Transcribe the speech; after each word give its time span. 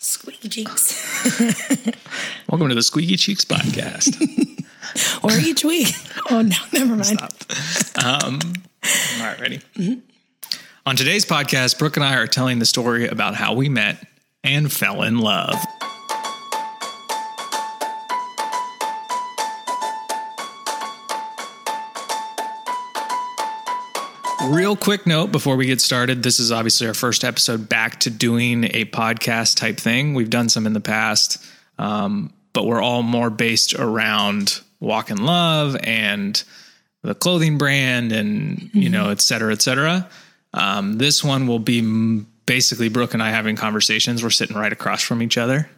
Squeaky 0.00 0.48
cheeks. 0.48 0.94
Welcome 2.48 2.68
to 2.68 2.74
the 2.76 2.82
Squeaky 2.82 3.16
Cheeks 3.16 3.44
podcast. 3.44 4.14
or 5.24 5.32
each 5.32 5.64
week. 5.64 5.88
Oh, 6.30 6.42
no, 6.42 6.56
never 6.74 6.94
mind. 6.94 7.18
Um, 8.04 8.38
all 8.84 9.26
right, 9.26 9.40
ready? 9.40 9.62
On 10.84 10.94
today's 10.94 11.24
podcast, 11.24 11.78
Brooke 11.78 11.96
and 11.96 12.04
I 12.04 12.16
are 12.16 12.26
telling 12.26 12.58
the 12.58 12.66
story 12.66 13.08
about 13.08 13.34
how 13.34 13.54
we 13.54 13.70
met 13.70 14.06
and 14.44 14.70
fell 14.70 15.02
in 15.04 15.16
love. 15.20 15.54
Real 24.68 24.76
quick 24.76 25.06
note 25.06 25.32
before 25.32 25.56
we 25.56 25.64
get 25.64 25.80
started 25.80 26.22
this 26.22 26.38
is 26.38 26.52
obviously 26.52 26.86
our 26.88 26.92
first 26.92 27.24
episode 27.24 27.70
back 27.70 28.00
to 28.00 28.10
doing 28.10 28.64
a 28.64 28.84
podcast 28.84 29.56
type 29.56 29.78
thing. 29.78 30.12
We've 30.12 30.28
done 30.28 30.50
some 30.50 30.66
in 30.66 30.74
the 30.74 30.80
past, 30.80 31.42
um, 31.78 32.34
but 32.52 32.66
we're 32.66 32.82
all 32.82 33.02
more 33.02 33.30
based 33.30 33.72
around 33.72 34.60
Walk 34.78 35.08
in 35.08 35.24
Love 35.24 35.74
and 35.82 36.44
the 37.02 37.14
clothing 37.14 37.56
brand 37.56 38.12
and, 38.12 38.68
you 38.74 38.90
know, 38.90 39.08
et 39.08 39.22
cetera, 39.22 39.54
et 39.54 39.62
cetera. 39.62 40.06
Um, 40.52 40.98
this 40.98 41.24
one 41.24 41.46
will 41.46 41.60
be 41.60 41.78
m- 41.78 42.26
basically 42.44 42.90
Brooke 42.90 43.14
and 43.14 43.22
I 43.22 43.30
having 43.30 43.56
conversations. 43.56 44.22
We're 44.22 44.28
sitting 44.28 44.54
right 44.58 44.70
across 44.70 45.02
from 45.02 45.22
each 45.22 45.38
other. 45.38 45.70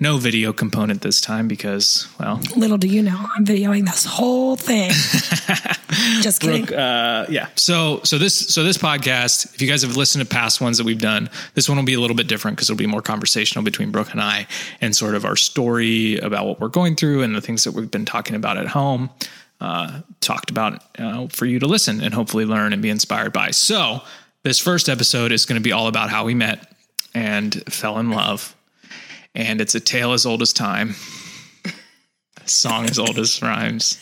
No 0.00 0.16
video 0.16 0.52
component 0.52 1.02
this 1.02 1.20
time 1.20 1.48
because, 1.48 2.06
well, 2.20 2.40
Little 2.54 2.78
do 2.78 2.86
you 2.86 3.02
know, 3.02 3.26
I'm 3.36 3.44
videoing 3.44 3.84
this 3.84 4.04
whole 4.04 4.54
thing. 4.54 4.90
Just 6.22 6.40
kidding. 6.40 6.66
Brooke, 6.66 6.78
uh, 6.78 7.26
yeah. 7.28 7.48
So 7.56 8.00
so 8.04 8.16
this 8.16 8.38
so 8.38 8.62
this 8.62 8.78
podcast, 8.78 9.52
if 9.56 9.60
you 9.60 9.66
guys 9.66 9.82
have 9.82 9.96
listened 9.96 10.22
to 10.24 10.30
past 10.32 10.60
ones 10.60 10.78
that 10.78 10.84
we've 10.84 11.00
done, 11.00 11.28
this 11.54 11.68
one 11.68 11.76
will 11.78 11.84
be 11.84 11.94
a 11.94 12.00
little 12.00 12.14
bit 12.16 12.28
different 12.28 12.56
because 12.56 12.70
it'll 12.70 12.78
be 12.78 12.86
more 12.86 13.02
conversational 13.02 13.64
between 13.64 13.90
Brooke 13.90 14.12
and 14.12 14.20
I 14.20 14.46
and 14.80 14.94
sort 14.94 15.16
of 15.16 15.24
our 15.24 15.34
story 15.34 16.16
about 16.18 16.46
what 16.46 16.60
we're 16.60 16.68
going 16.68 16.94
through 16.94 17.22
and 17.22 17.34
the 17.34 17.40
things 17.40 17.64
that 17.64 17.72
we've 17.72 17.90
been 17.90 18.04
talking 18.04 18.36
about 18.36 18.56
at 18.56 18.68
home. 18.68 19.10
Uh, 19.60 20.02
talked 20.20 20.50
about 20.50 20.80
uh, 21.00 21.26
for 21.26 21.44
you 21.44 21.58
to 21.58 21.66
listen 21.66 22.00
and 22.00 22.14
hopefully 22.14 22.44
learn 22.44 22.72
and 22.72 22.80
be 22.80 22.90
inspired 22.90 23.32
by. 23.32 23.50
So 23.50 24.02
this 24.44 24.60
first 24.60 24.88
episode 24.88 25.32
is 25.32 25.44
going 25.44 25.60
to 25.60 25.64
be 25.64 25.72
all 25.72 25.88
about 25.88 26.10
how 26.10 26.24
we 26.24 26.34
met 26.34 26.72
and 27.12 27.60
fell 27.72 27.98
in 27.98 28.10
love, 28.10 28.54
and 29.34 29.60
it's 29.60 29.74
a 29.74 29.80
tale 29.80 30.12
as 30.12 30.26
old 30.26 30.42
as 30.42 30.52
time, 30.52 30.94
a 31.64 32.48
song 32.48 32.84
as 32.86 32.98
old 32.98 33.18
as 33.18 33.40
rhymes. 33.42 33.98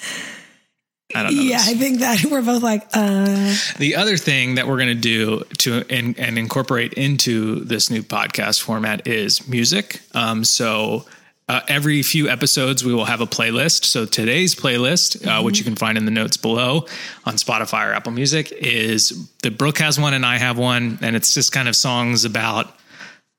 I 1.15 1.23
don't 1.23 1.37
know. 1.37 1.43
yeah, 1.43 1.59
this. 1.59 1.69
I 1.69 1.75
think 1.75 2.01
that 2.01 2.25
we're 2.31 2.43
both 2.43 2.63
like, 2.63 2.87
uh, 2.93 3.55
The 3.79 3.95
other 3.97 4.17
thing 4.17 4.57
that 4.57 4.67
we're 4.67 4.77
going 4.77 4.89
to 4.89 4.95
do 4.95 5.45
to 5.59 5.85
and, 5.89 6.19
and 6.19 6.39
incorporate 6.39 6.95
into 6.95 7.61
this 7.61 7.91
new 7.91 8.03
podcast 8.03 8.61
format 8.63 9.07
is 9.07 9.47
music. 9.49 10.01
Um, 10.15 10.43
so 10.43 11.05
uh, 11.49 11.61
every 11.69 12.03
few 12.03 12.29
episodes, 12.29 12.85
we 12.85 12.93
will 12.93 13.05
have 13.05 13.21
a 13.21 13.27
playlist. 13.27 13.85
So 13.85 14.05
today's 14.05 14.57
playlist, 14.57 15.25
uh, 15.27 15.43
which 15.43 15.59
you 15.59 15.65
can 15.65 15.77
find 15.77 15.97
in 15.97 16.05
the 16.05 16.11
notes 16.11 16.37
below 16.37 16.87
on 17.25 17.35
Spotify 17.35 17.89
or 17.89 17.93
Apple 17.93 18.11
Music, 18.11 18.51
is 18.51 19.29
the 19.43 19.53
Brooke 19.53 19.79
has 19.79 20.01
one 20.01 20.13
and 20.13 20.27
I 20.27 20.39
have 20.39 20.59
one, 20.59 20.99
and 21.03 21.15
it's 21.15 21.35
just 21.35 21.53
kind 21.53 21.69
of 21.69 21.77
songs 21.77 22.25
about 22.25 22.75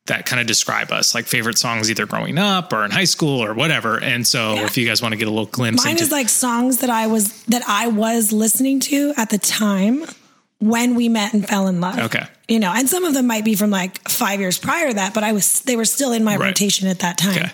that 0.07 0.25
kind 0.25 0.39
of 0.39 0.47
describe 0.47 0.91
us, 0.91 1.13
like 1.15 1.25
favorite 1.25 1.57
songs 1.57 1.89
either 1.89 2.05
growing 2.05 2.37
up 2.37 2.73
or 2.73 2.83
in 2.85 2.91
high 2.91 3.03
school 3.05 3.43
or 3.43 3.53
whatever. 3.53 3.97
And 4.01 4.25
so, 4.25 4.55
Yeah. 4.55 4.65
if 4.65 4.77
you 4.77 4.87
guys 4.87 5.01
want 5.01 5.13
to 5.13 5.17
get 5.17 5.27
a 5.27 5.31
little 5.31 5.45
glimpse 5.45 5.83
mine 5.83 5.91
into 5.91 6.03
is 6.03 6.11
like 6.11 6.29
songs 6.29 6.77
that 6.77 6.89
I 6.89 7.07
was, 7.07 7.43
that 7.45 7.63
I 7.67 7.87
was 7.87 8.31
listening 8.33 8.79
to 8.81 9.13
at 9.17 9.29
the 9.29 9.37
time 9.37 10.03
when 10.59 10.95
we 10.95 11.07
met 11.09 11.33
and 11.33 11.47
fell 11.47 11.67
in 11.67 11.79
love. 11.81 11.99
Okay. 11.99 12.25
You 12.47 12.59
know, 12.59 12.73
and 12.75 12.89
some 12.89 13.05
of 13.05 13.13
them 13.13 13.27
might 13.27 13.45
be 13.45 13.55
from 13.55 13.69
like 13.69 14.07
five 14.09 14.39
years 14.39 14.57
prior 14.57 14.87
to 14.89 14.93
that, 14.95 15.13
but 15.13 15.23
I 15.23 15.33
was, 15.33 15.61
they 15.61 15.75
were 15.75 15.85
still 15.85 16.13
in 16.13 16.23
my 16.23 16.35
Right. 16.37 16.47
rotation 16.47 16.87
at 16.87 16.99
that 16.99 17.17
time. 17.17 17.37
Okay. 17.37 17.51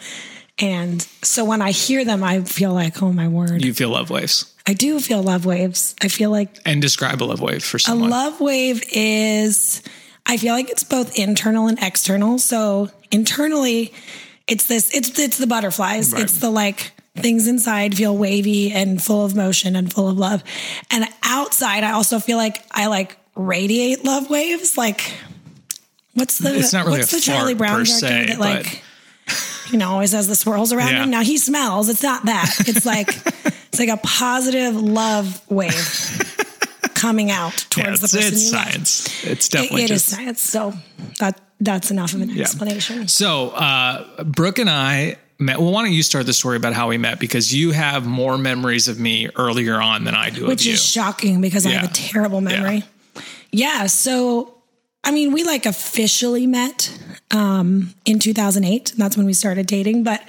And 0.60 1.02
so 1.24 1.44
when 1.44 1.62
I 1.62 1.72
hear 1.72 2.06
them, 2.06 2.24
I 2.24 2.42
feel 2.42 2.72
like, 2.74 3.02
oh 3.02 3.12
my 3.12 3.28
word. 3.28 3.64
you 3.66 3.74
feel 3.74 3.90
love 3.90 4.10
waves 4.10 4.54
I 4.66 4.74
do 4.74 4.98
feel 5.02 5.22
love 5.22 5.46
waves. 5.46 5.94
I 6.02 6.08
feel 6.08 6.30
like 6.32 6.56
and 6.66 6.82
describe 6.82 7.22
a 7.22 7.26
love 7.26 7.42
wave 7.42 7.62
for 7.64 7.78
someone. 7.80 8.08
A 8.08 8.12
love 8.12 8.40
wave 8.40 8.82
is, 8.94 9.82
I 10.34 10.38
feel 10.38 10.54
like 10.56 10.70
it's 10.72 10.84
both 10.84 11.18
internal 11.18 11.68
and 11.68 11.78
external. 11.80 12.40
So 12.40 12.90
internally, 13.12 13.94
it's 14.48 14.66
this, 14.66 14.94
it's 14.94 15.18
it's 15.20 15.38
the 15.38 15.46
butterflies. 15.48 16.12
Right. 16.12 16.24
It's 16.24 16.40
the 16.40 16.50
like 16.50 16.92
things 17.16 17.48
inside 17.48 17.96
feel 17.96 18.18
wavy 18.18 18.72
and 18.72 19.00
full 19.02 19.24
of 19.24 19.36
motion 19.36 19.76
and 19.76 19.94
full 19.94 20.10
of 20.10 20.18
love. 20.18 20.44
And 20.90 21.06
outside, 21.22 21.84
I 21.84 21.92
also 21.92 22.20
feel 22.20 22.38
like 22.38 22.64
I 22.72 22.88
like 22.88 23.16
radiate 23.36 24.04
love 24.04 24.30
waves. 24.32 24.76
Like 24.76 25.14
what's 26.16 26.40
the 26.40 26.58
It's 26.58 26.74
not 26.74 26.86
really 26.86 27.00
what's 27.00 27.12
the 27.12 27.20
Charlie 27.22 27.54
Brown 27.54 27.86
character 27.86 28.08
se, 28.08 28.26
that 28.30 28.40
like 28.40 28.64
but- 29.28 29.70
you 29.72 29.78
know 29.78 29.90
always 29.92 30.12
has 30.14 30.28
the 30.28 30.36
swirls 30.36 30.74
around 30.74 30.90
Yeah. 30.90 31.04
him? 31.04 31.12
Now 31.12 31.22
he 31.24 31.38
smells. 31.38 31.90
It's 31.90 32.02
not 32.04 32.26
that. 32.26 32.50
It's 32.68 32.86
like 32.88 33.10
it's 33.46 33.78
like 33.80 33.90
a 33.90 33.98
positive 33.98 34.76
love 34.76 35.42
wave 35.50 35.74
coming 36.94 37.32
out 37.32 37.66
towards 37.70 38.02
it's, 38.04 38.12
the 38.12 38.18
person 38.18 38.34
it's 38.34 38.46
you 38.52 38.58
love. 38.58 38.66
science. 38.66 39.24
It's 39.26 39.48
It- 39.48 39.52
definitely 39.52 39.84
it 39.84 39.92
is 39.92 40.04
just 40.06 40.16
science. 40.16 40.42
So 40.42 40.74
that 41.20 41.40
that's 41.60 41.92
enough 41.92 42.14
of 42.14 42.22
an 42.22 42.40
explanation. 42.40 43.08
so. 43.08 43.50
Uh, 43.50 44.24
Brooke 44.24 44.60
and 44.60 44.70
I 44.70 45.18
met. 45.40 45.60
Well, 45.60 45.72
why 45.72 45.84
don't 45.84 45.94
you 45.94 46.04
start 46.04 46.26
the 46.26 46.34
story 46.34 46.58
about 46.58 46.74
how 46.74 46.90
we 46.90 46.98
met 46.98 47.20
because 47.20 47.54
you 47.54 47.72
have 47.72 48.06
more 48.06 48.38
memories 48.38 48.88
of 48.88 49.00
me 49.00 49.30
earlier 49.36 49.82
on 49.82 50.04
than 50.04 50.14
I 50.16 50.30
do 50.30 50.46
Which 50.48 50.62
of 50.62 50.68
you. 50.68 50.74
is 50.74 50.84
shocking 50.84 51.40
because 51.42 51.66
I 51.66 51.70
have 51.72 51.90
a 51.90 51.94
terrible 51.94 52.42
memory. 52.42 52.84
Yeah. 53.52 53.88
so 53.88 54.56
I 55.06 55.12
mean, 55.12 55.32
we 55.34 55.44
like 55.44 55.66
officially 55.66 56.48
met 56.48 56.98
um, 57.32 57.94
in 58.06 58.20
2008. 58.20 58.92
And 58.92 59.00
that's 59.02 59.18
when 59.18 59.26
we 59.26 59.34
started 59.34 59.66
dating. 59.68 60.04
But 60.04 60.22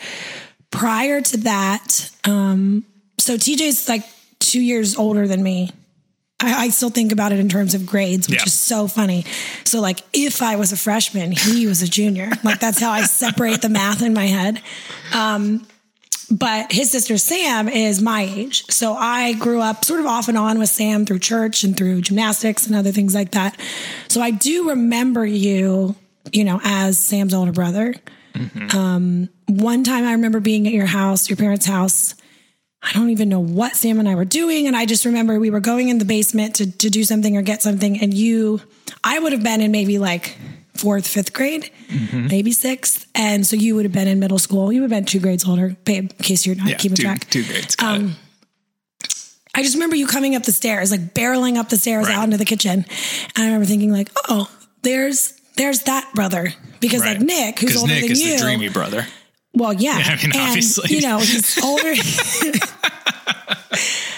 prior 0.70 1.20
to 1.20 1.36
that, 1.38 2.10
um, 2.24 2.84
so 3.18 3.36
TJ's 3.36 3.88
like 3.88 4.02
two 4.40 4.60
years 4.60 4.96
older 4.96 5.26
than 5.28 5.42
me. 5.42 5.70
I, 6.44 6.64
I 6.64 6.68
still 6.68 6.90
think 6.90 7.12
about 7.12 7.32
it 7.32 7.38
in 7.38 7.48
terms 7.48 7.74
of 7.74 7.86
grades, 7.86 8.28
which 8.28 8.38
Yeah. 8.38 8.44
is 8.46 8.52
so 8.54 8.86
funny. 8.88 9.24
So, 9.64 9.80
like, 9.80 10.00
if 10.12 10.42
I 10.42 10.56
was 10.56 10.72
a 10.72 10.76
freshman, 10.76 11.32
he 11.32 11.66
was 11.66 11.82
a 11.82 11.88
junior. 11.88 12.30
Like, 12.42 12.60
that's 12.60 12.80
how 12.80 12.90
I 12.90 13.02
separate 13.02 13.62
the 13.62 13.68
math 13.68 14.02
in 14.02 14.14
my 14.14 14.26
head. 14.26 14.60
Um, 15.12 15.66
but 16.30 16.72
his 16.72 16.90
sister 16.90 17.18
Sam 17.18 17.68
is 17.68 18.00
my 18.00 18.22
age. 18.22 18.64
So 18.70 18.94
I 18.94 19.34
grew 19.34 19.60
up 19.60 19.84
sort 19.84 20.00
of 20.00 20.06
off 20.06 20.28
and 20.28 20.38
on 20.38 20.58
with 20.58 20.70
Sam 20.70 21.04
through 21.04 21.18
church 21.18 21.64
and 21.64 21.76
through 21.76 22.00
gymnastics 22.00 22.66
and 22.66 22.74
other 22.74 22.92
things 22.92 23.14
like 23.14 23.32
that. 23.32 23.58
So 24.08 24.22
I 24.22 24.30
do 24.30 24.70
remember 24.70 25.24
you, 25.26 25.94
you 26.32 26.44
know, 26.44 26.60
as 26.64 26.98
Sam's 26.98 27.34
older 27.34 27.52
brother. 27.52 27.94
Um, 28.72 29.28
one 29.46 29.84
time 29.84 30.04
I 30.04 30.12
remember 30.12 30.40
being 30.40 30.66
at 30.66 30.72
your 30.72 30.86
house, 30.86 31.28
your 31.28 31.36
parents' 31.36 31.66
house. 31.66 32.14
I 32.86 32.92
don't 32.92 33.10
even 33.10 33.28
know 33.28 33.40
what 33.40 33.74
Sam 33.76 33.98
and 33.98 34.08
I 34.08 34.14
were 34.14 34.24
doing. 34.26 34.66
And 34.66 34.76
I 34.76 34.84
just 34.86 35.04
remember 35.04 35.40
we 35.40 35.50
were 35.50 35.60
going 35.60 35.88
in 35.88 35.98
the 35.98 36.04
basement 36.04 36.56
to, 36.56 36.70
to 36.70 36.90
do 36.90 37.02
something 37.04 37.36
or 37.36 37.42
get 37.42 37.62
something. 37.62 37.98
And 38.00 38.12
you, 38.12 38.60
I 39.02 39.18
would 39.18 39.32
have 39.32 39.42
been 39.42 39.60
in 39.62 39.72
maybe 39.72 39.98
like 39.98 40.36
fourth, 40.74 41.06
fifth 41.06 41.32
grade, 41.32 41.70
maybe 42.12 42.52
sixth. 42.52 43.06
And 43.14 43.46
so 43.46 43.56
you 43.56 43.74
would 43.74 43.84
have 43.86 43.92
been 43.92 44.08
in 44.08 44.18
middle 44.20 44.38
school. 44.38 44.70
You 44.72 44.82
would 44.82 44.90
have 44.90 44.98
been 45.00 45.06
two 45.06 45.20
grades 45.20 45.48
older, 45.48 45.76
babe, 45.84 46.10
in 46.18 46.24
case 46.24 46.44
you're 46.46 46.56
not 46.56 46.68
yeah, 46.68 46.76
keeping 46.76 46.96
two, 46.96 47.02
track. 47.04 47.30
two 47.30 47.44
grades. 47.44 47.74
Um. 47.82 48.16
I 49.56 49.62
just 49.62 49.74
remember 49.74 49.94
you 49.94 50.08
coming 50.08 50.34
up 50.34 50.42
the 50.42 50.50
stairs, 50.52 50.90
like 50.90 51.14
barreling 51.14 51.56
up 51.58 51.68
the 51.68 51.76
stairs 51.76 52.06
Right. 52.08 52.16
out 52.16 52.24
into 52.24 52.36
the 52.38 52.44
kitchen. 52.44 52.84
And 53.36 53.38
I 53.38 53.44
remember 53.44 53.66
thinking 53.66 53.92
like, 53.92 54.10
oh, 54.28 54.50
there's, 54.82 55.32
there's 55.56 55.82
that 55.82 56.10
brother. 56.14 56.52
Because 56.80 57.02
Right. 57.02 57.18
like 57.18 57.24
Nick, 57.26 57.60
who's 57.60 57.76
older 57.76 57.92
Nick 57.94 58.02
than 58.02 58.10
is 58.10 58.20
you. 58.22 58.32
the 58.32 58.42
dreamy 58.42 58.68
brother. 58.68 59.06
Well, 59.54 59.72
yeah. 59.72 59.92
I 60.04 60.16
mean, 60.16 60.24
and, 60.32 60.36
obviously. 60.36 60.94
You 60.96 61.02
know, 61.02 61.18
he's 61.18 61.62
older. 61.64 61.94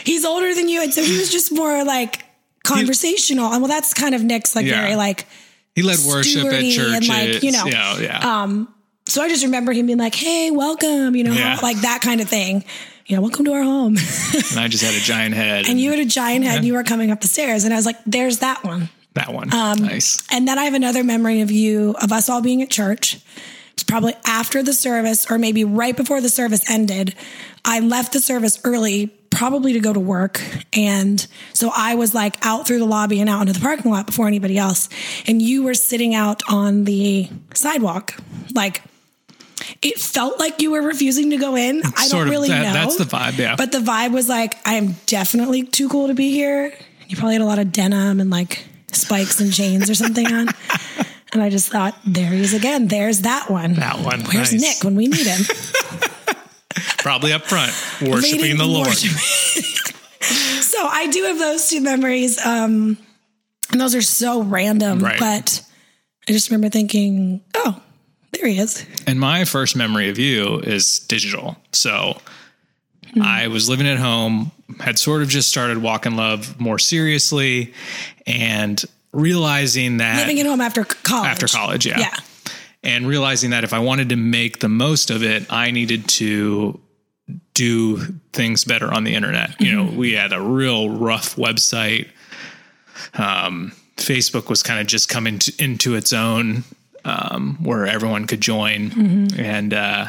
he's 0.04 0.24
older 0.24 0.54
than 0.54 0.68
you. 0.68 0.82
And 0.82 0.92
so 0.92 1.02
he 1.02 1.16
was 1.18 1.30
just 1.30 1.52
more 1.52 1.84
like 1.84 2.24
conversational. 2.64 3.52
and 3.52 3.62
well, 3.62 3.68
that's 3.70 3.94
kind 3.94 4.14
of 4.14 4.22
Nick's 4.24 4.56
like 4.56 4.66
Yeah. 4.66 4.80
very 4.82 4.96
like, 4.96 5.26
He 5.74 5.82
led 5.82 5.98
worship 6.06 6.44
at 6.46 6.62
churches. 6.62 6.94
and, 6.94 7.08
like, 7.08 7.42
you 7.42 7.52
know, 7.52 7.62
um, 7.64 7.68
yeah, 7.70 7.98
yeah. 8.00 8.64
so 9.08 9.22
I 9.22 9.28
just 9.28 9.44
remember 9.44 9.72
him 9.72 9.86
being 9.86 9.98
like, 9.98 10.14
hey, 10.14 10.50
welcome, 10.50 11.14
you 11.16 11.24
know, 11.24 11.32
Yeah. 11.32 11.58
like 11.62 11.78
that 11.82 12.00
kind 12.00 12.20
of 12.20 12.28
thing. 12.28 12.64
You 13.06 13.14
know, 13.16 13.22
welcome 13.22 13.44
to 13.44 13.52
our 13.52 13.62
home. 13.62 13.96
and 14.50 14.58
I 14.58 14.66
just 14.68 14.82
had 14.82 14.94
a 14.94 14.98
giant 15.04 15.34
head. 15.34 15.68
and 15.68 15.78
you 15.80 15.90
had 15.90 16.00
a 16.00 16.04
giant 16.04 16.44
head 16.44 16.56
and 16.56 16.64
you 16.66 16.72
were 16.74 16.82
coming 16.82 17.10
up 17.12 17.20
the 17.20 17.28
stairs. 17.28 17.62
And 17.64 17.72
I 17.72 17.76
was 17.76 17.86
like, 17.86 17.96
there's 18.04 18.38
that 18.38 18.64
one. 18.64 18.88
that 19.14 19.32
one. 19.32 19.52
um, 19.54 19.78
nice. 19.78 20.20
And 20.32 20.48
then 20.48 20.58
I 20.58 20.64
have 20.64 20.74
another 20.74 21.04
memory 21.04 21.40
of 21.40 21.50
you, 21.52 21.94
of 22.02 22.10
us 22.10 22.28
all 22.28 22.42
being 22.42 22.62
at 22.62 22.70
church. 22.70 23.18
It's 23.76 23.82
probably 23.84 24.14
after 24.24 24.62
the 24.62 24.72
service 24.72 25.30
or 25.30 25.36
maybe 25.38 25.62
right 25.62 25.94
before 25.94 26.22
the 26.22 26.30
service 26.30 26.68
ended. 26.70 27.14
I 27.62 27.80
left 27.80 28.14
the 28.14 28.20
service 28.20 28.58
early, 28.64 29.08
probably 29.28 29.74
to 29.74 29.80
go 29.80 29.92
to 29.92 30.00
work. 30.00 30.40
And 30.72 31.24
so 31.52 31.70
I 31.76 31.94
was 31.94 32.14
like 32.14 32.36
out 32.44 32.66
through 32.66 32.78
the 32.78 32.86
lobby 32.86 33.20
and 33.20 33.28
out 33.28 33.42
into 33.42 33.52
the 33.52 33.60
parking 33.60 33.90
lot 33.90 34.06
before 34.06 34.26
anybody 34.28 34.56
else. 34.56 34.88
And 35.26 35.42
you 35.42 35.62
were 35.62 35.74
sitting 35.74 36.14
out 36.14 36.42
on 36.48 36.84
the 36.84 37.28
sidewalk. 37.52 38.14
Like 38.54 38.80
it 39.82 39.98
felt 39.98 40.38
like 40.38 40.62
you 40.62 40.70
were 40.70 40.80
refusing 40.80 41.28
to 41.30 41.36
go 41.36 41.54
in. 41.54 41.82
I 41.84 42.06
Sort 42.06 42.22
don't 42.24 42.30
really 42.30 42.48
that- 42.48 42.62
know. 42.62 42.72
that's 42.72 42.96
the 42.96 43.04
vibe, 43.04 43.36
yeah. 43.36 43.56
But 43.56 43.72
the 43.72 43.78
vibe 43.80 44.12
was 44.12 44.26
like, 44.26 44.56
I 44.66 44.74
am 44.74 44.94
definitely 45.04 45.64
too 45.64 45.90
cool 45.90 46.06
to 46.08 46.14
be 46.14 46.30
here. 46.30 46.72
You 47.08 47.16
probably 47.18 47.34
had 47.34 47.42
a 47.42 47.46
lot 47.46 47.58
of 47.58 47.72
denim 47.72 48.20
and 48.20 48.30
like 48.30 48.64
spikes 48.92 49.38
and 49.38 49.52
chains 49.52 49.90
or 49.90 49.94
something 49.94 50.26
on. 50.32 50.48
And 51.36 51.42
I 51.44 51.50
just 51.50 51.68
thought, 51.70 51.94
there 52.06 52.30
he 52.30 52.40
is 52.40 52.54
again. 52.54 52.88
There's 52.88 53.20
that 53.20 53.50
one. 53.50 53.74
That 53.74 54.00
one. 54.00 54.20
Where's 54.22 54.54
Nice. 54.54 54.60
Nick 54.62 54.84
when 54.84 54.94
we 54.96 55.06
need 55.06 55.26
him? 55.26 55.42
Probably 56.98 57.34
up 57.34 57.42
front, 57.44 57.72
worshiping 58.10 58.40
Leading 58.40 58.56
the 58.56 58.64
Lord. 58.64 58.88
worship. 58.88 59.10
so 60.62 60.86
I 60.86 61.08
do 61.10 61.24
have 61.24 61.38
those 61.38 61.68
two 61.68 61.82
memories. 61.82 62.44
Um, 62.44 62.96
and 63.70 63.78
those 63.78 63.94
are 63.94 64.00
so 64.00 64.40
random, 64.42 65.00
Right. 65.00 65.18
but 65.20 65.62
I 66.26 66.32
just 66.32 66.48
remember 66.50 66.70
thinking, 66.70 67.42
oh, 67.54 67.78
there 68.32 68.46
he 68.48 68.58
is. 68.58 68.86
And 69.06 69.20
my 69.20 69.44
first 69.44 69.76
memory 69.76 70.08
of 70.08 70.18
you 70.18 70.60
is 70.60 71.00
digital. 71.00 71.56
So 71.72 72.18
Hmm. 73.12 73.22
I 73.22 73.46
was 73.48 73.68
living 73.68 73.86
at 73.86 73.98
home, 73.98 74.50
had 74.80 74.98
sort 74.98 75.22
of 75.22 75.28
just 75.28 75.48
started 75.50 75.78
Walk 75.78 76.06
in 76.06 76.16
Love 76.16 76.58
more 76.58 76.78
seriously, 76.78 77.72
and 78.26 78.82
realizing 79.16 79.96
that 79.96 80.18
Living 80.18 80.40
at 80.40 80.46
home 80.46 80.60
after 80.60 80.84
college. 80.84 81.30
after 81.30 81.48
college, 81.48 81.86
yeah. 81.86 81.98
Yeah. 81.98 82.16
And 82.82 83.08
realizing 83.08 83.50
that 83.50 83.64
if 83.64 83.72
I 83.72 83.80
wanted 83.80 84.10
to 84.10 84.16
make 84.16 84.60
the 84.60 84.68
most 84.68 85.10
of 85.10 85.22
it, 85.22 85.50
I 85.50 85.70
needed 85.70 86.08
to 86.08 86.78
do 87.54 87.96
things 88.32 88.64
better 88.64 88.92
on 88.92 89.02
the 89.02 89.14
internet. 89.14 89.60
You 89.60 89.74
know, 89.74 89.84
we 89.84 90.12
had 90.12 90.32
a 90.32 90.40
real 90.40 90.90
rough 90.90 91.34
website. 91.36 92.08
Um, 93.14 93.72
Facebook 93.96 94.48
was 94.48 94.62
kind 94.62 94.78
of 94.78 94.86
just 94.86 95.08
coming 95.08 95.38
to, 95.40 95.52
into 95.58 95.94
its 95.96 96.12
own, 96.12 96.62
um, 97.04 97.58
where 97.62 97.86
everyone 97.86 98.26
could 98.26 98.40
join, 98.40 99.32
and 99.36 99.74
uh, 99.74 100.06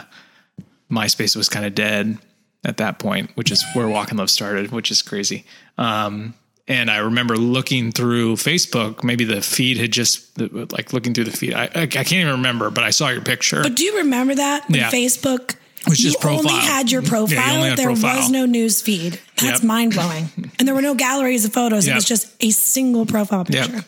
MySpace 0.91 1.35
was 1.35 1.49
kind 1.49 1.65
of 1.65 1.73
dead 1.73 2.17
at 2.63 2.77
that 2.77 2.99
point, 2.99 3.31
which 3.35 3.51
is 3.51 3.63
where 3.73 3.87
Walk 3.87 4.11
in 4.11 4.17
Love 4.17 4.29
started, 4.29 4.71
which 4.71 4.91
is 4.91 5.01
crazy. 5.01 5.45
Um, 5.77 6.33
and 6.67 6.89
I 6.91 6.97
remember 6.97 7.37
looking 7.37 7.91
through 7.91 8.35
Facebook. 8.35 9.03
Maybe 9.03 9.23
the 9.23 9.41
feed 9.41 9.77
had 9.77 9.91
just 9.91 10.37
like 10.71 10.93
looking 10.93 11.13
through 11.13 11.25
the 11.25 11.31
feed. 11.31 11.53
I, 11.53 11.63
I, 11.63 11.81
I 11.83 11.87
can't 11.87 12.13
even 12.13 12.33
remember, 12.33 12.69
but 12.69 12.83
I 12.83 12.89
saw 12.91 13.09
your 13.09 13.21
picture. 13.21 13.61
But 13.63 13.75
do 13.75 13.83
you 13.83 13.97
remember 13.99 14.35
that? 14.35 14.67
When 14.69 14.79
Yeah. 14.79 14.89
Facebook 14.91 15.55
was 15.87 15.99
just 15.99 16.21
you 16.21 16.29
only 16.29 16.53
had 16.53 16.91
your 16.91 17.01
Yeah, 17.01 17.05
you 17.05 17.09
profile. 17.09 17.63
had 17.63 17.77
there 17.77 17.85
profile. 17.87 18.17
was 18.17 18.29
no 18.29 18.45
news 18.45 18.81
feed. 18.81 19.19
That's 19.37 19.59
Yep. 19.61 19.63
mind 19.63 19.93
blowing. 19.93 20.29
And 20.59 20.67
there 20.67 20.75
were 20.75 20.81
no 20.81 20.95
galleries 20.95 21.45
of 21.45 21.53
photos. 21.53 21.87
It 21.87 21.93
was 21.95 22.05
just 22.05 22.27
a 22.41 22.49
single 22.51 23.05
profile 23.05 23.45
picture. 23.45 23.71
Yep. 23.71 23.85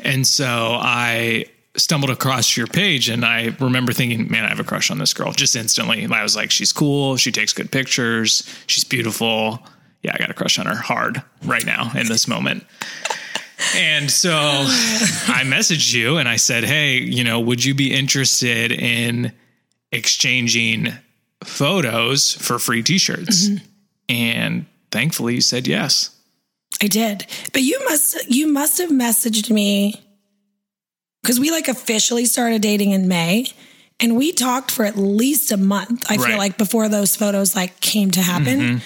And 0.00 0.26
so 0.26 0.76
I 0.80 1.46
stumbled 1.76 2.10
across 2.10 2.54
your 2.56 2.66
page 2.66 3.08
and 3.08 3.24
I 3.24 3.56
remember 3.58 3.92
thinking, 3.94 4.30
man, 4.30 4.44
I 4.44 4.48
have 4.50 4.60
a 4.60 4.64
crush 4.64 4.90
on 4.90 4.98
this 4.98 5.14
girl 5.14 5.32
just 5.32 5.56
instantly. 5.56 6.06
I 6.06 6.22
was 6.22 6.36
like, 6.36 6.50
she's 6.50 6.72
cool. 6.72 7.16
She 7.16 7.32
takes 7.32 7.52
good 7.54 7.70
pictures. 7.70 8.42
She's 8.66 8.84
beautiful. 8.84 9.58
Yeah, 10.02 10.12
I 10.14 10.18
got 10.18 10.30
a 10.30 10.34
crush 10.34 10.58
on 10.58 10.66
her 10.66 10.74
hard 10.74 11.22
right 11.44 11.64
now 11.64 11.92
in 11.94 12.06
this 12.08 12.26
moment. 12.26 12.64
And 13.76 14.10
so 14.10 14.32
I 14.32 15.42
messaged 15.44 15.94
you 15.94 16.16
and 16.16 16.28
I 16.28 16.36
said, 16.36 16.64
hey, 16.64 16.98
you 16.98 17.22
know, 17.22 17.38
would 17.40 17.64
you 17.64 17.74
be 17.74 17.94
interested 17.94 18.72
in 18.72 19.32
exchanging 19.92 20.88
photos 21.44 22.34
for 22.34 22.58
free 22.58 22.82
t 22.82 22.98
shirts? 22.98 23.48
Mm-hmm. 23.48 23.64
And 24.08 24.66
thankfully 24.90 25.34
you 25.36 25.40
said 25.40 25.66
yes. 25.68 26.10
I 26.82 26.88
did. 26.88 27.26
But 27.52 27.62
you 27.62 27.78
must 27.84 28.28
you 28.28 28.52
must 28.52 28.78
have 28.78 28.90
messaged 28.90 29.50
me 29.50 30.00
because 31.22 31.38
we 31.38 31.50
like 31.52 31.68
officially 31.68 32.24
started 32.24 32.62
dating 32.62 32.90
in 32.90 33.06
May 33.06 33.46
and 34.00 34.16
we 34.16 34.32
talked 34.32 34.72
for 34.72 34.84
at 34.84 34.96
least 34.96 35.52
a 35.52 35.56
month, 35.56 36.10
I 36.10 36.16
Right. 36.16 36.26
feel 36.30 36.38
like, 36.38 36.58
before 36.58 36.88
those 36.88 37.14
photos 37.14 37.54
like 37.54 37.78
came 37.78 38.10
to 38.12 38.20
happen. 38.22 38.60
Mm-hmm. 38.60 38.78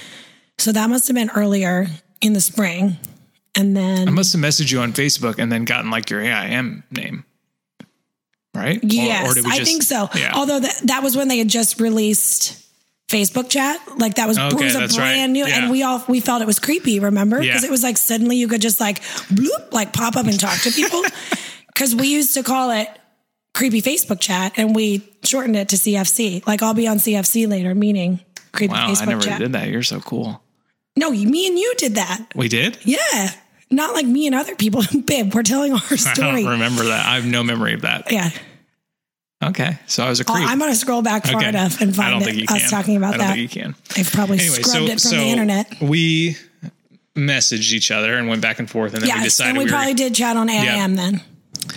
So 0.58 0.72
that 0.72 0.88
must 0.88 1.06
have 1.08 1.14
been 1.14 1.30
earlier 1.30 1.86
in 2.20 2.32
the 2.32 2.40
spring. 2.40 2.96
And 3.54 3.76
then 3.76 4.08
I 4.08 4.10
must 4.10 4.32
have 4.32 4.42
messaged 4.42 4.70
you 4.70 4.80
on 4.80 4.92
Facebook 4.92 5.38
and 5.38 5.50
then 5.50 5.64
gotten 5.64 5.90
like 5.90 6.10
your 6.10 6.20
AIM 6.20 6.82
name. 6.90 7.24
Right? 8.54 8.80
Yes, 8.82 9.30
or 9.30 9.34
did 9.34 9.44
we 9.44 9.50
I 9.52 9.64
think 9.64 9.82
so. 9.82 10.08
Yeah. 10.14 10.32
Although 10.34 10.60
that, 10.60 10.80
that 10.84 11.02
was 11.02 11.14
when 11.16 11.28
they 11.28 11.36
had 11.38 11.48
just 11.48 11.78
released 11.78 12.62
Facebook 13.08 13.50
chat. 13.50 13.78
Like 13.98 14.14
that 14.14 14.26
was, 14.26 14.38
Okay, 14.38 14.64
was 14.64 14.74
a 14.74 14.78
that's 14.78 14.98
right. 14.98 15.12
brand 15.14 15.32
new, 15.34 15.46
Yeah. 15.46 15.62
and 15.62 15.70
we 15.70 15.82
all 15.82 16.02
we 16.08 16.20
felt 16.20 16.40
it 16.42 16.46
was 16.46 16.58
creepy. 16.58 16.98
Remember? 17.00 17.40
Yeah. 17.42 17.52
Because 17.52 17.64
it 17.64 17.70
was 17.70 17.82
like 17.82 17.96
suddenly 17.98 18.36
you 18.36 18.48
could 18.48 18.62
just 18.62 18.80
like 18.80 19.02
bloop, 19.28 19.72
like 19.72 19.92
pop 19.92 20.16
up 20.16 20.26
and 20.26 20.38
talk 20.40 20.58
to 20.62 20.70
people. 20.70 21.02
Because 21.68 21.94
we 21.94 22.08
used 22.08 22.32
to 22.32 22.42
call 22.42 22.70
it 22.70 22.88
creepy 23.52 23.82
Facebook 23.82 24.18
chat, 24.18 24.54
and 24.56 24.74
we 24.74 25.06
shortened 25.22 25.56
it 25.56 25.68
to 25.68 25.76
CFC. 25.76 26.46
Like 26.46 26.62
I'll 26.62 26.72
be 26.72 26.88
on 26.88 26.96
CFC 26.96 27.46
later, 27.46 27.74
meaning 27.74 28.20
creepy 28.52 28.72
wow, 28.72 28.88
Facebook 28.88 29.02
I 29.02 29.04
never 29.04 29.20
chat. 29.20 29.38
did 29.40 29.52
that. 29.52 29.68
You're 29.68 29.82
so 29.82 30.00
cool. 30.00 30.42
No, 30.96 31.10
you- 31.12 31.28
me 31.28 31.46
and 31.46 31.58
you 31.58 31.74
did 31.76 31.94
that. 31.96 32.26
We 32.34 32.48
did? 32.48 32.78
Yeah. 32.84 33.30
Not 33.70 33.94
like 33.94 34.06
me 34.06 34.26
and 34.26 34.34
other 34.34 34.54
people. 34.54 34.82
Babe, 35.06 35.34
we're 35.34 35.42
telling 35.42 35.72
our 35.72 35.78
story. 35.96 36.28
I 36.28 36.42
don't 36.42 36.50
remember 36.52 36.84
that. 36.84 37.06
I 37.06 37.16
have 37.16 37.26
no 37.26 37.42
memory 37.42 37.74
of 37.74 37.82
that. 37.82 38.10
Yeah. 38.12 38.30
Okay. 39.44 39.78
So 39.86 40.04
I 40.04 40.08
was 40.08 40.20
a 40.20 40.24
creep. 40.24 40.48
I'm 40.48 40.58
going 40.58 40.70
to 40.70 40.76
scroll 40.76 41.02
back 41.02 41.26
far 41.26 41.36
Okay. 41.36 41.48
enough 41.48 41.80
and 41.80 41.90
I 41.90 41.94
find 41.94 42.12
don't 42.12 42.22
it, 42.22 42.24
think 42.24 42.38
you 42.38 42.54
us 42.56 42.62
can. 42.62 42.70
talking 42.70 42.96
about 42.96 43.14
I 43.14 43.16
don't 43.18 43.26
that. 43.26 43.34
think 43.34 43.54
you 43.54 43.62
can. 43.62 43.74
I've 43.96 44.10
probably 44.12 44.38
Anyway, 44.38 44.62
scrubbed 44.62 44.68
so, 44.70 44.84
it 44.84 44.88
from 44.90 44.98
so 44.98 45.16
the 45.16 45.22
internet. 45.24 45.80
we 45.82 46.36
messaged 47.14 47.72
each 47.72 47.90
other 47.90 48.14
and 48.16 48.28
went 48.28 48.40
back 48.42 48.58
and 48.58 48.68
forth 48.70 48.94
and 48.94 49.02
then 49.02 49.16
we 49.18 49.24
decided 49.24 49.50
and 49.50 49.58
we, 49.58 49.64
we, 49.64 49.70
probably 49.70 49.92
were 49.92 49.96
did 49.98 50.14
chat 50.14 50.36
on 50.36 50.48
AIM 50.48 50.96
then. 50.96 51.20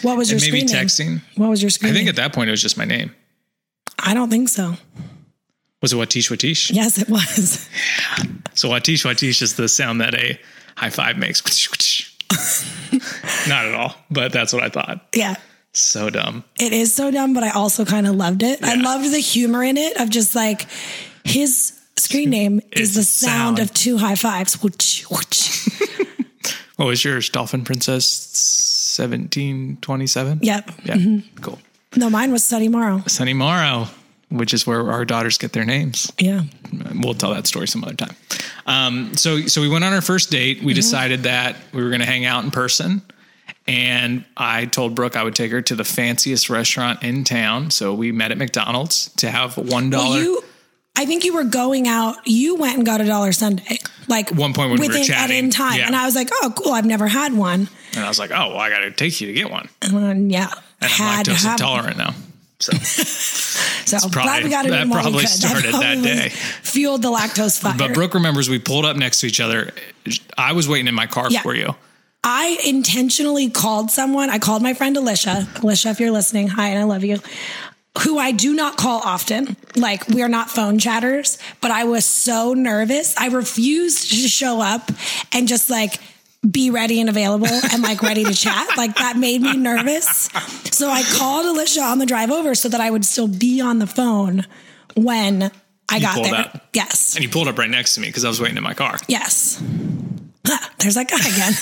What 0.01 0.17
was 0.17 0.29
your 0.31 0.39
maybe 0.39 0.65
screen 0.65 0.65
name? 0.67 0.85
texting. 0.87 1.21
What 1.35 1.49
was 1.49 1.61
your 1.61 1.69
screen 1.69 1.91
I 1.91 1.93
think 1.95 2.05
name? 2.05 2.09
at 2.09 2.15
that 2.17 2.33
point 2.33 2.49
it 2.49 2.51
was 2.51 2.61
just 2.61 2.77
my 2.77 2.85
name. 2.85 3.13
I 3.97 4.13
don't 4.13 4.29
think 4.29 4.47
so. 4.49 4.75
Was 5.81 5.93
it 5.93 5.95
Watish 5.95 6.29
Watish? 6.29 6.71
Yes, 6.73 6.97
it 6.97 7.09
was. 7.09 7.69
So 8.53 8.69
Watish 8.69 9.05
Watish 9.05 9.41
is 9.41 9.55
the 9.55 9.67
sound 9.69 10.01
that 10.01 10.13
a 10.13 10.39
high 10.75 10.89
five 10.89 11.17
makes. 11.17 11.41
Not 13.47 13.65
at 13.65 13.73
all, 13.73 13.95
but 14.11 14.31
that's 14.31 14.51
what 14.53 14.63
I 14.63 14.69
thought. 14.69 15.07
Yeah. 15.15 15.35
So 15.73 16.09
dumb. 16.09 16.43
It 16.59 16.73
is 16.73 16.93
so 16.93 17.11
dumb, 17.11 17.33
but 17.33 17.43
I 17.43 17.51
also 17.51 17.85
kind 17.85 18.07
of 18.07 18.15
loved 18.15 18.43
it. 18.43 18.63
I 18.63 18.75
loved 18.75 19.11
the 19.11 19.19
humor 19.19 19.63
in 19.63 19.77
it 19.77 19.97
of 19.99 20.09
just 20.09 20.35
like 20.35 20.67
his 21.23 21.79
screen 21.95 22.29
name 22.31 22.59
is 22.71 22.95
the 22.95 23.03
sound, 23.03 23.57
sound. 23.57 23.59
of 23.59 23.73
two 23.73 23.97
high 23.97 24.15
fives. 24.15 24.57
What 26.79 26.85
was 26.87 27.03
yours? 27.03 27.27
Dolphin 27.29 27.65
Princess 27.65 28.95
1727? 28.97 30.39
Yep. 30.41 30.71
Yeah. 30.85 30.93
Mm-hmm. 30.95 31.41
Cool. 31.41 31.59
No, 31.97 32.09
mine 32.09 32.31
was 32.31 32.45
Sunny 32.45 32.69
Morrow. 32.69 33.03
Sunny 33.05 33.33
Morrow, 33.33 33.87
which 34.29 34.53
is 34.53 34.65
where 34.65 34.91
our 34.91 35.05
daughters 35.05 35.37
get 35.37 35.53
their 35.53 35.65
names. 35.65 36.11
Yeah. 36.19 36.43
We'll 36.95 37.13
tell 37.13 37.33
that 37.33 37.47
story 37.47 37.67
some 37.67 37.83
other 37.83 37.95
time. 37.95 38.15
Um, 38.65 39.15
so, 39.15 39.41
so 39.41 39.61
we 39.61 39.69
went 39.69 39.83
on 39.83 39.93
our 39.93 40.01
first 40.01 40.31
date. 40.31 40.61
We 40.63 40.73
decided 40.73 41.23
that 41.23 41.55
we 41.73 41.83
were 41.83 41.89
going 41.89 42.01
to 42.01 42.05
hang 42.05 42.25
out 42.25 42.43
in 42.43 42.51
person. 42.51 43.01
And 43.67 44.25
I 44.35 44.65
told 44.65 44.95
Brooke 44.95 45.15
I 45.15 45.23
would 45.23 45.35
take 45.35 45.51
her 45.51 45.61
to 45.61 45.75
the 45.75 45.83
fanciest 45.83 46.49
restaurant 46.49 47.03
in 47.03 47.23
town. 47.23 47.71
So 47.71 47.93
we 47.93 48.11
met 48.11 48.31
at 48.31 48.37
McDonald's 48.37 49.09
to 49.17 49.29
have 49.29 49.57
one 49.57 49.89
dollar. 49.91 50.09
Well, 50.09 50.23
you, 50.23 50.43
I 50.95 51.05
think 51.05 51.23
you 51.23 51.35
were 51.35 51.43
going 51.43 51.87
out. 51.87 52.15
You 52.25 52.55
went 52.55 52.77
and 52.77 52.85
got 52.85 52.99
a 52.99 53.05
dollar 53.05 53.31
sundae, 53.31 53.77
like 54.07 54.31
One 54.31 54.53
point 54.53 54.71
when 54.71 54.79
we 54.79 54.87
were 54.87 54.93
within 54.93 55.01
at 55.03 55.07
chatting, 55.07 55.37
in 55.37 55.49
time, 55.51 55.77
yeah. 55.77 55.85
and 55.85 55.95
I 55.95 56.05
was 56.05 56.15
like, 56.15 56.29
"Oh, 56.31 56.51
cool! 56.57 56.73
I've 56.73 56.85
never 56.85 57.07
had 57.07 57.33
one." 57.33 57.69
and 57.95 58.05
I 58.05 58.07
was 58.07 58.19
like, 58.19 58.31
oh, 58.31 58.49
well, 58.49 58.57
I 58.57 58.69
got 58.69 58.79
to 58.79 58.91
take 58.91 59.19
you 59.21 59.27
to 59.27 59.33
get 59.33 59.49
one. 59.49 59.69
Yeah, 59.81 60.51
And 60.81 60.91
I'm 60.99 61.23
to 61.23 61.31
lactose 61.31 61.51
intolerant 61.51 61.97
now. 61.97 62.13
So 62.59 62.73
So 63.97 64.09
probably- 64.09 64.21
glad 64.23 64.43
we 64.43 64.49
got 64.49 64.65
it 64.65 64.69
that 64.71 64.81
in 64.83 64.89
while 64.89 64.99
we 64.99 65.03
probably 65.03 65.21
could. 65.21 65.29
started 65.29 65.73
that 65.73 65.81
probably 65.81 66.01
day. 66.03 66.29
Fueled 66.29 67.01
the 67.01 67.09
lactose 67.11 67.59
fire. 67.59 67.75
But 67.77 67.93
Brooke 67.93 68.13
remembers 68.13 68.49
we 68.49 68.59
pulled 68.59 68.85
up 68.85 68.95
next 68.97 69.19
to 69.21 69.27
each 69.27 69.39
other. 69.39 69.71
I 70.37 70.53
was 70.53 70.67
waiting 70.67 70.87
in 70.87 70.95
my 70.95 71.07
car 71.07 71.27
Yeah. 71.29 71.41
for 71.41 71.55
you. 71.55 71.75
I 72.23 72.59
intentionally 72.65 73.49
called 73.49 73.91
someone. 73.91 74.29
I 74.29 74.39
called 74.39 74.61
my 74.61 74.73
friend 74.73 74.97
Alicia. 74.97 75.47
Alicia, 75.63 75.89
if 75.89 75.99
you're 75.99 76.11
listening, 76.11 76.47
hi, 76.49 76.67
and 76.69 76.79
I 76.79 76.83
love 76.83 77.03
you. 77.03 77.19
Who 78.03 78.17
I 78.17 78.31
do 78.31 78.53
not 78.53 78.77
call 78.77 79.01
often. 79.03 79.55
Like, 79.75 80.07
we 80.09 80.21
are 80.21 80.27
not 80.29 80.49
phone 80.49 80.79
chatters, 80.79 81.37
but 81.61 81.71
I 81.71 81.85
was 81.85 82.05
so 82.05 82.53
nervous. 82.53 83.15
I 83.17 83.27
refused 83.27 84.09
to 84.11 84.27
show 84.27 84.61
up 84.61 84.91
and 85.33 85.47
just 85.47 85.69
like 85.69 85.99
be 86.49 86.69
ready 86.69 86.99
and 86.99 87.09
available 87.09 87.47
and 87.47 87.81
like 87.83 88.01
ready 88.01 88.23
to 88.23 88.33
chat. 88.33 88.77
Like, 88.77 88.95
that 88.95 89.17
made 89.17 89.41
me 89.41 89.57
nervous. 89.57 90.29
So 90.71 90.89
I 90.89 91.03
called 91.03 91.45
Alicia 91.45 91.81
on 91.81 91.99
the 91.99 92.05
drive 92.05 92.31
over 92.31 92.55
so 92.55 92.69
that 92.69 92.79
I 92.79 92.89
would 92.89 93.03
still 93.05 93.27
be 93.27 93.59
on 93.61 93.79
the 93.79 93.87
phone 93.87 94.45
when 94.95 95.51
I 95.89 95.99
got 95.99 96.23
there. 96.23 96.35
up. 96.35 96.67
Yes. 96.73 97.15
And 97.15 97.23
you 97.23 97.29
pulled 97.29 97.47
up 97.47 97.57
right 97.57 97.69
next 97.69 97.95
to 97.95 98.01
me 98.01 98.07
because 98.07 98.23
I 98.23 98.29
was 98.29 98.39
waiting 98.39 98.57
in 98.57 98.63
my 98.63 98.73
car. 98.73 98.97
Yes. 99.07 99.61
Ha, 100.47 100.71
There's 100.79 100.95
that 100.95 101.09
guy 101.09 101.17
again. 101.17 101.53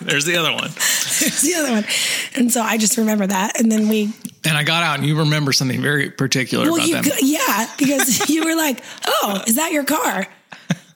There's 0.08 0.24
the 0.24 0.36
other 0.36 0.52
one. 0.52 0.66
It's 0.68 1.42
the 1.42 1.54
other 1.54 1.72
one. 1.72 1.84
And 2.34 2.50
so 2.52 2.62
I 2.62 2.78
just 2.78 2.96
remember 2.96 3.26
that. 3.26 3.60
And 3.60 3.70
then 3.70 3.88
we, 3.88 4.12
And 4.44 4.56
I 4.56 4.62
got 4.64 4.82
out 4.82 4.98
and 4.98 5.06
you 5.06 5.18
remember 5.18 5.52
something 5.52 5.82
very 5.82 6.10
particular 6.10 6.64
well, 6.70 6.76
about 6.76 6.88
you, 6.88 7.02
them. 7.02 7.18
yeah, 7.20 7.66
because 7.76 8.28
you 8.30 8.44
were 8.44 8.56
like, 8.56 8.82
oh, 9.06 9.42
is 9.46 9.56
that 9.56 9.72
your 9.72 9.84
car? 9.84 10.26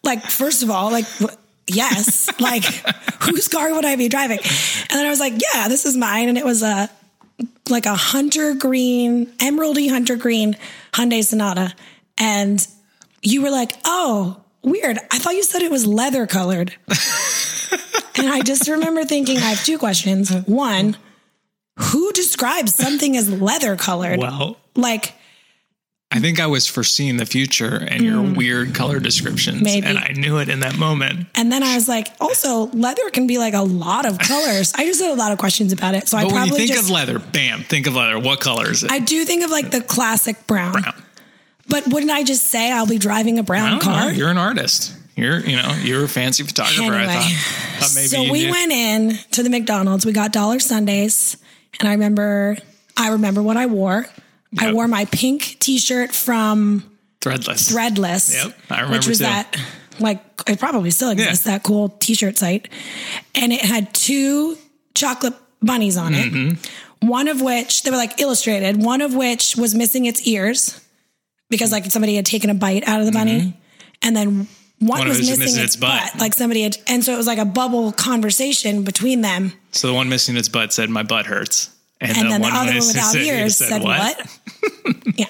Like, 0.02 0.22
first 0.22 0.62
of 0.62 0.70
all, 0.70 0.90
like, 0.90 1.04
yes, 1.68 2.28
like, 2.40 2.64
whose 3.22 3.48
car 3.48 3.72
would 3.74 3.84
I 3.84 3.96
be 3.96 4.08
driving? 4.08 4.38
And 4.38 4.90
then 4.90 5.06
I 5.06 5.10
was 5.10 5.20
like, 5.20 5.34
yeah, 5.54 5.68
this 5.68 5.84
is 5.84 5.96
mine. 5.96 6.28
And 6.28 6.38
it 6.38 6.44
was 6.44 6.62
a, 6.62 6.90
like 7.68 7.86
a 7.86 7.94
hunter 7.94 8.54
green, 8.54 9.26
emeraldy 9.38 9.90
hunter 9.90 10.16
green 10.16 10.56
Hyundai 10.92 11.22
Sonata. 11.24 11.74
And 12.16 12.66
you 13.22 13.42
were 13.42 13.50
like, 13.50 13.72
oh, 13.84 14.42
weird. 14.62 14.98
I 15.10 15.18
thought 15.18 15.34
you 15.34 15.42
said 15.42 15.62
it 15.62 15.70
was 15.70 15.86
leather 15.86 16.26
colored. 16.26 16.74
and 18.16 18.28
I 18.28 18.40
just 18.44 18.68
remember 18.68 19.04
thinking, 19.04 19.38
I 19.38 19.50
have 19.50 19.64
two 19.64 19.78
questions. 19.78 20.30
One, 20.46 20.96
who 21.78 22.12
describes 22.12 22.74
something 22.74 23.16
as 23.16 23.30
leather 23.30 23.76
colored? 23.76 24.18
Well, 24.18 24.56
like, 24.74 25.14
I 26.10 26.20
think 26.20 26.40
I 26.40 26.46
was 26.46 26.66
foreseeing 26.66 27.18
the 27.18 27.26
future 27.26 27.76
and 27.76 28.02
your 28.02 28.22
hmm. 28.22 28.32
weird 28.32 28.74
color 28.74 28.98
descriptions. 28.98 29.60
Maybe. 29.60 29.86
And 29.86 29.98
I 29.98 30.12
knew 30.12 30.38
it 30.38 30.48
in 30.48 30.60
that 30.60 30.78
moment. 30.78 31.26
and 31.34 31.52
then 31.52 31.62
I 31.62 31.74
was 31.74 31.86
like, 31.86 32.08
also, 32.18 32.66
leather 32.68 33.10
can 33.10 33.26
be 33.26 33.36
like 33.36 33.52
a 33.52 33.62
lot 33.62 34.06
of 34.06 34.18
colors. 34.18 34.72
I 34.74 34.86
just 34.86 35.02
had 35.02 35.10
a 35.10 35.14
lot 35.14 35.32
of 35.32 35.38
questions 35.38 35.72
about 35.72 35.94
it. 35.94 36.08
So 36.08 36.16
I 36.16 36.22
But 36.22 36.32
when 36.32 36.44
you 36.44 36.48
probably 36.48 36.66
think 36.66 36.76
just, 36.76 36.84
of 36.84 36.90
leather, 36.90 37.18
bam, 37.18 37.62
think 37.62 37.86
of 37.86 37.94
leather. 37.94 38.18
What 38.18 38.40
color 38.40 38.70
is 38.70 38.84
it? 38.84 38.90
I 38.90 39.00
do 39.00 39.22
think 39.26 39.44
of 39.44 39.50
like 39.50 39.70
the 39.70 39.82
classic 39.82 40.46
brown. 40.46 40.72
Brown. 40.72 40.94
But 41.68 41.86
wouldn't 41.88 42.10
I 42.10 42.24
just 42.24 42.46
say 42.46 42.72
I'll 42.72 42.86
be 42.86 42.96
driving 42.96 43.38
a 43.38 43.42
brown 43.42 43.72
don't 43.72 43.84
know. 43.84 44.00
car? 44.00 44.12
You're 44.12 44.30
an 44.30 44.38
artist. 44.38 44.94
You're, 45.14 45.40
you 45.40 45.56
know, 45.56 45.78
you're 45.82 46.04
a 46.04 46.08
fancy 46.08 46.42
photographer. 46.42 46.94
I 46.94 47.06
thought, 47.06 47.80
thought 47.80 47.92
maybe 47.94 48.06
so 48.06 48.32
we 48.32 48.44
knew. 48.44 48.50
went 48.50 48.72
in 48.72 49.18
to 49.32 49.42
the 49.42 49.50
McDonald's. 49.50 50.06
We 50.06 50.12
got 50.12 50.32
dollar 50.32 50.58
sundaes, 50.58 51.36
and 51.80 51.88
I 51.88 51.92
remember, 51.92 52.56
I 52.96 53.10
remember 53.10 53.42
what 53.42 53.58
I 53.58 53.66
wore. 53.66 54.06
I 54.58 54.72
wore 54.72 54.88
my 54.88 55.04
pink 55.06 55.57
T-shirt 55.68 56.12
from 56.14 56.82
threadless. 57.20 57.70
Threadless. 57.70 58.32
Yep, 58.32 58.58
I 58.70 58.76
remember 58.76 58.96
Which 58.96 59.06
was 59.06 59.18
too. 59.18 59.24
that, 59.24 59.54
like, 60.00 60.22
it 60.46 60.58
probably 60.58 60.90
still 60.90 61.10
exists. 61.10 61.44
That 61.44 61.62
cool 61.62 61.90
T-shirt 61.90 62.38
site, 62.38 62.68
and 63.34 63.52
it 63.52 63.60
had 63.60 63.92
two 63.92 64.56
chocolate 64.94 65.34
bunnies 65.60 65.98
on 65.98 66.14
it. 66.14 66.32
Mm-hmm. 66.32 67.06
One 67.06 67.28
of 67.28 67.42
which 67.42 67.82
they 67.82 67.90
were 67.90 67.98
like 67.98 68.18
illustrated. 68.18 68.82
One 68.82 69.02
of 69.02 69.14
which 69.14 69.56
was 69.56 69.74
missing 69.74 70.06
its 70.06 70.26
ears 70.26 70.80
because 71.50 71.70
like 71.70 71.84
somebody 71.90 72.16
had 72.16 72.24
taken 72.24 72.48
a 72.48 72.54
bite 72.54 72.88
out 72.88 73.00
of 73.00 73.06
the 73.06 73.12
bunny, 73.12 73.54
and 74.02 74.16
then 74.16 74.28
one, 74.28 74.46
Mm-hmm. 74.46 74.86
One 74.88 75.08
was 75.08 75.18
was 75.18 75.28
missing, 75.28 75.44
missing 75.44 75.62
its, 75.64 75.74
its 75.74 75.76
butt. 75.76 76.12
butt. 76.12 76.20
Like 76.20 76.32
somebody 76.34 76.62
had, 76.62 76.76
and 76.86 77.04
so 77.04 77.12
it 77.12 77.16
was 77.18 77.26
like 77.26 77.38
a 77.38 77.44
bubble 77.44 77.92
conversation 77.92 78.84
between 78.84 79.20
them. 79.20 79.52
So 79.72 79.88
the 79.88 79.92
one 79.94 80.08
missing 80.08 80.36
its 80.36 80.48
butt 80.48 80.72
said, 80.72 80.88
"My 80.88 81.02
butt 81.02 81.26
hurts," 81.26 81.70
And 82.00 82.14
then 82.30 82.40
the 82.40 82.48
other 82.48 82.70
one 82.78 82.86
without 82.86 83.14
ears 83.16 83.56
said, 83.56 83.82
what? 83.82 84.38
yeah. 85.16 85.26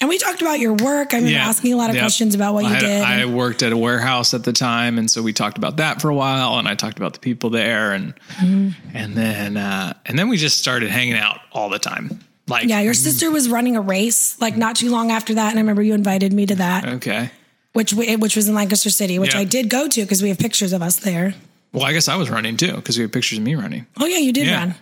And 0.00 0.08
we 0.08 0.16
talked 0.18 0.40
about 0.42 0.60
your 0.60 0.74
work. 0.74 1.12
I 1.12 1.16
remember 1.16 1.38
asking 1.40 1.72
a 1.72 1.76
lot 1.76 1.90
of 1.90 1.96
Yep. 1.96 2.02
questions 2.04 2.34
about 2.36 2.54
what 2.54 2.62
you 2.64 2.70
had- 2.70 2.80
did. 2.80 3.02
I 3.02 3.24
worked 3.24 3.62
at 3.64 3.72
a 3.72 3.76
warehouse 3.76 4.32
at 4.32 4.44
the 4.44 4.52
time, 4.52 4.96
and 4.96 5.10
so 5.10 5.22
we 5.22 5.32
talked 5.32 5.58
about 5.58 5.78
that 5.78 6.00
for 6.00 6.08
a 6.08 6.14
while, 6.14 6.58
and 6.60 6.68
I 6.68 6.76
talked 6.76 6.98
about 6.98 7.14
the 7.14 7.18
people 7.18 7.50
there, 7.50 7.92
and 7.92 8.14
Mm-hmm. 8.36 8.68
and 8.96 9.16
then 9.16 9.56
uh, 9.56 9.94
and 10.06 10.16
then 10.16 10.28
we 10.28 10.36
just 10.36 10.58
started 10.58 10.90
hanging 10.90 11.14
out 11.16 11.40
all 11.52 11.68
the 11.68 11.80
time. 11.80 12.20
Like, 12.46 12.68
yeah, 12.68 12.80
your 12.80 12.94
sister 12.94 13.30
was 13.30 13.48
running 13.48 13.76
a 13.76 13.80
race 13.80 14.40
like 14.40 14.56
not 14.56 14.76
too 14.76 14.88
long 14.90 15.10
after 15.10 15.34
that, 15.34 15.50
and 15.50 15.58
I 15.58 15.62
remember 15.62 15.82
you 15.82 15.94
invited 15.94 16.32
me 16.32 16.46
to 16.46 16.54
that, 16.54 16.86
okay. 16.86 17.30
which 17.72 17.92
we, 17.92 18.14
which 18.16 18.36
was 18.36 18.48
in 18.48 18.54
Lancaster 18.54 18.90
City, 18.90 19.18
which 19.18 19.34
Yeah. 19.34 19.40
I 19.40 19.44
did 19.44 19.68
go 19.68 19.88
to 19.88 20.02
because 20.02 20.22
we 20.22 20.28
have 20.28 20.38
pictures 20.38 20.72
of 20.72 20.80
us 20.80 20.96
there. 20.96 21.34
Well, 21.78 21.86
I 21.86 21.92
guess 21.92 22.08
I 22.08 22.16
was 22.16 22.28
running 22.30 22.56
too 22.56 22.74
because 22.74 22.96
we 22.98 23.02
have 23.02 23.12
pictures 23.12 23.38
of 23.38 23.44
me 23.44 23.54
running. 23.54 23.86
Oh 23.98 24.06
yeah, 24.06 24.18
you 24.18 24.32
did 24.32 24.46
Yeah. 24.46 24.58
run. 24.58 24.74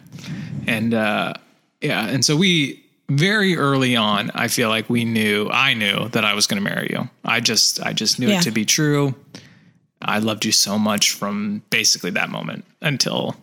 and 0.67 0.95
uh 0.95 1.33
yeah 1.81 2.07
and 2.09 2.25
so 2.25 2.37
we 2.37 2.83
very 3.09 3.57
early 3.57 3.95
on 3.95 4.33
i 4.35 4.49
feel 4.49 4.69
like 4.69 4.91
we 4.91 5.05
knew 5.05 5.49
i 5.53 5.75
knew 5.75 6.09
that 6.09 6.25
i 6.25 6.35
was 6.35 6.49
going 6.49 6.61
to 6.61 6.69
marry 6.69 6.89
you 6.91 7.09
i 7.25 7.39
just 7.39 7.81
i 7.87 7.93
just 7.93 8.19
knew 8.19 8.29
Yeah. 8.29 8.39
it 8.41 8.43
to 8.45 8.51
be 8.51 8.65
true 8.65 9.15
i 10.03 10.19
loved 10.19 10.45
you 10.45 10.51
so 10.51 10.77
much 10.79 11.13
from 11.13 11.63
basically 11.71 12.11
that 12.13 12.31
moment 12.31 12.65
until 12.83 13.37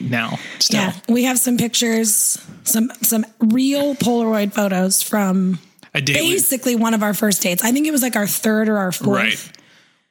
now 0.00 0.38
still 0.58 0.80
Yeah, 0.80 0.92
we 1.08 1.24
have 1.24 1.38
some 1.38 1.56
pictures, 1.56 2.38
some 2.64 2.90
some 3.00 3.24
real 3.38 3.94
Polaroid 3.94 4.52
photos 4.52 5.02
from 5.02 5.58
a 5.94 6.00
date 6.02 6.20
we- 6.20 6.32
basically 6.34 6.74
one 6.76 6.92
of 6.94 7.02
our 7.02 7.14
first 7.14 7.40
dates. 7.42 7.62
I 7.64 7.70
think 7.72 7.86
it 7.86 7.90
was 7.92 8.02
like 8.02 8.16
our 8.16 8.26
third 8.26 8.68
or 8.68 8.76
our 8.78 8.92
fourth. 8.92 9.16
right 9.16 9.50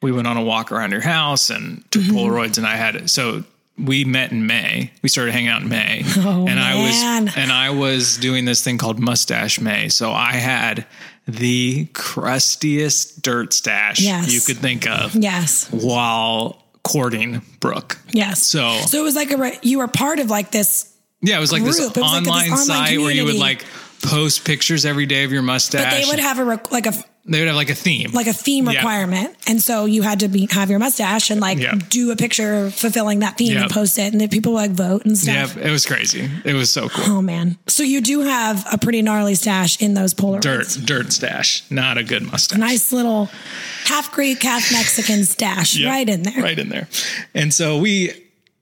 we 0.04 0.12
went 0.12 0.28
on 0.28 0.38
a 0.38 0.44
walk 0.44 0.72
around 0.72 0.92
your 0.92 1.02
house 1.02 1.50
and 1.50 1.84
took 1.92 2.04
Mm-hmm. 2.04 2.16
polaroids 2.18 2.58
and 2.60 2.68
i 2.68 2.76
had 2.76 2.96
it. 2.96 3.10
so 3.10 3.44
we 3.76 4.06
met 4.06 4.32
in 4.32 4.46
May. 4.46 4.92
We 5.02 5.10
started 5.10 5.32
hanging 5.32 5.50
out 5.50 5.64
in 5.64 5.68
May, 5.70 6.04
Oh, 6.18 6.46
and 6.48 6.60
I 6.60 6.74
man. 6.76 7.26
was 7.26 7.36
and 7.38 7.52
I 7.52 7.72
was 7.72 8.18
doing 8.18 8.46
this 8.46 8.64
thing 8.64 8.78
called 8.78 9.00
Mustache 9.00 9.60
May. 9.60 9.90
So 9.90 10.12
I 10.12 10.34
had 10.34 10.86
the 11.28 11.88
crustiest 11.94 13.24
dirt 13.24 13.52
stash 13.52 14.00
Yes. 14.00 14.32
you 14.32 14.42
could 14.42 14.62
think 14.62 14.88
of 14.88 15.16
Yes. 15.16 15.68
while 15.72 16.64
courting 16.84 17.42
Brooke. 17.60 17.98
Yes. 18.12 18.44
So- 18.44 18.78
so 18.86 19.00
it 19.00 19.04
was 19.04 19.16
like 19.16 19.32
a 19.32 19.52
you 19.64 19.80
were 19.80 19.88
part 19.88 20.20
of 20.20 20.30
like 20.30 20.52
this. 20.52 20.90
Yeah, 21.22 21.38
it 21.38 21.40
was 21.40 21.52
like 21.52 21.64
this 21.64 21.80
Group. 21.80 21.98
It 21.98 22.02
was 22.02 22.12
like 22.12 22.28
online 22.28 22.52
this 22.52 22.70
online 22.70 22.88
site 22.88 23.00
where 23.00 23.12
you 23.12 23.26
would 23.26 23.36
like 23.40 23.66
post 24.04 24.46
pictures 24.46 24.86
every 24.86 25.06
day 25.08 25.24
of 25.24 25.32
your 25.32 25.42
mustache. 25.42 25.84
But 25.84 26.00
they 26.04 26.06
would 26.10 26.20
have 26.20 26.38
a 26.40 26.60
like 26.72 26.86
a 26.86 26.94
they 27.26 27.40
would 27.40 27.48
have 27.48 27.56
like 27.56 27.70
a 27.70 27.76
theme. 27.76 28.12
like 28.12 28.28
a 28.28 28.34
theme 28.34 28.66
Yeah. 28.66 28.74
requirement, 28.80 29.36
and 29.48 29.62
so 29.62 29.86
you 29.86 30.02
had 30.02 30.20
to 30.22 30.28
be 30.28 30.48
have 30.52 30.70
your 30.70 30.80
mustache 30.80 31.30
and 31.30 31.40
like 31.40 31.58
Yeah. 31.58 31.76
do 31.90 32.12
a 32.12 32.16
picture 32.16 32.70
fulfilling 32.72 33.20
that 33.20 33.38
theme 33.38 33.54
Yeah. 33.54 33.62
and 33.64 33.72
post 33.72 33.98
it, 33.98 34.12
and 34.12 34.20
then 34.20 34.30
people 34.30 34.52
like 34.54 34.72
vote 34.72 35.06
and 35.06 35.18
stuff. 35.18 35.56
yeah, 35.58 35.68
it 35.68 35.72
was 35.72 35.86
crazy. 35.86 36.30
It 36.44 36.54
was 36.54 36.70
so 36.70 36.90
cool. 36.90 37.18
Oh 37.18 37.22
man! 37.22 37.58
So 37.68 37.84
you 37.84 38.02
do 38.02 38.22
have 38.22 38.66
a 38.72 38.78
pretty 38.78 39.02
gnarly 39.02 39.36
stash 39.36 39.82
in 39.82 39.94
those 39.94 40.14
Polaroids. 40.14 40.42
Dirt, 40.42 40.78
dirt 40.86 41.14
stash. 41.14 41.64
Not 41.70 41.98
a 41.98 42.04
good 42.04 42.24
mustache. 42.30 42.60
Nice 42.60 42.92
little 42.92 43.30
half 43.86 44.12
Greek, 44.12 44.44
half 44.44 44.72
Mexican 44.72 45.24
stash 45.26 45.76
Yep, 45.78 45.90
right 45.90 46.10
in 46.10 46.24
there. 46.24 46.42
Right 46.44 46.60
in 46.60 46.70
there. 46.70 46.88
And 47.34 47.54
so 47.54 47.78
we 47.78 48.12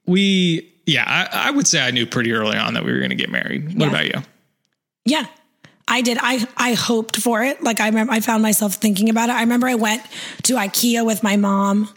we 0.05 0.67
yeah, 0.85 1.03
I, 1.07 1.47
I 1.47 1.51
would 1.51 1.67
say 1.67 1.79
I 1.79 1.91
knew 1.91 2.05
pretty 2.05 2.31
early 2.31 2.57
on 2.57 2.73
that 2.73 2.83
we 2.83 2.91
were 2.91 2.97
going 2.99 3.09
to 3.11 3.15
get 3.15 3.29
married. 3.29 3.75
What 3.77 3.85
Yeah. 3.85 3.87
about 3.89 4.05
you? 4.05 4.23
Yeah. 5.05 5.25
I 5.87 6.01
did. 6.01 6.17
I 6.21 6.45
I 6.57 6.73
hoped 6.73 7.17
for 7.17 7.43
it. 7.43 7.61
Like 7.63 7.79
I 7.79 7.87
remember, 7.87 8.13
I 8.13 8.19
found 8.19 8.43
myself 8.43 8.75
thinking 8.75 9.09
about 9.09 9.29
it. 9.29 9.33
I 9.33 9.41
remember 9.41 9.67
I 9.67 9.75
went 9.75 10.03
to 10.43 10.55
IKEA 10.55 11.05
with 11.05 11.23
my 11.23 11.37
mom, 11.37 11.89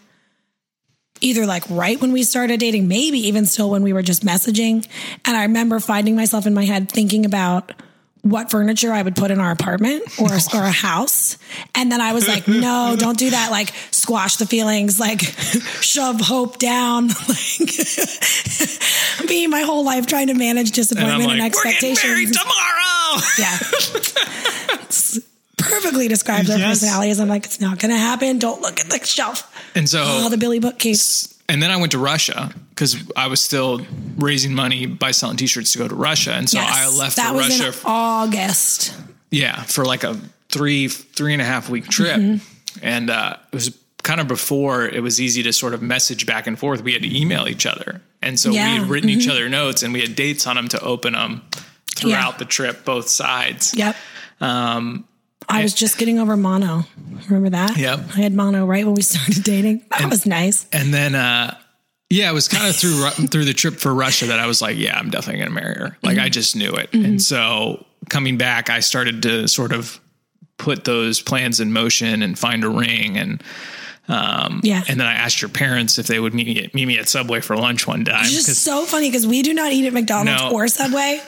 either 1.21 1.47
like 1.47 1.65
right 1.71 2.01
when 2.01 2.13
we 2.13 2.23
started 2.23 2.61
dating, 2.61 2.89
maybe 2.89 3.19
even 3.19 3.47
still 3.47 3.71
when 3.71 3.83
we 3.83 3.93
were 3.93 4.03
just 4.03 4.25
messaging. 4.25 4.87
And 5.25 5.37
I 5.37 5.43
remember 5.43 5.81
finding 5.81 6.17
myself 6.17 6.47
in 6.47 6.55
my 6.55 6.65
head 6.65 6.91
thinking 6.91 7.25
about 7.25 7.73
what 8.25 8.51
furniture 8.51 8.91
I 8.93 9.03
would 9.03 9.15
put 9.17 9.31
in 9.31 9.39
our 9.39 9.51
apartment 9.53 10.03
or 10.19 10.31
or 10.55 10.63
a 10.65 10.71
house. 10.73 11.37
And 11.75 11.93
then 11.93 12.01
I 12.01 12.15
was 12.15 12.27
like, 12.27 12.49
no, 12.49 12.97
don't 12.99 13.19
do 13.19 13.31
that. 13.31 13.51
Like 13.51 13.73
squash 13.91 14.37
the 14.37 14.47
feelings, 14.47 14.99
like 14.99 15.21
shove 15.81 16.21
hope 16.21 16.59
down. 16.59 17.11
Like 17.29 19.29
me 19.29 19.47
my 19.47 19.63
whole 19.63 19.85
life 19.85 20.07
trying 20.07 20.27
to 20.29 20.35
manage 20.35 20.69
And 20.69 20.75
disappointment 20.75 21.31
and, 21.31 21.41
like, 21.41 21.53
married 21.65 21.75
expectations. 21.75 22.37
tomorrow. 22.37 23.23
Yeah. 23.39 23.59
It's 24.85 25.19
perfectly 25.57 26.09
describes 26.09 26.51
our 26.51 26.59
Yes. 26.59 26.81
personalities. 26.81 27.21
I'm 27.21 27.29
like, 27.29 27.45
it's 27.47 27.61
not 27.61 27.79
going 27.79 27.93
to 27.93 27.99
happen. 27.99 28.39
Don't 28.39 28.61
look 28.61 28.81
at 28.81 28.91
the 28.91 29.05
shelf. 29.05 29.51
And 29.75 29.89
so 29.89 30.03
Oh, 30.05 30.29
the 30.29 30.37
Billy 30.37 30.59
bookcase. 30.59 31.33
and 31.49 31.63
then 31.63 31.71
I 31.71 31.77
went 31.77 31.93
to 31.93 31.99
Russia 31.99 32.51
because 32.75 32.97
I 33.17 33.29
was 33.29 33.41
still 33.41 33.81
raising 34.17 34.53
money 34.55 34.87
by 34.87 35.13
selling 35.13 35.37
T-shirts 35.37 35.73
to 35.73 35.79
go 35.79 35.89
to 35.89 35.95
Russia, 35.95 36.33
and 36.33 36.49
so 36.49 36.59
I 36.61 36.89
left 36.89 37.17
that 37.17 37.29
for 37.29 37.35
was 37.37 37.61
Russia. 37.61 37.69
in 37.69 37.87
August. 37.87 38.95
yeah, 39.31 39.63
for 39.63 39.85
like 39.85 40.05
a 40.05 40.19
three 40.51 40.89
three 40.89 41.33
and 41.33 41.43
a 41.43 41.45
half 41.45 41.69
week 41.69 41.87
trip, 41.89 42.17
Mm-hmm. 42.17 42.79
and 42.85 43.11
uh, 43.11 43.37
it 43.53 43.55
was 43.55 43.79
kind 44.03 44.21
of 44.21 44.29
before 44.29 44.85
it 44.87 45.03
was 45.03 45.21
easy 45.21 45.43
to 45.45 45.53
sort 45.53 45.73
of 45.75 45.81
message 45.83 46.27
back 46.27 46.47
and 46.47 46.59
forth. 46.59 46.83
We 46.83 46.93
had 46.93 47.03
to 47.03 47.17
email 47.19 47.49
each 47.49 47.65
other, 47.67 48.03
and 48.23 48.39
so 48.39 48.51
Yeah, 48.51 48.73
we 48.75 48.79
had 48.81 48.89
written 48.91 49.09
Mm-hmm. 49.11 49.21
each 49.21 49.29
other 49.29 49.49
notes, 49.49 49.83
and 49.83 49.93
we 49.93 50.01
had 50.01 50.15
dates 50.17 50.47
on 50.47 50.57
them 50.57 50.69
to 50.69 50.81
open 50.81 51.13
them 51.15 51.43
throughout 51.97 52.33
Yeah. 52.33 52.39
the 52.39 52.45
trip, 52.45 52.85
both 52.85 53.09
sides. 53.09 53.73
Yep. 53.77 53.97
Um, 54.41 55.05
I 55.49 55.63
was 55.63 55.75
just 55.75 55.99
getting 55.99 56.19
over 56.19 56.37
mono. 56.37 56.85
Remember 57.29 57.51
that? 57.51 57.77
Yep. 57.77 58.01
I 58.17 58.21
had 58.23 58.33
mono 58.35 58.65
right 58.67 58.85
when 58.85 58.95
we 58.95 59.03
started 59.03 59.43
dating. 59.45 59.85
That 59.99 60.09
was 60.11 60.25
nice. 60.27 60.67
And 60.73 60.93
then, 60.93 61.15
uh, 61.15 61.57
yeah, 62.11 62.31
it 62.31 62.35
was 62.35 62.49
kind 62.49 62.69
of 62.69 62.77
through 62.77 63.09
through 63.29 63.45
the 63.47 63.55
trip 63.55 63.75
for 63.77 63.95
Russia 63.95 64.27
that 64.27 64.39
I 64.39 64.47
was 64.47 64.61
like, 64.63 64.77
yeah, 64.77 64.99
I'm 64.99 65.11
definitely 65.11 65.41
going 65.41 65.55
to 65.55 65.61
marry 65.63 65.75
her. 65.77 65.97
Like 66.03 66.17
Mm-hmm. 66.17 66.25
I 66.25 66.29
just 66.29 66.55
knew 66.57 66.73
it. 66.73 66.93
And 66.93 67.21
so 67.21 67.85
coming 68.09 68.37
back, 68.39 68.71
I 68.71 68.81
started 68.81 69.23
to 69.23 69.49
sort 69.49 69.73
of 69.73 69.99
put 70.59 70.85
those 70.85 71.21
plans 71.21 71.59
in 71.61 71.73
motion 71.73 72.23
and 72.23 72.39
find 72.39 72.63
a 72.65 72.69
ring 72.69 73.17
and. 73.19 73.43
Yeah. 74.07 74.83
And 74.87 75.01
then 75.01 75.07
I 75.07 75.15
asked 75.15 75.41
your 75.43 75.49
parents 75.49 75.99
if 75.99 76.07
they 76.07 76.21
would 76.21 76.35
meet 76.35 76.47
me, 76.47 76.71
meet 76.75 76.87
me 76.87 76.99
at 76.99 77.09
Subway 77.09 77.41
for 77.41 77.57
lunch 77.57 77.87
one 77.87 78.05
time. 78.05 78.25
it's 78.27 78.47
just 78.47 78.63
so 78.63 78.85
funny 78.85 79.09
because 79.09 79.27
we 79.27 79.43
do 79.43 79.55
not 79.55 79.73
eat 79.73 79.87
at 79.87 79.93
McDonald's 79.95 80.43
No. 80.43 80.51
or 80.53 80.69
Subway. 80.69 81.21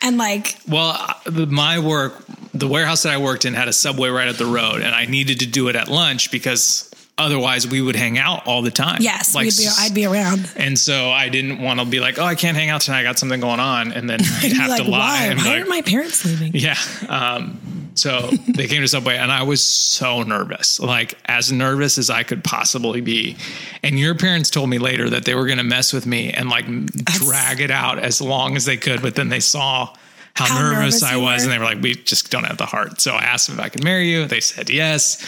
And 0.00 0.16
like, 0.16 0.56
well, 0.68 0.96
uh, 1.26 1.46
my 1.46 1.78
work, 1.80 2.24
the 2.54 2.68
warehouse 2.68 3.02
that 3.02 3.12
I 3.12 3.18
worked 3.18 3.44
in 3.44 3.54
had 3.54 3.68
a 3.68 3.72
Subway 3.72 4.08
right 4.08 4.28
at 4.28 4.38
the 4.38 4.46
road, 4.46 4.80
and 4.80 4.94
I 4.94 5.04
needed 5.06 5.40
to 5.40 5.46
do 5.46 5.68
it 5.68 5.76
at 5.76 5.88
lunch 5.88 6.30
because 6.30 6.89
otherwise 7.18 7.66
we 7.66 7.80
would 7.82 7.96
hang 7.96 8.18
out 8.18 8.46
all 8.46 8.62
the 8.62 8.70
time. 8.70 8.98
yes, 9.00 9.34
like 9.34 9.44
we'd 9.46 9.56
be, 9.56 9.68
I'd 9.78 9.94
be 9.94 10.06
around. 10.06 10.50
And 10.56 10.78
so 10.78 11.10
I 11.10 11.28
didn't 11.28 11.60
want 11.60 11.80
to 11.80 11.86
be 11.86 12.00
like, 12.00 12.18
oh, 12.18 12.24
I 12.24 12.34
can't 12.34 12.56
hang 12.56 12.70
out 12.70 12.80
tonight. 12.82 13.00
I 13.00 13.02
got 13.02 13.18
something 13.18 13.40
going 13.40 13.60
on. 13.60 13.92
And 13.92 14.08
then 14.08 14.20
I'd 14.42 14.52
have 14.52 14.70
like, 14.70 14.82
to 14.84 14.90
lie. 14.90 14.98
why? 15.30 15.34
Why 15.34 15.42
like, 15.58 15.66
are 15.66 15.68
my 15.68 15.82
parents 15.82 16.24
leaving? 16.24 16.52
yeah. 16.54 16.76
Um, 17.08 17.60
so 17.94 18.30
they 18.48 18.66
came 18.66 18.80
to 18.80 18.88
Subway 18.88 19.16
and 19.16 19.30
I 19.30 19.42
was 19.42 19.62
so 19.62 20.22
nervous, 20.22 20.80
like 20.80 21.18
as 21.26 21.52
nervous 21.52 21.98
as 21.98 22.08
I 22.08 22.22
could 22.22 22.42
possibly 22.42 23.00
be. 23.02 23.36
And 23.82 23.98
your 23.98 24.14
parents 24.14 24.48
told 24.48 24.70
me 24.70 24.78
later 24.78 25.10
that 25.10 25.24
they 25.24 25.34
were 25.34 25.44
going 25.46 25.58
to 25.58 25.64
mess 25.64 25.92
with 25.92 26.06
me 26.06 26.30
and 26.32 26.48
like 26.48 26.64
drag 27.04 27.60
it 27.60 27.70
out 27.70 27.98
as 27.98 28.20
long 28.22 28.56
as 28.56 28.64
they 28.64 28.76
could. 28.76 29.02
But 29.02 29.16
then 29.16 29.28
they 29.28 29.40
saw 29.40 29.92
how, 30.34 30.46
How 30.46 30.60
nervous, 30.60 31.02
nervous 31.02 31.02
I 31.02 31.16
was 31.16 31.40
were. 31.40 31.44
and 31.44 31.52
they 31.52 31.58
were 31.58 31.64
like, 31.64 31.82
we 31.82 31.94
just 31.96 32.30
don't 32.30 32.44
have 32.44 32.56
the 32.56 32.64
heart. 32.64 33.00
So 33.00 33.12
I 33.12 33.22
asked 33.22 33.48
them 33.48 33.58
if 33.58 33.64
I 33.64 33.68
could 33.68 33.82
marry 33.84 34.08
you. 34.08 34.24
They 34.26 34.40
said 34.40 34.70
yes. 34.70 35.18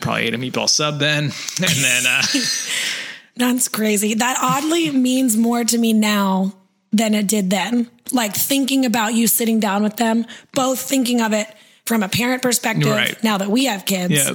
Probably 0.00 0.22
ate 0.24 0.34
a 0.34 0.38
meatball 0.38 0.68
sub 0.68 0.98
then. 0.98 1.24
And 1.58 1.68
then, 1.84 2.06
uh, 2.06 2.22
That's 3.36 3.68
crazy. 3.68 4.14
That 4.14 4.38
oddly 4.40 4.90
means 4.90 5.36
more 5.36 5.62
to 5.64 5.76
me 5.78 5.92
now 5.92 6.54
than 6.92 7.14
it 7.14 7.26
did 7.26 7.50
then. 7.50 7.90
Like 8.12 8.34
thinking 8.34 8.86
about 8.86 9.12
you 9.14 9.26
sitting 9.26 9.60
down 9.60 9.82
with 9.82 9.96
them, 9.96 10.24
both 10.52 10.80
thinking 10.80 11.20
of 11.20 11.32
it 11.34 11.46
from 11.84 12.02
a 12.02 12.08
parent 12.08 12.40
perspective 12.42 12.88
Right. 12.88 13.22
now 13.22 13.36
that 13.38 13.48
we 13.48 13.66
have 13.66 13.84
kids 13.84 14.30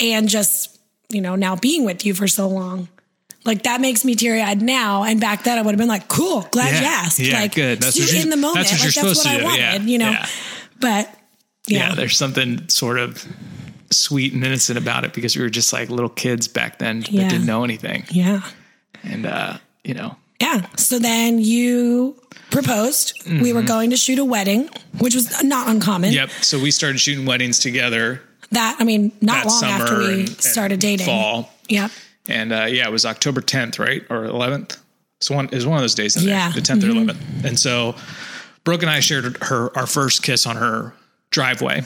and 0.00 0.28
just, 0.28 0.78
you 1.10 1.20
know, 1.20 1.36
now 1.36 1.54
being 1.56 1.84
with 1.84 2.04
you 2.04 2.12
for 2.14 2.26
so 2.26 2.48
long. 2.48 2.88
Like 3.44 3.62
that 3.62 3.80
makes 3.80 4.04
me 4.04 4.14
teary 4.16 4.42
eyed 4.42 4.60
now. 4.60 5.04
And 5.04 5.20
back 5.20 5.44
then 5.44 5.56
I 5.58 5.62
would 5.62 5.70
have 5.70 5.78
been 5.78 5.88
like, 5.88 6.08
cool, 6.08 6.42
glad 6.50 6.80
you 6.80 6.86
asked. 6.86 7.18
Yeah, 7.20 7.40
like, 7.40 7.54
good. 7.54 7.80
That's 7.80 7.94
do 7.96 8.02
what 8.02 8.10
it 8.10 8.16
you- 8.16 8.22
in 8.22 8.30
the 8.30 8.36
moment. 8.36 8.66
that's 8.66 8.72
what 8.72 8.84
like 8.84 8.94
that's 8.94 9.24
what 9.24 9.26
I 9.26 9.38
do. 9.38 9.44
wanted, 9.44 9.58
Yeah. 9.60 9.78
you 9.82 9.98
know. 9.98 10.10
Yeah. 10.10 10.26
But 10.80 11.14
yeah. 11.68 11.88
yeah. 11.90 11.94
there's 11.94 12.16
something 12.16 12.68
sort 12.68 12.98
of 12.98 13.24
sweet 13.92 14.32
and 14.32 14.44
innocent 14.44 14.78
about 14.78 15.04
it 15.04 15.12
because 15.12 15.36
we 15.36 15.42
were 15.42 15.50
just 15.50 15.72
like 15.72 15.90
little 15.90 16.08
kids 16.08 16.46
back 16.48 16.78
then 16.78 17.04
Yeah. 17.08 17.22
that 17.22 17.30
didn't 17.30 17.46
know 17.46 17.64
anything. 17.64 18.04
yeah. 18.10 18.42
And 19.02 19.26
uh, 19.26 19.58
you 19.84 19.94
know, 19.94 20.16
Yeah. 20.40 20.66
So 20.76 20.98
then 20.98 21.38
you 21.38 22.16
proposed. 22.50 23.14
We 23.26 23.52
were 23.52 23.62
going 23.62 23.90
to 23.90 23.96
shoot 23.96 24.18
a 24.18 24.24
wedding, 24.24 24.68
which 24.98 25.14
was 25.14 25.42
not 25.42 25.68
uncommon. 25.68 26.10
Mm-hmm. 26.10 26.16
yep. 26.16 26.30
So 26.42 26.58
we 26.58 26.70
started 26.70 26.98
shooting 27.00 27.24
weddings 27.26 27.58
together 27.58 28.20
That, 28.50 28.76
I 28.80 28.84
mean, 28.84 29.12
not 29.20 29.46
long 29.46 29.64
after 29.64 29.98
we 29.98 30.04
and- 30.04 30.28
and 30.28 30.40
started 30.40 30.80
dating. 30.80 31.06
fall. 31.06 31.50
Yep. 31.68 31.90
And 32.28 32.52
uh, 32.52 32.66
yeah, 32.68 32.86
it 32.86 32.92
was 32.92 33.04
October 33.06 33.40
10th, 33.40 33.78
right? 33.78 34.02
Or 34.10 34.24
11th. 34.24 34.76
So 35.20 35.34
one 35.34 35.48
is 35.50 35.66
one 35.66 35.76
of 35.76 35.82
those 35.82 35.94
days 35.94 36.16
in 36.16 36.24
Yeah. 36.24 36.50
there, 36.50 36.60
the 36.60 36.66
10th 36.72 36.82
or 36.84 36.88
11th. 36.92 37.44
And 37.44 37.58
so 37.58 37.94
Brooke 38.64 38.82
and 38.82 38.90
I 38.90 39.00
shared 39.00 39.36
her 39.44 39.76
our 39.76 39.86
first 39.86 40.22
kiss 40.22 40.46
on 40.46 40.56
her 40.56 40.92
driveway. 41.30 41.82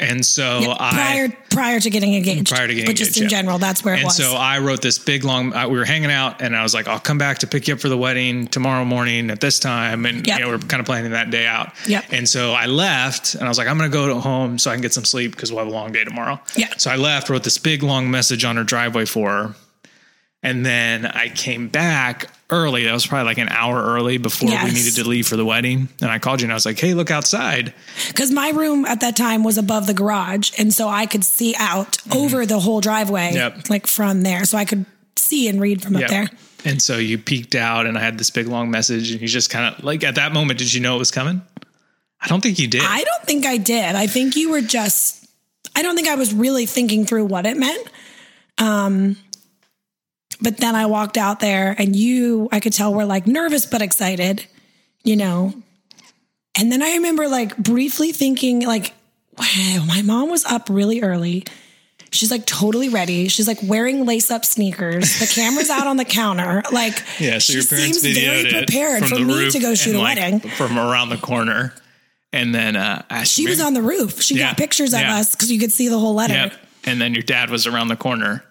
And 0.00 0.24
so 0.24 0.74
I 0.78 0.90
prior 0.92 1.36
prior 1.50 1.80
to 1.80 1.90
getting 1.90 2.14
engaged. 2.14 2.48
Prior 2.48 2.66
to 2.66 2.72
getting 2.74 2.88
but 2.88 2.96
just 2.96 3.16
in 3.18 3.24
yeah. 3.24 3.28
general, 3.28 3.58
that's 3.58 3.84
where 3.84 3.94
it 3.94 3.98
And 3.98 4.04
was. 4.06 4.16
so 4.16 4.34
I 4.34 4.58
wrote 4.58 4.80
this 4.80 4.98
big 4.98 5.22
long. 5.22 5.52
Uh, 5.54 5.68
we 5.68 5.76
were 5.78 5.84
hanging 5.84 6.10
out, 6.10 6.40
and 6.40 6.56
I 6.56 6.62
was 6.62 6.72
like, 6.74 6.88
"I'll 6.88 6.98
come 6.98 7.18
back 7.18 7.38
to 7.40 7.46
pick 7.46 7.68
you 7.68 7.74
up 7.74 7.80
for 7.80 7.90
the 7.90 7.96
wedding 7.96 8.46
tomorrow 8.46 8.84
morning 8.86 9.30
at 9.30 9.40
this 9.40 9.58
time." 9.58 10.06
And 10.06 10.26
Yep. 10.26 10.38
you 10.38 10.44
know, 10.44 10.50
we're 10.50 10.58
kind 10.58 10.80
of 10.80 10.86
planning 10.86 11.12
that 11.12 11.30
day 11.30 11.46
out. 11.46 11.72
Yep. 11.86 12.06
And 12.10 12.28
so 12.28 12.52
I 12.52 12.66
left, 12.66 13.34
and 13.34 13.44
I 13.44 13.48
was 13.48 13.58
like, 13.58 13.68
"I'm 13.68 13.76
going 13.78 13.90
to 13.90 13.94
go 13.94 14.18
home 14.18 14.58
so 14.58 14.70
I 14.70 14.74
can 14.74 14.82
get 14.82 14.94
some 14.94 15.04
sleep 15.04 15.32
because 15.32 15.52
we'll 15.52 15.62
have 15.64 15.72
a 15.72 15.76
long 15.76 15.92
day 15.92 16.04
tomorrow." 16.04 16.40
Yeah. 16.56 16.72
So 16.78 16.90
I 16.90 16.96
left, 16.96 17.28
wrote 17.28 17.44
this 17.44 17.58
big 17.58 17.82
long 17.82 18.10
message 18.10 18.44
on 18.44 18.56
her 18.56 18.64
driveway 18.64 19.04
for 19.04 19.30
her, 19.30 19.54
and 20.42 20.64
then 20.64 21.04
I 21.06 21.28
came 21.28 21.68
back 21.68 22.30
early. 22.50 22.84
That 22.84 22.92
was 22.92 23.06
probably 23.06 23.26
like 23.26 23.38
an 23.38 23.48
hour 23.48 23.82
early 23.82 24.18
before 24.18 24.48
Yes. 24.50 24.64
we 24.64 24.72
needed 24.72 24.94
to 24.96 25.08
leave 25.08 25.26
for 25.26 25.36
the 25.36 25.44
wedding. 25.44 25.88
And 26.00 26.10
I 26.10 26.18
called 26.18 26.40
you, 26.40 26.44
and 26.46 26.52
I 26.52 26.54
was 26.54 26.66
like, 26.66 26.78
"Hey, 26.78 26.94
look 26.94 27.10
outside." 27.10 27.74
because 28.08 28.30
my 28.30 28.50
room 28.50 28.84
at 28.84 29.00
that 29.00 29.16
time 29.16 29.42
was 29.44 29.58
above 29.58 29.86
the 29.86 29.94
garage, 29.94 30.52
and 30.58 30.72
so 30.72 30.88
I 30.88 31.06
could 31.06 31.24
see 31.24 31.54
out 31.58 31.98
over 32.14 32.46
the 32.46 32.60
whole 32.60 32.80
driveway, 32.80 33.28
Mm-hmm. 33.28 33.36
Yep. 33.58 33.70
like 33.70 33.86
from 33.86 34.22
there. 34.22 34.44
So 34.44 34.56
I 34.58 34.64
could 34.64 34.86
see 35.16 35.48
and 35.48 35.60
read 35.60 35.82
from 35.82 35.96
up 35.96 36.08
there. 36.08 36.28
And 36.64 36.80
so 36.82 36.96
you 36.98 37.16
peeked 37.18 37.54
out, 37.54 37.86
and 37.86 37.96
I 37.96 38.00
had 38.00 38.18
this 38.18 38.30
big 38.30 38.46
long 38.48 38.70
message, 38.70 39.12
and 39.12 39.20
you 39.20 39.28
just 39.28 39.50
kind 39.50 39.74
of 39.74 39.84
like 39.84 40.02
at 40.04 40.14
that 40.16 40.32
moment, 40.32 40.58
did 40.58 40.72
you 40.72 40.80
know 40.80 40.96
it 40.96 40.98
was 40.98 41.10
coming? 41.10 41.42
I 42.20 42.28
don't 42.28 42.40
think 42.42 42.58
you 42.58 42.66
did. 42.66 42.82
I 42.84 43.02
don't 43.04 43.24
think 43.24 43.44
I 43.46 43.56
did. 43.56 43.94
I 43.94 44.06
think 44.06 44.36
you 44.36 44.50
were 44.50 44.60
just. 44.62 45.26
I 45.74 45.82
don't 45.82 45.94
think 45.94 46.08
I 46.08 46.14
was 46.14 46.32
really 46.32 46.64
thinking 46.66 47.04
through 47.04 47.26
what 47.26 47.44
it 47.44 47.56
meant. 47.56 47.86
Um, 48.58 49.16
but 50.40 50.58
then 50.58 50.74
I 50.74 50.86
walked 50.86 51.16
out 51.16 51.40
there, 51.40 51.74
and 51.78 51.94
you, 51.96 52.48
I 52.52 52.60
could 52.60 52.72
tell, 52.72 52.92
were 52.94 53.04
like 53.06 53.26
nervous 53.26 53.66
but 53.66 53.82
excited, 53.82 54.46
you 55.04 55.16
know. 55.16 55.52
And 56.58 56.70
then 56.72 56.82
I 56.82 56.94
remember 56.96 57.28
like 57.28 57.56
briefly 57.56 58.12
thinking, 58.12 58.66
like, 58.66 58.92
wow, 59.38 59.84
my 59.86 60.02
mom 60.02 60.30
was 60.30 60.44
up 60.44 60.68
really 60.70 61.02
early. 61.02 61.44
She's 62.12 62.30
like 62.30 62.46
totally 62.46 62.88
ready. 62.88 63.28
She's 63.28 63.46
like 63.48 63.58
wearing 63.62 64.06
lace 64.06 64.30
up 64.30 64.44
sneakers. 64.44 65.18
The 65.18 65.26
camera's 65.26 65.68
out 65.68 65.86
on 65.86 65.96
the 65.98 66.04
counter. 66.04 66.62
Like, 66.72 66.94
yeah, 67.18 67.38
so 67.38 67.40
she 67.40 67.52
your 67.54 67.64
parents 67.64 68.00
seems 68.00 68.18
very 68.18 68.50
prepared 68.50 69.04
for 69.04 69.18
me 69.18 69.50
to 69.50 69.58
go 69.58 69.74
shoot 69.74 69.96
a 69.96 69.98
like, 69.98 70.16
wedding. 70.16 70.40
from 70.50 70.78
around 70.78 71.10
the 71.10 71.18
corner, 71.18 71.74
and 72.32 72.54
then 72.54 72.76
uh, 72.76 73.24
She 73.24 73.44
me- 73.44 73.50
was 73.50 73.60
on 73.60 73.74
the 73.74 73.82
roof. 73.82 74.22
She 74.22 74.36
Yeah, 74.36 74.48
got 74.50 74.56
pictures 74.56 74.94
of 74.94 75.00
yeah. 75.00 75.16
us 75.16 75.34
because 75.34 75.50
you 75.50 75.58
could 75.58 75.72
see 75.72 75.88
the 75.88 75.98
whole 75.98 76.14
letter. 76.14 76.34
Yep. 76.34 76.52
And 76.84 77.00
then 77.00 77.12
your 77.12 77.22
dad 77.24 77.50
was 77.50 77.66
around 77.66 77.88
the 77.88 77.96
corner 77.96 78.44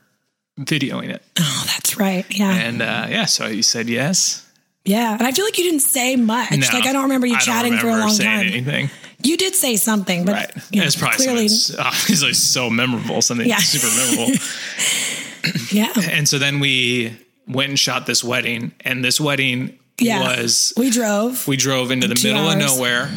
videoing 0.59 1.09
it, 1.09 1.21
Oh, 1.39 1.63
that's 1.67 1.97
right. 1.97 2.25
Yeah. 2.29 2.51
and 2.51 2.81
uh, 2.81 3.07
yeah, 3.09 3.25
so 3.25 3.47
you 3.47 3.63
said 3.63 3.89
yes. 3.89 4.45
yeah. 4.85 5.13
And 5.13 5.23
I 5.23 5.31
feel 5.31 5.45
like 5.45 5.57
you 5.57 5.63
didn't 5.65 5.81
say 5.81 6.15
much. 6.15 6.51
No, 6.51 6.57
like 6.73 6.85
I 6.85 6.93
don't 6.93 7.03
remember 7.03 7.27
you 7.27 7.35
I 7.35 7.39
chatting 7.39 7.77
for 7.77 7.87
a 7.87 7.97
long 7.97 8.15
time. 8.17 8.47
Anything. 8.47 8.89
You 9.23 9.37
did 9.37 9.55
say 9.55 9.75
something, 9.75 10.23
but 10.25 10.33
Right. 10.33 10.51
you 10.71 10.79
know, 10.81 10.85
it's 10.85 10.95
probably 10.95 11.17
clearly, 11.17 11.47
obviously 11.79 12.33
so 12.33 12.69
memorable, 12.69 13.21
something 13.21 13.47
Yeah. 13.47 13.57
super 13.57 13.87
memorable. 13.95 14.35
yeah. 15.71 15.91
and 16.11 16.27
so 16.27 16.37
then 16.37 16.59
we 16.59 17.17
went 17.47 17.69
and 17.69 17.79
shot 17.79 18.05
this 18.05 18.23
wedding, 18.23 18.71
and 18.81 19.03
this 19.03 19.19
wedding 19.19 19.77
Yeah. 19.99 20.21
was 20.21 20.73
we 20.77 20.89
drove. 20.89 21.47
we 21.47 21.57
drove 21.57 21.91
into 21.91 22.07
the 22.07 22.19
middle 22.23 22.49
of 22.49 22.57
nowhere, 22.57 23.09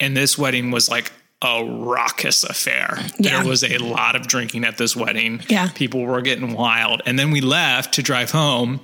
and 0.00 0.16
this 0.16 0.36
wedding 0.38 0.70
was 0.70 0.88
like 0.90 1.12
a 1.42 1.64
raucous 1.64 2.44
affair. 2.44 2.98
Yeah. 3.18 3.38
There 3.40 3.48
was 3.48 3.62
a 3.62 3.78
lot 3.78 4.16
of 4.16 4.26
drinking 4.26 4.64
at 4.64 4.78
this 4.78 4.96
wedding. 4.96 5.42
Yeah. 5.48 5.68
people 5.74 6.02
were 6.02 6.22
getting 6.22 6.52
wild, 6.54 7.02
and 7.06 7.18
then 7.18 7.30
we 7.30 7.40
left 7.40 7.94
to 7.94 8.02
drive 8.02 8.30
home, 8.30 8.80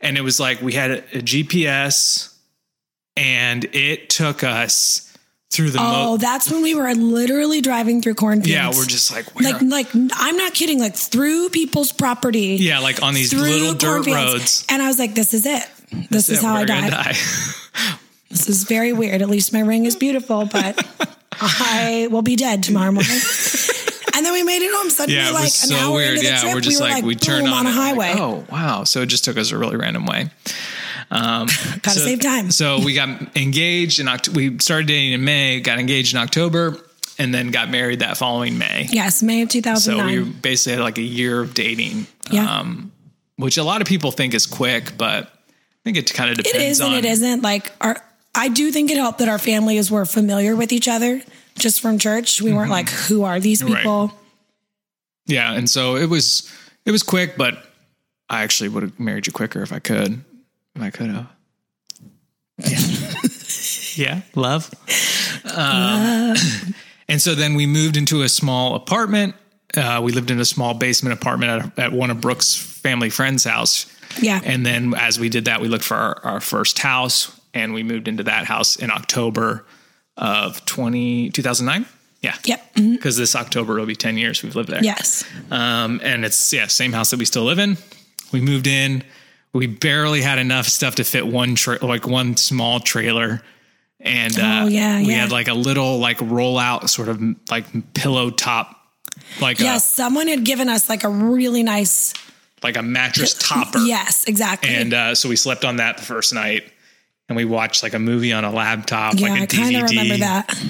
and 0.00 0.16
it 0.16 0.22
was 0.22 0.40
like 0.40 0.62
we 0.62 0.72
had 0.72 0.90
a, 0.90 0.98
a 1.18 1.20
GPS, 1.22 2.34
and 3.16 3.64
it 3.74 4.08
took 4.10 4.42
us 4.44 5.06
through 5.52 5.70
the 5.70 5.80
oh, 5.80 5.82
mo- 6.12 6.16
that's 6.16 6.48
when 6.50 6.62
we 6.62 6.74
were 6.76 6.94
literally 6.94 7.60
driving 7.60 8.00
through 8.00 8.14
cornfields. 8.14 8.48
yeah, 8.48 8.68
we're 8.68 8.86
just 8.86 9.10
like 9.12 9.26
like, 9.40 9.60
like 9.60 9.88
I'm 9.94 10.36
not 10.36 10.54
kidding. 10.54 10.78
Like 10.78 10.94
through 10.94 11.48
people's 11.50 11.92
property. 11.92 12.56
yeah, 12.60 12.78
like 12.78 13.02
on 13.02 13.14
these 13.14 13.34
little 13.34 13.74
dirt 13.74 14.06
roads. 14.06 14.64
And 14.70 14.80
I 14.80 14.86
was 14.86 14.98
like, 14.98 15.14
this 15.14 15.34
is 15.34 15.44
it. 15.46 15.68
This 16.08 16.28
is 16.28 16.40
Yeah, 16.42 16.48
how 16.50 16.54
I 16.56 16.60
we're 16.60 16.66
gonna 16.66 16.90
died. 16.90 17.14
die. 17.74 17.96
This 18.30 18.48
is 18.48 18.62
very 18.62 18.92
weird. 18.92 19.22
At 19.22 19.28
least 19.28 19.52
my 19.52 19.58
ring 19.58 19.86
is 19.86 19.96
beautiful, 19.96 20.46
but 20.46 20.76
I 21.40 22.08
will 22.10 22.22
be 22.22 22.36
dead 22.36 22.62
tomorrow 22.62 22.92
morning. 22.92 23.10
and 24.14 24.24
then 24.26 24.32
we 24.32 24.42
made 24.42 24.62
it 24.62 24.72
home 24.74 24.90
suddenly, 24.90 25.20
Yeah, 25.20 25.30
it 25.30 25.34
like 25.34 25.44
was 25.44 25.62
an 25.64 25.68
so 25.70 25.76
hour 25.76 25.94
weird. 25.94 26.10
into 26.10 26.20
the 26.22 26.26
Yeah, 26.26 26.40
trip. 26.40 26.54
we're 26.54 26.60
just 26.60 26.80
we 26.80 26.86
were 26.86 26.92
like, 26.94 27.04
we 27.04 27.14
turned 27.14 27.46
on, 27.48 27.52
on 27.52 27.66
a 27.66 27.70
it, 27.70 27.72
like, 27.72 27.74
highway. 27.74 28.14
oh 28.16 28.44
wow! 28.50 28.84
So 28.84 29.02
it 29.02 29.06
just 29.06 29.24
took 29.24 29.36
us 29.38 29.50
a 29.52 29.58
really 29.58 29.76
random 29.76 30.06
way. 30.06 30.30
Um, 31.10 31.46
Gotta 31.82 31.98
So- 31.98 32.04
save 32.04 32.20
time. 32.20 32.50
So 32.50 32.80
we 32.84 32.94
got 32.94 33.36
engaged 33.36 33.98
in 34.00 34.08
October. 34.08 34.36
We 34.36 34.58
started 34.60 34.86
dating 34.86 35.12
in 35.12 35.24
May, 35.24 35.60
got 35.60 35.78
engaged 35.78 36.14
in 36.14 36.20
October, 36.20 36.76
and 37.18 37.34
then 37.34 37.50
got 37.50 37.70
married 37.70 38.00
that 38.00 38.16
following 38.16 38.58
May. 38.58 38.86
yes, 38.90 39.22
May 39.22 39.42
of 39.42 39.50
So 39.78 40.04
we 40.06 40.22
basically 40.22 40.74
had 40.76 40.82
like 40.82 40.98
a 40.98 41.02
year 41.02 41.40
of 41.40 41.54
dating, 41.54 42.06
Yeah. 42.30 42.58
um, 42.60 42.92
which 43.36 43.56
a 43.56 43.62
lot 43.64 43.80
of 43.80 43.86
people 43.88 44.10
think 44.12 44.34
is 44.34 44.46
quick, 44.46 44.96
but 44.96 45.24
I 45.24 45.82
think 45.84 45.96
it 45.96 46.12
kind 46.14 46.30
of 46.30 46.36
depends 46.36 46.78
is 46.78 46.80
on. 46.80 46.94
and 46.94 47.04
it 47.04 47.08
isn't. 47.08 47.42
Like 47.42 47.72
our, 47.80 47.96
I 48.34 48.48
do 48.48 48.70
think 48.70 48.90
it 48.90 48.96
helped 48.96 49.18
that 49.18 49.28
our 49.28 49.38
families 49.38 49.90
were 49.90 50.04
familiar 50.06 50.54
with 50.56 50.72
each 50.72 50.86
other 50.88 51.20
just 51.58 51.80
from 51.80 51.98
church. 51.98 52.40
We 52.40 52.52
weren't 52.52 52.70
like, 52.70 52.88
who 52.88 53.24
are 53.24 53.40
these 53.40 53.60
Mm-hmm. 53.62 53.72
Right. 53.72 53.82
people? 53.82 54.12
Yeah, 55.26 55.52
and 55.52 55.68
so 55.68 55.96
it 55.96 56.08
was 56.08 56.50
it 56.84 56.90
was 56.90 57.02
quick, 57.02 57.36
but 57.36 57.64
I 58.28 58.42
actually 58.42 58.68
would 58.70 58.82
have 58.82 58.98
married 58.98 59.26
you 59.26 59.32
quicker 59.32 59.62
if 59.62 59.72
I 59.72 59.78
could. 59.78 60.24
If 60.74 60.82
I 60.82 60.90
could 60.90 61.10
have. 61.10 61.26
Yeah, 63.96 64.22
love. 64.34 64.70
Um, 65.54 66.36
and 67.08 67.20
so 67.20 67.34
then 67.34 67.54
we 67.54 67.66
moved 67.66 67.96
into 67.96 68.22
a 68.22 68.28
small 68.28 68.74
apartment. 68.74 69.34
Uh, 69.76 70.00
we 70.02 70.12
lived 70.12 70.30
in 70.30 70.40
a 70.40 70.44
small 70.44 70.74
basement 70.74 71.12
apartment 71.12 71.72
at, 71.78 71.78
at 71.86 71.92
one 71.92 72.10
of 72.10 72.20
Brooke's 72.20 72.54
family 72.56 73.10
friends' 73.10 73.44
house. 73.44 73.86
Yeah. 74.20 74.40
And 74.44 74.64
then 74.66 74.94
as 74.94 75.18
we 75.20 75.28
did 75.28 75.44
that, 75.44 75.60
we 75.60 75.68
looked 75.68 75.84
for 75.84 75.96
our, 75.96 76.20
our 76.24 76.40
first 76.40 76.78
house 76.80 77.39
and 77.54 77.72
we 77.74 77.82
moved 77.82 78.08
into 78.08 78.22
that 78.24 78.46
house 78.46 78.76
in 78.76 78.90
October 78.90 79.64
of 80.16 80.64
20, 80.66 81.30
2009. 81.30 81.86
Yeah. 82.20 82.34
Yep. 82.44 82.74
Mhm. 82.74 82.92
Because 82.92 83.16
this 83.16 83.34
October 83.34 83.74
will 83.74 83.86
be 83.86 83.96
10 83.96 84.18
years 84.18 84.42
we've 84.42 84.54
lived 84.54 84.68
there. 84.68 84.84
Yes. 84.84 85.24
Um, 85.50 86.00
and 86.04 86.24
it's 86.24 86.52
yeah, 86.52 86.66
same 86.66 86.92
house 86.92 87.10
that 87.10 87.18
we 87.18 87.24
still 87.24 87.44
live 87.44 87.58
in. 87.58 87.78
We 88.32 88.40
moved 88.40 88.66
in. 88.66 89.02
We 89.52 89.66
barely 89.66 90.20
had 90.20 90.38
enough 90.38 90.66
stuff 90.66 90.96
to 90.96 91.04
fit 91.04 91.26
one 91.26 91.54
tra- 91.54 91.84
like 91.84 92.06
one 92.06 92.36
small 92.36 92.78
trailer, 92.78 93.42
and 93.98 94.38
uh, 94.38 94.60
Oh, 94.64 94.68
yeah, 94.68 94.98
we 95.00 95.06
yeah. 95.08 95.22
had 95.22 95.32
like 95.32 95.48
a 95.48 95.54
little 95.54 95.98
like 95.98 96.18
rollout 96.18 96.88
sort 96.88 97.08
of 97.08 97.20
like 97.50 97.64
pillow 97.94 98.30
top, 98.30 98.76
like 99.40 99.58
Yes. 99.58 99.92
Someone 99.92 100.28
had 100.28 100.44
given 100.44 100.68
us 100.68 100.88
like 100.88 101.02
a 101.04 101.08
really 101.08 101.62
nice. 101.64 102.12
like 102.62 102.76
a 102.76 102.82
mattress 102.82 103.34
topper. 103.34 103.78
Yes, 103.86 104.24
exactly. 104.28 104.68
And 104.72 104.92
uh, 104.94 105.14
so 105.16 105.28
we 105.28 105.34
slept 105.36 105.64
on 105.64 105.76
that 105.76 105.96
the 105.96 106.04
first 106.04 106.32
night, 106.34 106.70
and 107.30 107.36
we 107.36 107.44
watched 107.46 107.82
like 107.82 107.94
a 107.94 107.98
movie 107.98 108.32
on 108.34 108.44
a 108.44 108.50
laptop, 108.50 109.14
yeah, 109.16 109.28
like 109.28 109.40
a 109.40 109.42
I 109.44 109.46
kind 109.46 109.74
DVD. 109.76 109.84
of 109.84 109.90
remember 109.90 110.16
that. 110.18 110.62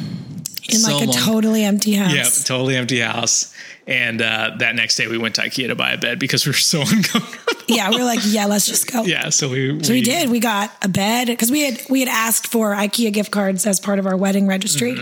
In 0.68 0.77
So 0.79 0.92
like 0.99 1.03
a 1.09 1.11
long. 1.11 1.16
totally 1.18 1.64
empty 1.64 1.94
house. 1.94 2.14
Yeah, 2.14 2.44
totally 2.44 2.77
empty 2.77 3.01
house. 3.01 3.53
And 3.87 4.23
uh, 4.23 4.53
that 4.59 4.77
next 4.77 4.94
day, 4.96 5.09
we 5.09 5.18
went 5.18 5.35
to 5.37 5.40
IKEA 5.40 5.66
to 5.68 5.75
buy 5.75 5.90
a 5.92 5.99
bed 5.99 6.20
because 6.20 6.46
we 6.46 6.51
were 6.51 6.55
so 6.55 6.81
uncomfortable. 6.87 7.62
yeah, 7.66 7.90
we 7.90 7.96
were 7.96 8.05
like, 8.05 8.20
yeah, 8.25 8.46
let's 8.46 8.66
just 8.66 8.92
go. 8.92 9.03
yeah, 9.03 9.31
so 9.31 9.49
we 9.49 9.83
So 9.83 9.92
we 9.92 10.03
did. 10.03 10.31
We 10.31 10.38
got 10.38 10.70
a 10.83 10.88
bed 10.88 11.27
because 11.27 11.51
we 11.51 11.62
had 11.62 11.81
we 11.90 12.01
had 12.01 12.09
asked 12.09 12.46
for 12.46 12.73
IKEA 12.75 13.12
gift 13.12 13.33
cards 13.33 13.66
as 13.66 13.81
part 13.81 13.99
of 13.99 14.07
our 14.07 14.16
wedding 14.16 14.46
registry. 14.46 14.96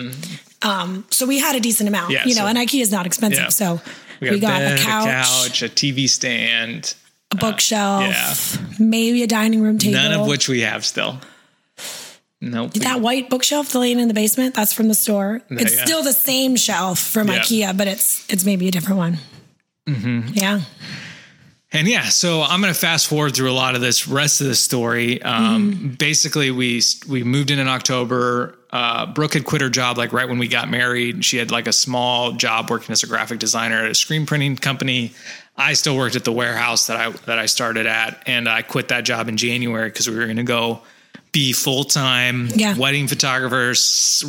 Um, 0.63 1.05
so 1.11 1.27
we 1.27 1.39
had 1.39 1.55
a 1.55 1.61
decent 1.61 1.89
amount, 1.89 2.05
Mm-hmm. 2.13 2.13
Yeah, 2.15 2.25
you 2.25 2.35
know, 2.35 2.43
so- 2.43 2.47
and 2.47 2.57
IKEA 2.59 2.81
is 2.83 2.91
not 2.93 3.05
expensive. 3.05 3.45
Yeah. 3.45 3.49
So 3.51 3.81
We 4.21 4.31
we 4.31 4.39
got, 4.41 4.53
got, 4.61 4.63
a, 4.63 4.65
bed, 4.65 4.79
a, 4.79 4.83
couch, 4.83 5.07
a 5.07 5.49
couch, 5.51 5.63
a 5.63 5.69
TV 5.69 6.09
stand, 6.09 6.95
a 7.33 7.37
bookshelf, 7.37 8.03
yeah. 8.59 8.75
maybe 8.79 9.23
a 9.23 9.27
dining 9.27 9.61
room 9.61 9.79
table. 9.79 9.95
none 10.01 10.13
of 10.19 10.27
which 10.27 10.49
we 10.49 10.61
have 10.63 10.85
still. 10.87 11.21
Nope. 12.41 12.75
That 12.75 13.01
white 13.01 13.31
bookshelf 13.31 13.75
laying 13.75 13.99
in 13.99 14.07
the 14.07 14.15
basement, 14.15 14.55
that's 14.55 14.73
from 14.73 14.89
the 14.89 14.95
store. 14.95 15.43
It's 15.51 15.77
yeah. 15.77 15.85
still 15.85 16.03
the 16.05 16.13
same 16.13 16.55
shelf 16.55 17.01
from 17.01 17.29
Yeah. 17.29 17.41
IKEA, 17.41 17.77
but 17.77 17.89
it's 17.89 18.25
it's 18.33 18.45
maybe 18.45 18.69
a 18.69 18.71
different 18.71 18.99
one. 18.99 19.19
Mm-hmm. 19.89 20.35
Yeah. 20.35 20.61
And 21.71 21.87
yeah, 21.87 22.05
so 22.05 22.43
I'm 22.43 22.63
going 22.63 22.73
to 22.73 22.79
fast 22.79 23.09
forward 23.09 23.37
through 23.37 23.51
a 23.51 23.53
lot 23.53 23.75
of 23.75 23.83
this 23.83 24.09
rest 24.09 24.41
of 24.41 24.47
the 24.47 24.55
story. 24.55 25.21
Um, 25.23 25.95
Basically, 25.99 26.51
we 26.51 26.81
we 27.09 27.25
moved 27.25 27.51
in 27.51 27.59
in 27.59 27.69
October. 27.69 28.59
Uh, 28.71 29.07
Brooke 29.07 29.35
had 29.35 29.45
quit 29.45 29.61
her 29.61 29.69
job 29.69 29.99
like 29.99 30.13
right 30.13 30.29
when 30.29 30.39
we 30.39 30.49
got 30.49 30.71
married. 30.71 31.25
She 31.25 31.37
had 31.37 31.51
like 31.51 31.67
a 31.67 31.73
small 31.73 32.33
job 32.33 32.71
working 32.71 32.93
as 32.93 33.03
a 33.03 33.07
graphic 33.07 33.39
designer 33.39 33.85
at 33.85 33.91
a 33.91 33.95
screen 33.95 34.25
printing 34.25 34.57
company. 34.57 35.13
I 35.57 35.75
still 35.75 35.97
worked 35.97 36.17
at 36.17 36.25
the 36.25 36.33
warehouse 36.33 36.87
that 36.87 36.97
I 36.97 37.11
that 37.11 37.39
I 37.39 37.47
started 37.47 37.87
at, 37.87 38.23
and 38.27 38.49
I 38.49 38.63
quit 38.63 38.89
that 38.89 39.05
job 39.05 39.29
in 39.29 39.37
January 39.37 39.91
because 39.91 40.09
we 40.09 40.17
were 40.17 40.25
going 40.25 40.37
to 40.37 40.45
go 40.45 40.83
be 41.33 41.53
full 41.53 41.85
time 41.85 42.49
Yeah. 42.55 42.77
wedding 42.77 43.07
photographers, 43.09 44.25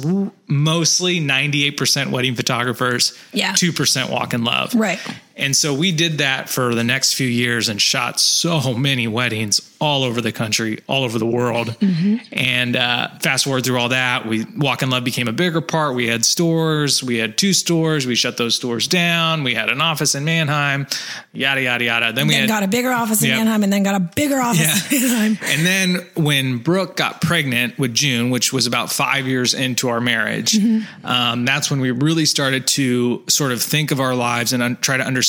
mostly 0.48 1.20
98% 1.20 2.12
wedding 2.12 2.36
photographers, 2.36 3.14
Yeah. 3.34 3.54
2% 3.54 4.10
walk 4.10 4.34
in 4.34 4.44
love. 4.44 4.74
Right. 4.76 5.00
And 5.40 5.56
so 5.56 5.74
we 5.74 5.92
did 5.92 6.18
that 6.20 6.50
for 6.50 6.76
the 6.76 6.84
next 6.84 7.14
few 7.14 7.28
years 7.28 7.70
and 7.70 7.82
shot 7.82 8.20
so 8.20 8.74
many 8.74 9.08
weddings 9.08 9.62
all 9.82 10.04
over 10.04 10.20
the 10.20 10.34
country, 10.34 10.80
all 10.88 11.06
over 11.06 11.18
the 11.18 11.26
world. 11.26 11.68
Mm-hmm. 11.80 12.18
And 12.34 12.76
uh, 12.76 13.08
fast 13.22 13.46
forward 13.46 13.64
through 13.64 13.80
all 13.80 13.90
that, 13.90 14.28
we 14.28 14.46
Walk 14.58 14.82
in 14.84 14.90
Love 14.90 15.06
became 15.06 15.30
a 15.30 15.32
bigger 15.34 15.62
part. 15.62 15.96
We 15.96 16.08
had 16.08 16.26
stores, 16.26 17.02
we 17.02 17.18
had 17.18 17.38
two 17.38 17.54
stores, 17.54 18.06
we 18.06 18.16
shut 18.16 18.36
those 18.36 18.56
stores 18.56 18.88
down. 18.90 19.44
We 19.44 19.54
had 19.54 19.70
an 19.70 19.80
office 19.80 20.16
in 20.16 20.26
Manheim, 20.26 20.86
yada 21.32 21.62
yada 21.62 21.86
yada. 21.86 22.12
Then 22.12 22.28
we 22.28 22.34
had 22.34 22.50
got 22.50 22.64
a 22.64 22.68
bigger 22.68 22.92
office 22.92 23.22
in 23.24 23.30
Yep. 23.30 23.38
Manheim 23.38 23.64
and 23.64 23.72
then 23.72 23.84
got 23.84 23.96
a 23.96 24.00
bigger 24.02 24.40
office 24.42 24.92
in 24.92 25.02
Manheim. 25.02 25.38
and 25.44 25.66
then 25.66 26.08
when 26.16 26.58
Brooke 26.58 26.98
got 26.98 27.22
pregnant 27.22 27.80
with 27.80 27.94
June, 27.94 28.30
which 28.32 28.52
was 28.52 28.68
about 28.68 28.92
five 28.92 29.26
years 29.28 29.54
into 29.54 29.88
our 29.88 30.02
marriage, 30.02 30.54
Mm-hmm. 30.60 31.06
um, 31.06 31.46
that's 31.46 31.72
when 31.72 31.80
we 31.80 31.92
really 31.92 32.26
started 32.26 32.68
to 32.68 33.24
sort 33.30 33.52
of 33.54 33.62
think 33.62 33.92
of 33.92 34.00
our 34.02 34.14
lives 34.16 34.52
and 34.52 34.62
un- 34.62 34.78
try 34.82 34.98
to 34.98 35.04
understand 35.06 35.29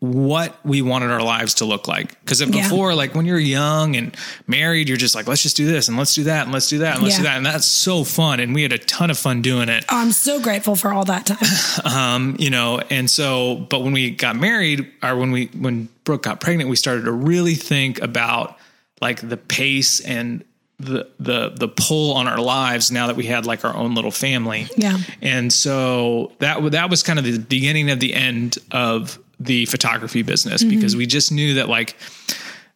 what 0.00 0.54
we 0.64 0.82
wanted 0.82 1.10
our 1.10 1.22
lives 1.22 1.54
to 1.54 1.64
look 1.64 1.88
like. 1.88 2.18
Because 2.20 2.40
Yeah. 2.40 2.46
before, 2.46 2.94
like 2.94 3.14
when 3.14 3.26
you're 3.26 3.38
young 3.38 3.96
and 3.96 4.16
married, 4.46 4.88
you're 4.88 4.96
just 4.96 5.14
like, 5.14 5.26
let's 5.26 5.42
just 5.42 5.56
do 5.56 5.66
this 5.66 5.88
and 5.88 5.96
let's 5.96 6.14
do 6.14 6.24
that 6.24 6.44
and 6.44 6.52
let's 6.52 6.68
do 6.68 6.78
that 6.78 6.94
and 6.94 7.02
let's 7.02 7.16
do 7.16 7.22
that. 7.24 7.36
And 7.36 7.46
that's 7.46 7.66
so 7.66 8.04
fun. 8.04 8.40
And 8.40 8.54
we 8.54 8.62
had 8.62 8.72
a 8.72 8.78
ton 8.78 9.10
of 9.10 9.18
fun 9.18 9.42
doing 9.42 9.68
it 9.68 9.84
Oh, 9.88 9.98
I'm 9.98 10.12
so 10.12 10.40
grateful 10.40 10.76
for 10.76 10.92
all 10.92 11.04
that 11.06 11.26
time. 11.26 11.38
um, 11.84 12.36
you 12.38 12.50
know, 12.50 12.80
and 12.90 13.10
so, 13.10 13.56
but 13.70 13.82
when 13.82 13.92
we 13.92 14.10
got 14.10 14.36
married, 14.36 14.90
or 15.02 15.16
when 15.16 15.30
we 15.32 15.46
when 15.46 15.88
Brooke 16.04 16.22
got 16.24 16.40
pregnant, 16.40 16.68
we 16.70 16.76
started 16.76 17.04
to 17.04 17.12
really 17.12 17.54
think 17.54 18.00
about 18.02 18.56
like 19.00 19.26
the 19.28 19.36
pace 19.36 20.00
and 20.00 20.44
the 20.78 21.08
the 21.18 21.50
the 21.50 21.68
pull 21.68 22.12
on 22.14 22.28
our 22.28 22.38
lives 22.38 22.90
now 22.90 23.06
that 23.06 23.16
we 23.16 23.24
had 23.24 23.46
like 23.46 23.64
our 23.64 23.74
own 23.74 23.94
little 23.94 24.10
family. 24.10 24.66
Yeah. 24.76 24.98
and 25.22 25.52
so 25.52 26.32
that 26.38 26.70
that 26.72 26.90
was 26.90 27.02
kind 27.02 27.18
of 27.18 27.24
the 27.24 27.38
beginning 27.38 27.90
of 27.90 27.98
the 28.00 28.12
end 28.12 28.58
of 28.70 29.18
the 29.40 29.64
photography 29.66 30.22
business 30.22 30.62
Mm-hmm. 30.62 30.74
because 30.76 30.94
we 30.96 31.06
just 31.06 31.32
knew 31.32 31.54
that 31.54 31.68
like 31.68 31.96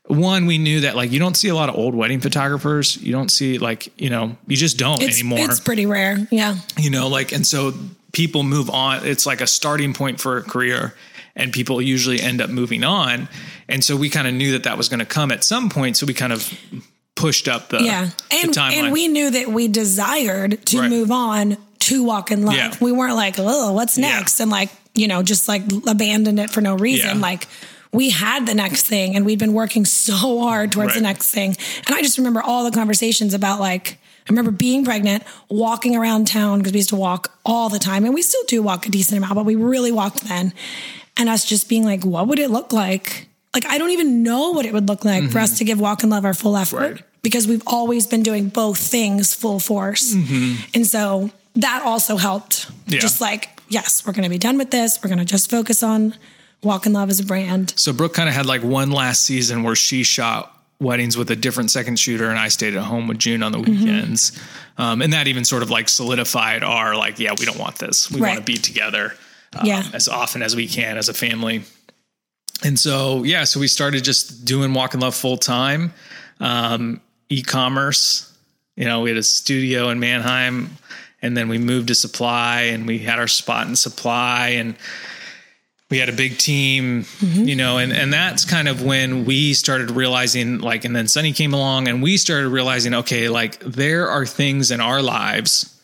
one 0.06 0.46
we 0.46 0.58
knew 0.58 0.80
that 0.80 0.96
like 0.96 1.12
you 1.12 1.18
don't 1.20 1.36
see 1.36 1.48
a 1.48 1.54
lot 1.54 1.68
of 1.68 1.76
old 1.76 1.94
wedding 1.94 2.20
photographers 2.20 2.96
you 2.96 3.12
don't 3.12 3.28
see 3.30 3.58
like 3.58 3.92
you 4.00 4.10
know 4.10 4.36
you 4.48 4.56
just 4.56 4.76
don't 4.76 5.00
It's, 5.02 5.18
anymore 5.20 5.38
it's 5.40 5.60
pretty 5.60 5.86
rare. 5.86 6.26
Yeah. 6.30 6.56
you 6.76 6.90
know 6.90 7.06
like 7.08 7.32
and 7.32 7.46
so 7.46 7.72
people 8.12 8.42
move 8.42 8.68
on 8.70 9.06
it's 9.06 9.24
like 9.24 9.40
a 9.40 9.46
starting 9.46 9.92
point 9.94 10.20
for 10.20 10.36
a 10.38 10.42
career 10.42 10.94
and 11.36 11.52
people 11.52 11.80
usually 11.80 12.20
end 12.20 12.40
up 12.40 12.50
moving 12.50 12.82
on 12.82 13.28
and 13.68 13.84
so 13.84 13.94
we 13.96 14.10
kind 14.10 14.26
of 14.26 14.34
knew 14.34 14.50
that 14.52 14.64
that 14.64 14.76
was 14.76 14.88
going 14.88 14.98
to 14.98 15.06
come 15.06 15.30
at 15.30 15.44
some 15.44 15.70
point 15.70 15.96
so 15.96 16.04
we 16.06 16.12
kind 16.14 16.32
of 16.32 16.52
pushed 17.20 17.48
up 17.48 17.68
the, 17.68 17.82
Yeah. 17.82 18.10
And 18.30 18.52
timeline 18.52 18.72
and 18.74 18.92
we 18.92 19.08
knew 19.08 19.30
that 19.30 19.48
we 19.48 19.68
desired 19.68 20.64
to 20.66 20.80
Right. 20.80 20.90
move 20.90 21.10
on 21.10 21.56
to 21.80 22.02
walk 22.04 22.30
in 22.30 22.44
love. 22.44 22.54
Yeah. 22.56 22.72
We 22.80 22.92
weren't 22.92 23.16
like, 23.16 23.36
oh, 23.38 23.72
what's 23.72 23.96
Yeah. 23.98 24.08
next? 24.18 24.40
And 24.40 24.50
like, 24.50 24.70
you 24.94 25.08
know, 25.08 25.22
just 25.22 25.48
like 25.48 25.62
abandon 25.86 26.38
it 26.38 26.50
for 26.50 26.60
no 26.60 26.74
reason. 26.74 27.16
Yeah. 27.16 27.22
Like 27.22 27.46
we 27.92 28.10
had 28.10 28.46
the 28.46 28.54
next 28.54 28.86
thing 28.86 29.16
and 29.16 29.24
we'd 29.26 29.38
been 29.38 29.52
working 29.54 29.84
so 29.84 30.40
hard 30.40 30.72
towards 30.72 30.94
the 30.94 31.00
next 31.00 31.30
thing. 31.30 31.56
And 31.86 31.94
I 31.96 32.02
just 32.02 32.18
remember 32.18 32.42
all 32.42 32.64
the 32.64 32.70
conversations 32.70 33.34
about 33.34 33.60
like 33.60 33.98
I 34.28 34.32
remember 34.32 34.50
being 34.52 34.84
pregnant, 34.84 35.24
walking 35.48 35.96
around 35.96 36.26
town 36.28 36.58
because 36.58 36.72
we 36.72 36.78
used 36.80 36.90
to 36.90 36.96
walk 36.96 37.32
all 37.44 37.68
the 37.68 37.78
time. 37.80 38.04
And 38.04 38.14
we 38.14 38.22
still 38.22 38.44
do 38.46 38.62
walk 38.62 38.86
a 38.86 38.88
decent 38.90 39.18
amount, 39.18 39.34
but 39.34 39.44
we 39.44 39.56
really 39.56 39.90
walked 39.90 40.28
then. 40.28 40.52
And 41.16 41.28
us 41.28 41.44
just 41.44 41.68
being 41.68 41.84
like, 41.84 42.04
what 42.04 42.28
would 42.28 42.38
it 42.38 42.50
look 42.50 42.72
like? 42.72 43.26
Like, 43.54 43.66
I 43.66 43.78
don't 43.78 43.90
even 43.90 44.22
know 44.22 44.50
what 44.52 44.64
it 44.66 44.72
would 44.72 44.86
look 44.88 45.04
like 45.04 45.30
for 45.30 45.40
us 45.40 45.58
to 45.58 45.64
give 45.64 45.80
Walk 45.80 46.04
in 46.04 46.10
Love 46.10 46.24
our 46.24 46.34
full 46.34 46.56
effort 46.56 46.76
Mm-hmm. 46.76 46.92
Right. 46.94 47.04
Because 47.22 47.46
we've 47.46 47.62
always 47.66 48.06
been 48.06 48.22
doing 48.22 48.48
both 48.48 48.78
things 48.78 49.34
full 49.34 49.60
force. 49.60 50.14
And 50.74 50.86
so 50.86 51.30
that 51.56 51.82
also 51.84 52.16
helped. 52.16 52.66
Mm-hmm. 52.68 52.94
Yeah. 52.94 53.00
Just 53.00 53.20
like, 53.20 53.48
yes, 53.68 54.06
we're 54.06 54.12
going 54.14 54.24
to 54.24 54.30
be 54.30 54.38
done 54.38 54.56
with 54.56 54.70
this. 54.70 54.98
We're 55.02 55.08
going 55.08 55.18
to 55.18 55.24
just 55.26 55.50
focus 55.50 55.82
on 55.82 56.14
Walk 56.62 56.86
in 56.86 56.92
Love 56.94 57.10
as 57.10 57.20
a 57.20 57.24
brand. 57.24 57.72
so 57.76 57.92
brooke 57.92 58.12
kind 58.14 58.28
of 58.28 58.34
had 58.34 58.44
like 58.46 58.62
one 58.62 58.90
last 58.90 59.22
season 59.22 59.62
where 59.62 59.74
she 59.74 60.02
shot 60.02 60.54
weddings 60.78 61.16
with 61.16 61.30
a 61.30 61.36
different 61.36 61.70
second 61.70 61.98
shooter 61.98 62.28
and 62.28 62.38
i 62.38 62.48
stayed 62.48 62.74
at 62.74 62.82
home 62.84 63.08
with 63.08 63.18
june 63.18 63.42
on 63.42 63.50
the 63.52 63.58
Mm-hmm. 63.58 63.70
weekends 63.84 64.38
um, 64.76 65.00
and 65.00 65.12
that 65.14 65.26
even 65.26 65.44
sort 65.46 65.62
of 65.62 65.70
like 65.70 65.88
solidified 65.88 66.62
our 66.62 66.94
like 66.96 67.18
yeah 67.18 67.32
we 67.38 67.46
don't 67.46 67.58
want 67.58 67.76
this 67.78 68.10
we 68.10 68.20
Right. 68.20 68.30
want 68.34 68.40
to 68.40 68.44
be 68.44 68.58
together 68.58 69.14
um, 69.54 69.64
Yeah. 69.64 69.84
as 69.94 70.06
often 70.06 70.42
as 70.42 70.54
we 70.54 70.66
can 70.68 70.98
as 70.98 71.08
a 71.08 71.14
family. 71.14 71.64
And 72.62 72.78
so, 72.78 73.24
yeah, 73.24 73.44
so 73.44 73.58
we 73.58 73.66
started 73.66 74.04
just 74.04 74.44
doing 74.44 74.74
Walk 74.74 74.92
in 74.92 75.00
Love 75.00 75.14
full 75.14 75.38
time, 75.38 75.94
um, 76.40 77.00
e-commerce. 77.30 78.36
You 78.76 78.84
know, 78.84 79.00
we 79.00 79.10
had 79.10 79.16
a 79.16 79.22
studio 79.22 79.88
in 79.90 80.00
Manheim, 80.00 80.76
and 81.22 81.36
then 81.36 81.48
we 81.48 81.58
moved 81.58 81.88
to 81.88 81.94
Supply, 81.94 82.62
and 82.62 82.86
we 82.86 82.98
had 82.98 83.18
our 83.18 83.28
spot 83.28 83.66
in 83.66 83.76
Supply, 83.76 84.48
and 84.48 84.74
we 85.90 85.98
had 85.98 86.08
a 86.08 86.12
big 86.12 86.38
team. 86.38 87.06
You 87.46 87.56
know, 87.56 87.78
and 87.78 87.92
and 87.92 88.12
that's 88.12 88.44
kind 88.44 88.68
of 88.68 88.82
when 88.82 89.24
we 89.24 89.54
started 89.54 89.90
realizing, 89.90 90.58
like, 90.58 90.84
and 90.84 90.94
then 90.94 91.08
Sunny 91.08 91.32
came 91.32 91.54
along, 91.54 91.88
and 91.88 92.02
we 92.02 92.16
started 92.16 92.48
realizing, 92.48 92.94
okay, 92.94 93.28
like 93.28 93.58
there 93.60 94.08
are 94.08 94.26
things 94.26 94.70
in 94.70 94.80
our 94.80 95.02
lives 95.02 95.80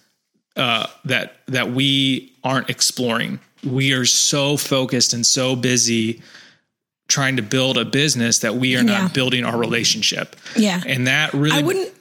uh, 0.57 0.87
that 1.05 1.37
that 1.47 1.71
we 1.71 2.33
aren't 2.43 2.71
exploring. 2.71 3.41
We 3.65 3.93
are 3.93 4.05
so 4.05 4.57
focused 4.57 5.13
and 5.13 5.27
so 5.27 5.57
busy 5.57 6.23
trying 7.09 7.37
to 7.37 7.43
build 7.43 7.79
a 7.79 7.85
business 7.85 8.41
that 8.41 8.57
we 8.57 8.75
are 8.75 8.79
Yeah. 8.83 8.99
not 9.03 9.15
building 9.15 9.45
our 9.45 9.57
relationship. 9.57 10.37
Yeah. 10.57 10.83
And 10.87 11.07
that 11.07 11.33
really 11.35 11.59
I 11.59 11.63
wouldn't. 11.63 11.93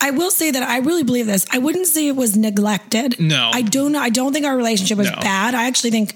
I 0.00 0.10
will 0.10 0.30
say 0.30 0.50
that 0.50 0.62
I 0.62 0.78
really 0.78 1.04
believe 1.04 1.26
this. 1.26 1.46
I 1.52 1.58
wouldn't 1.58 1.86
say 1.86 2.08
it 2.08 2.16
was 2.16 2.36
neglected. 2.36 3.20
No. 3.20 3.50
I 3.52 3.62
don't. 3.62 3.94
I 3.94 4.08
don't 4.10 4.32
think 4.32 4.44
our 4.46 4.56
relationship 4.56 4.98
was 4.98 5.10
No. 5.10 5.16
bad. 5.20 5.54
I 5.54 5.66
actually 5.66 5.90
think 5.90 6.14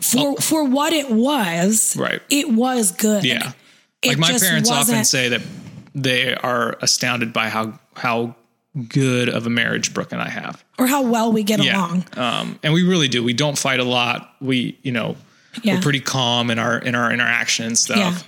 for 0.00 0.36
for 0.36 0.64
what 0.64 0.92
it 0.92 1.10
was, 1.10 1.96
Right. 1.96 2.20
it 2.30 2.50
was 2.50 2.92
good. 2.92 3.24
Yeah. 3.24 3.52
It 4.02 4.08
like 4.08 4.18
my 4.18 4.38
parents 4.38 4.70
often 4.70 5.04
say 5.04 5.28
that 5.30 5.40
they 5.94 6.34
are 6.34 6.76
astounded 6.82 7.32
by 7.32 7.48
how 7.48 7.78
how 7.96 8.34
good 8.88 9.28
of 9.28 9.46
a 9.46 9.50
marriage 9.50 9.94
Brooke 9.94 10.10
and 10.12 10.20
I 10.20 10.28
have. 10.28 10.62
or 10.78 10.88
how 10.88 11.02
well 11.02 11.32
we 11.32 11.44
get 11.44 11.62
Yeah. 11.62 11.76
along. 11.78 12.04
Um, 12.16 12.58
and 12.64 12.72
we 12.74 12.82
really 12.82 13.06
do. 13.08 13.22
We 13.22 13.32
don't 13.32 13.56
fight 13.56 13.78
a 13.78 13.84
lot. 13.84 14.34
We, 14.40 14.76
you 14.82 14.90
know, 14.90 15.16
Yeah. 15.62 15.76
we're 15.76 15.82
pretty 15.82 16.00
calm 16.00 16.50
in 16.50 16.58
our 16.58 16.78
in 16.78 16.94
our 16.94 17.12
interaction 17.12 17.66
and 17.66 17.78
stuff. 17.78 18.26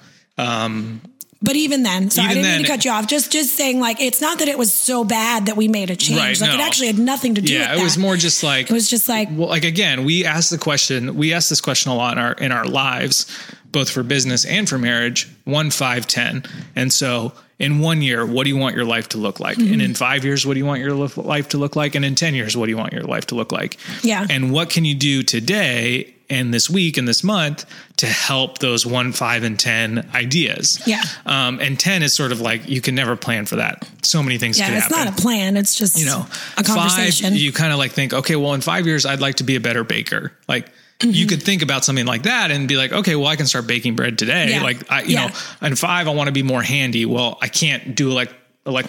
But 1.42 1.54
even 1.54 1.82
then, 1.82 2.10
so 2.10 2.22
I 2.22 2.32
didn't 2.32 2.50
mean 2.50 2.62
to 2.62 2.66
cut 2.66 2.84
you 2.84 2.90
off. 2.90 3.06
Just 3.06 3.30
just 3.30 3.54
saying, 3.54 3.78
like, 3.78 4.00
it's 4.00 4.22
not 4.22 4.38
that 4.38 4.48
it 4.48 4.56
was 4.56 4.72
so 4.72 5.04
bad 5.04 5.46
that 5.46 5.56
we 5.56 5.68
made 5.68 5.90
a 5.90 5.96
change. 5.96 6.18
Right, 6.18 6.40
like, 6.40 6.54
it 6.54 6.60
actually 6.60 6.86
had 6.86 6.98
nothing 6.98 7.34
to 7.34 7.42
do 7.42 7.52
with 7.52 7.60
Yeah, 7.60 7.74
that. 7.74 7.78
it 7.78 7.84
was 7.84 7.98
more 7.98 8.16
just 8.16 8.42
like 8.42 8.70
It 8.70 8.72
was 8.72 8.88
just 8.88 9.06
like, 9.06 9.28
well, 9.30 9.48
like 9.48 9.64
again, 9.64 10.04
we 10.04 10.24
asked 10.24 10.50
the 10.50 10.58
question. 10.58 11.14
We 11.14 11.34
asked 11.34 11.50
this 11.50 11.60
question 11.60 11.92
a 11.92 11.94
lot 11.94 12.14
in 12.14 12.18
our 12.18 12.32
in 12.32 12.52
our 12.52 12.64
lives, 12.64 13.26
both 13.70 13.90
for 13.90 14.02
business 14.02 14.46
and 14.46 14.66
for 14.66 14.78
marriage. 14.78 15.28
One, 15.44 15.70
five, 15.70 16.06
ten, 16.06 16.42
and 16.74 16.90
so 16.90 17.32
in 17.58 17.80
one 17.80 18.00
year, 18.00 18.24
what 18.24 18.44
do 18.44 18.50
you 18.50 18.56
want 18.56 18.74
your 18.74 18.86
life 18.86 19.10
to 19.10 19.18
look 19.18 19.38
like? 19.38 19.58
Mm-hmm. 19.58 19.74
And 19.74 19.82
in 19.82 19.94
five 19.94 20.24
years, 20.24 20.46
what 20.46 20.54
do 20.54 20.58
you 20.58 20.66
want 20.66 20.80
your 20.80 20.94
life 20.94 21.50
to 21.50 21.58
look 21.58 21.76
like? 21.76 21.94
And 21.94 22.04
in 22.04 22.14
ten 22.14 22.34
years, 22.34 22.56
what 22.56 22.64
do 22.64 22.70
you 22.70 22.78
want 22.78 22.94
your 22.94 23.04
life 23.04 23.26
to 23.26 23.34
look 23.34 23.52
like? 23.52 23.76
Yeah. 24.02 24.26
And 24.28 24.52
what 24.52 24.70
can 24.70 24.86
you 24.86 24.94
do 24.94 25.22
today 25.22 26.14
and 26.28 26.52
this 26.52 26.68
week 26.68 26.96
and 26.96 27.06
this 27.06 27.22
month 27.24 27.64
to 27.98 28.06
help 28.06 28.58
those 28.58 28.84
one, 28.86 29.12
five, 29.12 29.42
and 29.44 29.58
ten 29.58 30.08
ideas? 30.14 30.80
Yeah. 30.86 31.02
Um, 31.24 31.60
and 31.60 31.78
ten 31.78 32.02
is 32.02 32.12
sort 32.14 32.32
of 32.32 32.40
like 32.40 32.68
you 32.68 32.80
can 32.80 32.94
never 32.94 33.16
plan 33.16 33.46
for 33.46 33.56
that. 33.56 33.88
So 34.02 34.22
many 34.22 34.38
things. 34.38 34.58
yeah, 34.58 34.70
it's 34.72 34.84
happen 34.86 34.98
not 35.06 35.18
a 35.18 35.22
plan. 35.22 35.56
It's 35.56 35.74
just 35.74 35.98
you 35.98 36.06
know, 36.06 36.26
a 36.56 36.62
conversation. 36.62 37.30
Five, 37.30 37.38
you 37.38 37.52
kind 37.52 37.72
of 37.72 37.78
like 37.78 37.92
think, 37.92 38.12
okay, 38.12 38.36
well, 38.36 38.54
in 38.54 38.60
five 38.60 38.86
years, 38.86 39.06
I'd 39.06 39.20
like 39.20 39.36
to 39.36 39.44
be 39.44 39.56
a 39.56 39.60
better 39.60 39.84
baker. 39.84 40.32
Like 40.48 40.68
Mm-hmm. 40.98 41.10
you 41.10 41.26
could 41.26 41.42
think 41.42 41.60
about 41.60 41.84
something 41.84 42.06
like 42.06 42.22
that 42.22 42.50
and 42.50 42.66
be 42.66 42.78
like, 42.78 42.90
okay, 42.90 43.16
well, 43.16 43.26
I 43.26 43.36
can 43.36 43.44
start 43.44 43.66
baking 43.66 43.96
bread 43.96 44.18
today. 44.18 44.52
Yeah. 44.52 44.62
Like, 44.62 44.90
I, 44.90 45.02
you 45.02 45.12
Yeah. 45.12 45.26
know, 45.60 45.66
in 45.66 45.76
five, 45.76 46.08
I 46.08 46.14
want 46.14 46.28
to 46.28 46.32
be 46.32 46.42
more 46.42 46.62
handy. 46.62 47.04
Well, 47.04 47.36
I 47.42 47.48
can't 47.48 47.94
do 47.94 48.08
like, 48.08 48.32
like 48.64 48.86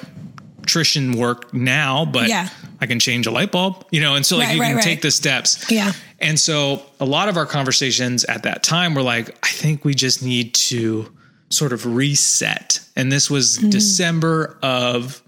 electrician 0.67 1.13
work 1.17 1.53
now, 1.53 2.03
but 2.05 2.27
Yeah. 2.27 2.49
I 2.81 2.85
can 2.87 2.99
change 2.99 3.25
a 3.25 3.31
light 3.31 3.51
bulb, 3.53 3.85
you 3.91 4.01
know, 4.01 4.15
and 4.15 4.25
so 4.25 4.35
like 4.37 4.47
Right, 4.47 4.55
you 4.55 4.61
right, 4.61 4.67
can 4.67 4.75
right. 4.77 4.83
take 4.83 5.01
the 5.01 5.11
steps. 5.11 5.69
Yeah. 5.71 5.93
And 6.19 6.37
so 6.39 6.81
a 6.99 7.05
lot 7.05 7.29
of 7.29 7.37
our 7.37 7.45
conversations 7.45 8.25
at 8.25 8.43
that 8.43 8.63
time 8.63 8.93
were 8.93 9.01
like, 9.01 9.29
I 9.45 9.49
think 9.49 9.85
we 9.85 9.93
just 9.93 10.21
need 10.21 10.53
to 10.55 11.09
sort 11.49 11.71
of 11.71 11.85
reset. 11.85 12.81
And 12.97 13.09
this 13.11 13.29
was 13.29 13.57
Mm-hmm. 13.57 13.69
December 13.69 14.57
of 14.61 15.21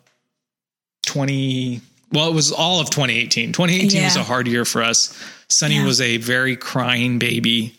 20 1.05 1.81
well 2.11 2.27
it 2.29 2.33
was 2.33 2.51
all 2.51 2.81
of 2.81 2.89
2018 2.89 3.53
2018 3.53 4.03
was 4.03 4.15
a 4.17 4.23
hard 4.23 4.47
year 4.47 4.65
for 4.65 4.83
us 4.83 5.17
sunny 5.47 5.75
Yeah. 5.75 5.85
was 5.85 6.01
a 6.01 6.17
very 6.17 6.55
crying 6.55 7.17
baby 7.19 7.75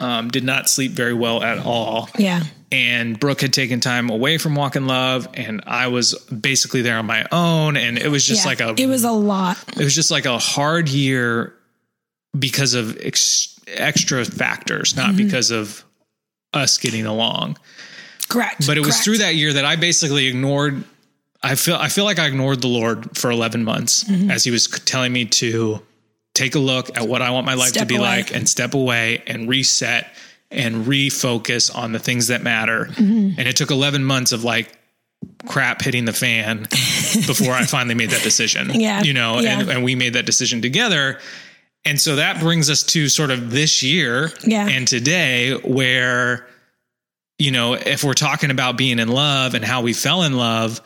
um, 0.00 0.30
did 0.30 0.42
not 0.42 0.68
sleep 0.68 0.92
very 0.92 1.14
well 1.14 1.42
at 1.42 1.58
all 1.58 2.08
Yeah. 2.18 2.42
And 2.72 3.20
brooke 3.20 3.40
had 3.42 3.52
taken 3.52 3.78
time 3.80 4.10
away 4.10 4.38
from 4.38 4.54
walk 4.56 4.74
in 4.74 4.86
love 4.86 5.28
and 5.34 5.62
i 5.66 5.86
was 5.86 6.14
basically 6.26 6.82
there 6.82 6.96
on 6.98 7.06
my 7.06 7.24
own 7.30 7.76
and 7.76 7.98
it 7.98 8.08
was 8.08 8.24
just 8.26 8.42
yeah. 8.44 8.48
like 8.48 8.60
a 8.60 8.74
it 8.82 8.86
was 8.86 9.04
a 9.04 9.12
lot. 9.12 9.56
it 9.78 9.84
was 9.84 9.94
just 9.94 10.10
like 10.10 10.24
a 10.24 10.38
hard 10.38 10.88
year 10.88 11.54
because 12.38 12.74
of 12.74 12.98
ex- 13.00 13.60
extra 13.68 14.24
factors 14.24 14.96
not 14.96 15.08
Mm-hmm. 15.14 15.24
because 15.26 15.50
of 15.50 15.84
us 16.54 16.78
getting 16.78 17.06
along 17.06 17.56
Correct. 18.28 18.66
but 18.66 18.76
it 18.76 18.80
was 18.80 18.94
Correct. 18.94 19.04
through 19.04 19.18
that 19.18 19.34
year 19.36 19.52
that 19.52 19.64
I 19.66 19.76
basically 19.76 20.26
ignored. 20.26 20.84
I 21.42 21.54
feel 21.54 21.74
I 21.76 21.88
feel 21.88 22.04
like 22.04 22.18
I 22.18 22.26
ignored 22.26 22.62
the 22.62 22.68
Lord 22.68 23.16
for 23.16 23.30
eleven 23.30 23.62
months 23.64 24.04
Mm-hmm. 24.04 24.30
as 24.30 24.44
He 24.44 24.50
was 24.50 24.66
telling 24.68 25.12
me 25.12 25.26
to 25.26 25.80
take 26.34 26.54
a 26.54 26.58
look 26.58 26.96
at 26.96 27.06
what 27.08 27.20
I 27.20 27.30
want 27.30 27.44
my 27.46 27.54
life 27.54 27.72
to 27.72 27.84
be 27.84 27.96
away. 27.96 28.06
like 28.06 28.34
and 28.34 28.48
step 28.48 28.72
away 28.74 29.22
and 29.26 29.48
reset 29.48 30.06
and 30.52 30.86
refocus 30.86 31.74
on 31.74 31.92
the 31.92 31.98
things 31.98 32.28
that 32.28 32.42
matter. 32.42 32.86
Mm-hmm. 32.86 33.38
And 33.38 33.48
it 33.48 33.56
took 33.56 33.70
eleven 33.70 34.04
months 34.04 34.32
of 34.32 34.44
like 34.44 34.72
crap 35.46 35.82
hitting 35.82 36.04
the 36.04 36.12
fan 36.12 36.62
before 37.26 37.52
I 37.52 37.64
finally 37.64 37.94
made 37.94 38.10
that 38.10 38.22
decision. 38.22 38.70
Yeah. 38.80 39.02
you 39.02 39.12
know, 39.12 39.38
and, 39.38 39.68
and 39.70 39.84
we 39.84 39.94
made 39.94 40.14
that 40.14 40.26
decision 40.26 40.60
together. 40.62 41.18
And 41.84 42.00
so 42.00 42.16
that 42.16 42.40
brings 42.40 42.70
us 42.70 42.82
to 42.84 43.08
sort 43.08 43.30
of 43.30 43.50
this 43.50 43.82
year 43.82 44.30
Yeah. 44.44 44.68
and 44.68 44.86
today 44.86 45.54
where 45.54 46.46
you 47.38 47.50
know, 47.50 47.74
if 47.74 48.04
we're 48.04 48.14
talking 48.14 48.50
about 48.52 48.76
being 48.76 49.00
in 49.00 49.08
love 49.08 49.54
and 49.54 49.64
how 49.64 49.82
we 49.82 49.92
fell 49.92 50.22
in 50.22 50.36
love, 50.36 50.80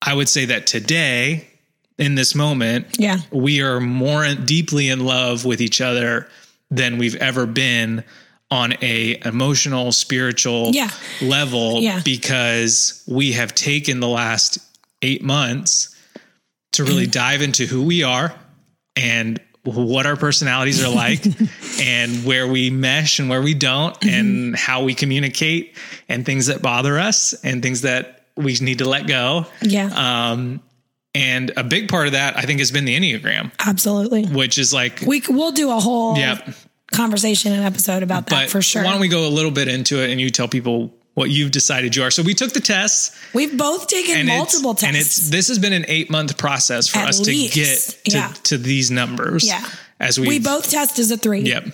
I 0.00 0.14
would 0.14 0.28
say 0.28 0.44
that 0.44 0.68
today, 0.68 1.48
in 1.98 2.14
this 2.14 2.34
moment, 2.36 2.96
Yeah. 2.98 3.18
we 3.32 3.60
are 3.62 3.80
more 3.80 4.32
deeply 4.34 4.88
in 4.88 5.04
love 5.04 5.44
with 5.44 5.60
each 5.60 5.80
other 5.80 6.28
than 6.70 6.98
we've 6.98 7.16
ever 7.16 7.44
been 7.46 8.04
on 8.50 8.74
a 8.82 9.20
emotional, 9.26 9.92
spiritual 9.92 10.70
Yeah. 10.72 10.90
level 11.20 11.80
Yeah. 11.80 12.00
because 12.04 13.02
we 13.06 13.32
have 13.32 13.54
taken 13.54 14.00
the 14.00 14.08
last 14.08 14.58
eight 15.02 15.22
months 15.22 15.94
to 16.72 16.84
really 16.84 17.02
Mm-hmm. 17.04 17.10
dive 17.10 17.42
into 17.42 17.66
who 17.66 17.82
we 17.82 18.02
are 18.02 18.34
and 18.96 19.40
what 19.64 20.06
our 20.06 20.16
personalities 20.16 20.82
are 20.82 20.88
like 20.94 21.22
and 21.80 22.24
where 22.24 22.46
we 22.48 22.70
mesh 22.70 23.18
and 23.18 23.28
where 23.28 23.42
we 23.42 23.52
don't 23.54 23.98
Mm-hmm. 24.00 24.08
and 24.14 24.56
how 24.56 24.82
we 24.82 24.94
communicate 24.94 25.76
and 26.08 26.24
things 26.24 26.46
that 26.46 26.62
bother 26.62 26.98
us 26.98 27.34
and 27.44 27.62
things 27.62 27.82
that 27.82 28.24
we 28.36 28.54
need 28.60 28.78
to 28.78 28.88
let 28.88 29.06
go. 29.06 29.46
Yeah. 29.60 29.90
Um, 30.30 30.60
and 31.14 31.50
a 31.56 31.64
big 31.64 31.88
part 31.88 32.06
of 32.06 32.12
that, 32.12 32.36
I 32.36 32.42
think, 32.42 32.60
has 32.60 32.70
been 32.70 32.84
the 32.84 32.96
Enneagram, 32.98 33.50
Absolutely. 33.58 34.24
which 34.26 34.56
is 34.58 34.72
like, 34.72 35.00
we 35.06 35.22
we'll 35.28 35.50
do 35.52 35.70
a 35.70 35.80
whole 35.80 36.16
yeah, 36.16 36.38
conversation 36.98 37.52
and 37.52 37.64
episode 37.64 38.02
about 38.02 38.26
that 38.26 38.44
but 38.44 38.50
for 38.50 38.60
sure. 38.62 38.82
why 38.84 38.90
don't 38.92 39.00
we 39.00 39.08
go 39.08 39.26
a 39.26 39.32
little 39.38 39.50
bit 39.50 39.68
into 39.68 40.02
it 40.02 40.10
and 40.10 40.20
you 40.20 40.30
tell 40.30 40.48
people 40.48 40.92
what 41.14 41.30
you've 41.30 41.50
decided 41.50 41.96
you 41.96 42.02
are? 42.04 42.10
So 42.10 42.22
we 42.22 42.34
took 42.34 42.52
the 42.52 42.60
tests 42.60 43.16
We've 43.34 43.56
both 43.56 43.86
taken 43.88 44.26
multiple 44.26 44.74
tests. 44.74 44.84
and 44.86 44.96
it's 44.96 45.30
this 45.30 45.48
has 45.48 45.58
been 45.58 45.72
an 45.72 45.84
eight 45.88 46.10
month 46.10 46.36
process 46.38 46.88
for 46.88 46.98
At 46.98 47.08
us 47.08 47.20
least, 47.26 47.54
to 47.54 47.60
get 47.60 47.78
to, 48.12 48.16
yeah. 48.18 48.32
to 48.44 48.58
these 48.58 48.90
numbers. 48.90 49.46
Yeah. 49.46 49.64
as 50.00 50.18
we 50.20 50.28
we 50.28 50.38
both 50.38 50.70
test 50.70 50.98
as 50.98 51.10
a 51.10 51.16
three. 51.16 51.40
Yep. 51.40 51.66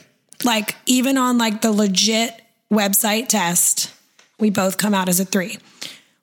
Like 0.44 0.76
even 0.86 1.16
on 1.18 1.38
like 1.38 1.60
the 1.62 1.72
legit 1.72 2.32
website 2.72 3.28
test, 3.28 3.92
we 4.38 4.50
both 4.50 4.76
come 4.78 4.94
out 4.94 5.08
as 5.08 5.20
a 5.20 5.24
three. 5.24 5.58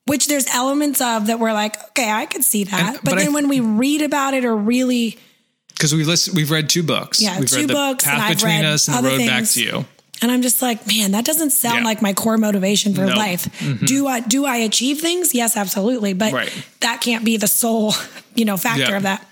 Which 0.05 0.27
there's 0.27 0.47
elements 0.53 0.99
of 0.99 1.27
that 1.27 1.39
we're 1.39 1.53
like, 1.53 1.77
okay, 1.89 2.11
I 2.11 2.25
could 2.25 2.43
see 2.43 2.63
that. 2.65 2.73
And- 2.81 2.95
but, 3.03 3.11
but 3.11 3.15
then 3.17 3.29
I- 3.29 3.33
when 3.33 3.47
we 3.49 3.59
read 3.59 4.01
about 4.01 4.33
it 4.33 4.45
or 4.45 4.55
really 4.55 5.17
because 5.81 5.95
we've 5.95 6.05
listened, 6.07 6.35
we've 6.37 6.51
read 6.51 6.69
two 6.69 6.83
books. 6.83 7.19
Yeah, 7.19 7.39
we've 7.39 7.49
two 7.49 7.55
read 7.61 7.69
the 7.69 7.73
books, 7.73 8.05
and 8.05 8.17
Path 8.17 8.29
I've 8.29 8.35
Between 8.37 8.61
read 8.61 8.65
Us 8.65 8.87
and 8.87 9.03
the 9.03 9.09
Road 9.09 9.17
Back 9.25 9.37
things. 9.37 9.53
to 9.55 9.63
You. 9.63 9.85
and 10.21 10.31
I'm 10.31 10.43
just 10.43 10.61
like, 10.61 10.85
man, 10.85 11.13
that 11.13 11.25
doesn't 11.25 11.49
sound 11.49 11.79
Yeah. 11.79 11.83
like 11.85 12.01
my 12.03 12.13
core 12.13 12.37
motivation 12.37 12.93
for 12.93 13.05
No. 13.07 13.15
life. 13.15 13.45
Mm-hmm. 13.59 13.85
Do 13.87 14.05
I 14.05 14.19
do 14.19 14.45
I 14.45 14.57
achieve 14.57 15.01
things? 15.01 15.33
Yes, 15.33 15.57
absolutely. 15.57 16.13
But 16.13 16.33
Right. 16.33 16.53
that 16.81 17.01
can't 17.01 17.25
be 17.25 17.37
the 17.37 17.47
sole, 17.47 17.95
you 18.35 18.45
know, 18.45 18.57
factor 18.57 18.81
Yeah. 18.91 18.97
of 18.97 19.03
that. 19.03 19.27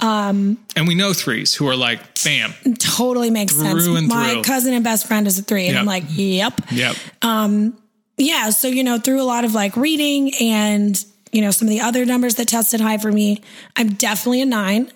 And 0.00 0.88
we 0.88 0.94
know 0.94 1.12
threes 1.12 1.54
who 1.54 1.68
are 1.68 1.76
like, 1.76 2.00
bam, 2.24 2.54
Totally 2.78 3.30
makes 3.30 3.54
sense. 3.54 3.86
And 3.86 4.08
my 4.08 4.32
through. 4.32 4.42
cousin 4.42 4.72
and 4.74 4.82
best 4.82 5.06
friend 5.06 5.26
is 5.26 5.38
a 5.38 5.42
three. 5.42 5.66
And 5.66 5.74
Yep. 5.74 5.80
I'm 5.80 5.86
like, 5.86 6.04
yep. 6.08 6.60
yep, 6.70 6.96
um, 7.22 7.76
yeah 8.18 8.50
so 8.50 8.68
you 8.68 8.84
know 8.84 8.98
through 8.98 9.20
a 9.20 9.24
lot 9.24 9.44
of 9.44 9.54
like 9.54 9.74
reading 9.76 10.32
and 10.40 11.02
you 11.32 11.40
know 11.40 11.50
some 11.50 11.66
of 11.66 11.70
the 11.70 11.80
other 11.80 12.04
numbers 12.04 12.34
that 12.36 12.46
tested 12.46 12.78
high 12.80 12.98
for 12.98 13.10
me 13.10 13.40
i'm 13.74 13.94
definitely 13.94 14.42
a 14.42 14.46
nine 14.46 14.92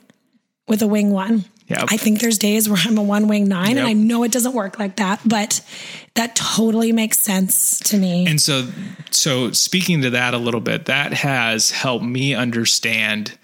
with 0.69 0.83
a 0.83 0.87
wing 0.87 1.11
one 1.11 1.45
Yep. 1.69 1.85
i 1.89 1.97
think 1.97 2.21
there's 2.21 2.39
days 2.39 2.69
where 2.69 2.79
i'm 2.85 2.97
a 2.99 3.03
one 3.03 3.27
wing 3.29 3.49
nine 3.49 3.71
Yep. 3.71 3.79
and 3.79 3.87
i 3.87 3.93
know 3.93 4.23
it 4.23 4.31
doesn't 4.33 4.53
work 4.55 4.79
like 4.79 4.97
that 4.97 5.21
but 5.25 5.61
that 6.15 6.37
totally 6.37 6.93
makes 6.93 7.19
sense 7.19 7.79
to 7.81 7.97
me 7.97 8.27
And 8.27 8.41
so, 8.41 8.69
so 9.11 9.51
speaking 9.53 10.03
to 10.03 10.11
that 10.11 10.33
a 10.33 10.39
little 10.39 10.61
bit, 10.63 10.87
that 10.87 11.13
has 11.13 11.71
helped 11.71 12.05
me 12.05 12.35
understand 12.35 13.37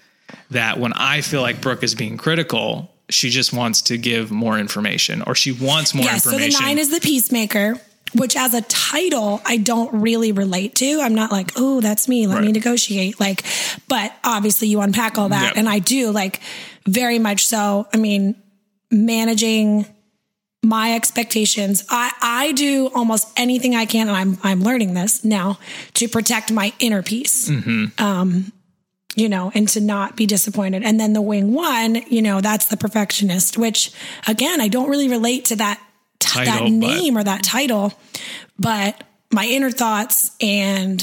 that 0.49 0.79
when 0.79 0.91
I 0.93 1.21
feel 1.21 1.41
like 1.41 1.61
Brooke 1.61 1.83
is 1.83 1.93
being 1.93 2.17
critical, 2.17 2.91
she 3.09 3.29
just 3.29 3.53
wants 3.53 3.83
to 3.83 3.97
give 3.99 4.31
more 4.31 4.57
information 4.57 5.21
or 5.27 5.35
she 5.35 5.51
wants 5.51 5.93
more 5.93 6.05
yeah 6.05 6.17
so 6.17 6.31
information. 6.31 6.59
the 6.61 6.65
nine 6.67 6.79
is 6.79 6.89
the 6.89 6.99
peacemaker 6.99 7.79
which 8.15 8.35
as 8.35 8.53
a 8.55 8.61
title 8.61 9.41
I 9.45 9.57
don't 9.57 10.01
really 10.01 10.31
relate 10.31 10.75
to. 10.75 10.99
I'm 11.01 11.15
not 11.15 11.31
like, 11.31 11.51
oh, 11.55 11.81
that's 11.81 12.07
me. 12.07 12.27
Let 12.27 12.43
me 12.43 12.51
negotiate. 12.51 13.19
Like, 13.19 13.43
but 13.87 14.13
obviously 14.23 14.67
you 14.67 14.81
unpack 14.81 15.17
all 15.17 15.29
that, 15.29 15.43
Yep. 15.49 15.53
and 15.57 15.67
I 15.69 15.79
do 15.79 16.11
like 16.11 16.39
very 16.87 17.19
much 17.19 17.45
so. 17.47 17.87
I 17.93 17.97
mean, 17.97 18.35
managing 18.91 19.85
my 20.61 20.95
expectations. 20.95 21.83
I 21.89 22.11
I 22.21 22.51
do 22.53 22.89
almost 22.95 23.27
anything 23.35 23.75
I 23.75 23.85
can, 23.85 24.07
and 24.07 24.15
I'm 24.17 24.37
I'm 24.43 24.63
learning 24.63 24.93
this 24.93 25.23
now 25.25 25.59
to 25.95 26.07
protect 26.07 26.51
my 26.51 26.73
inner 26.79 27.03
peace. 27.03 27.49
Um, 27.97 28.51
you 29.15 29.29
know, 29.29 29.51
and 29.53 29.67
to 29.69 29.79
not 29.79 30.15
be 30.15 30.25
disappointed. 30.25 30.81
And 30.83 30.99
then 30.99 31.13
the 31.13 31.21
wing 31.21 31.53
one, 31.53 31.95
you 32.09 32.21
know, 32.21 32.41
that's 32.41 32.65
the 32.65 32.77
perfectionist, 32.77 33.57
which 33.59 33.91
again, 34.27 34.59
I 34.59 34.69
don't 34.69 34.89
really 34.89 35.07
relate 35.09 35.45
to 35.45 35.55
that 35.57 35.79
t- 36.19 36.39
that 36.45 36.45
Title, 36.45 36.65
but- 36.65 36.71
name 36.87 37.17
or 37.17 37.23
that 37.23 37.43
title, 37.43 37.93
but 38.57 39.03
my 39.31 39.45
inner 39.45 39.69
thoughts 39.69 40.31
and 40.41 40.99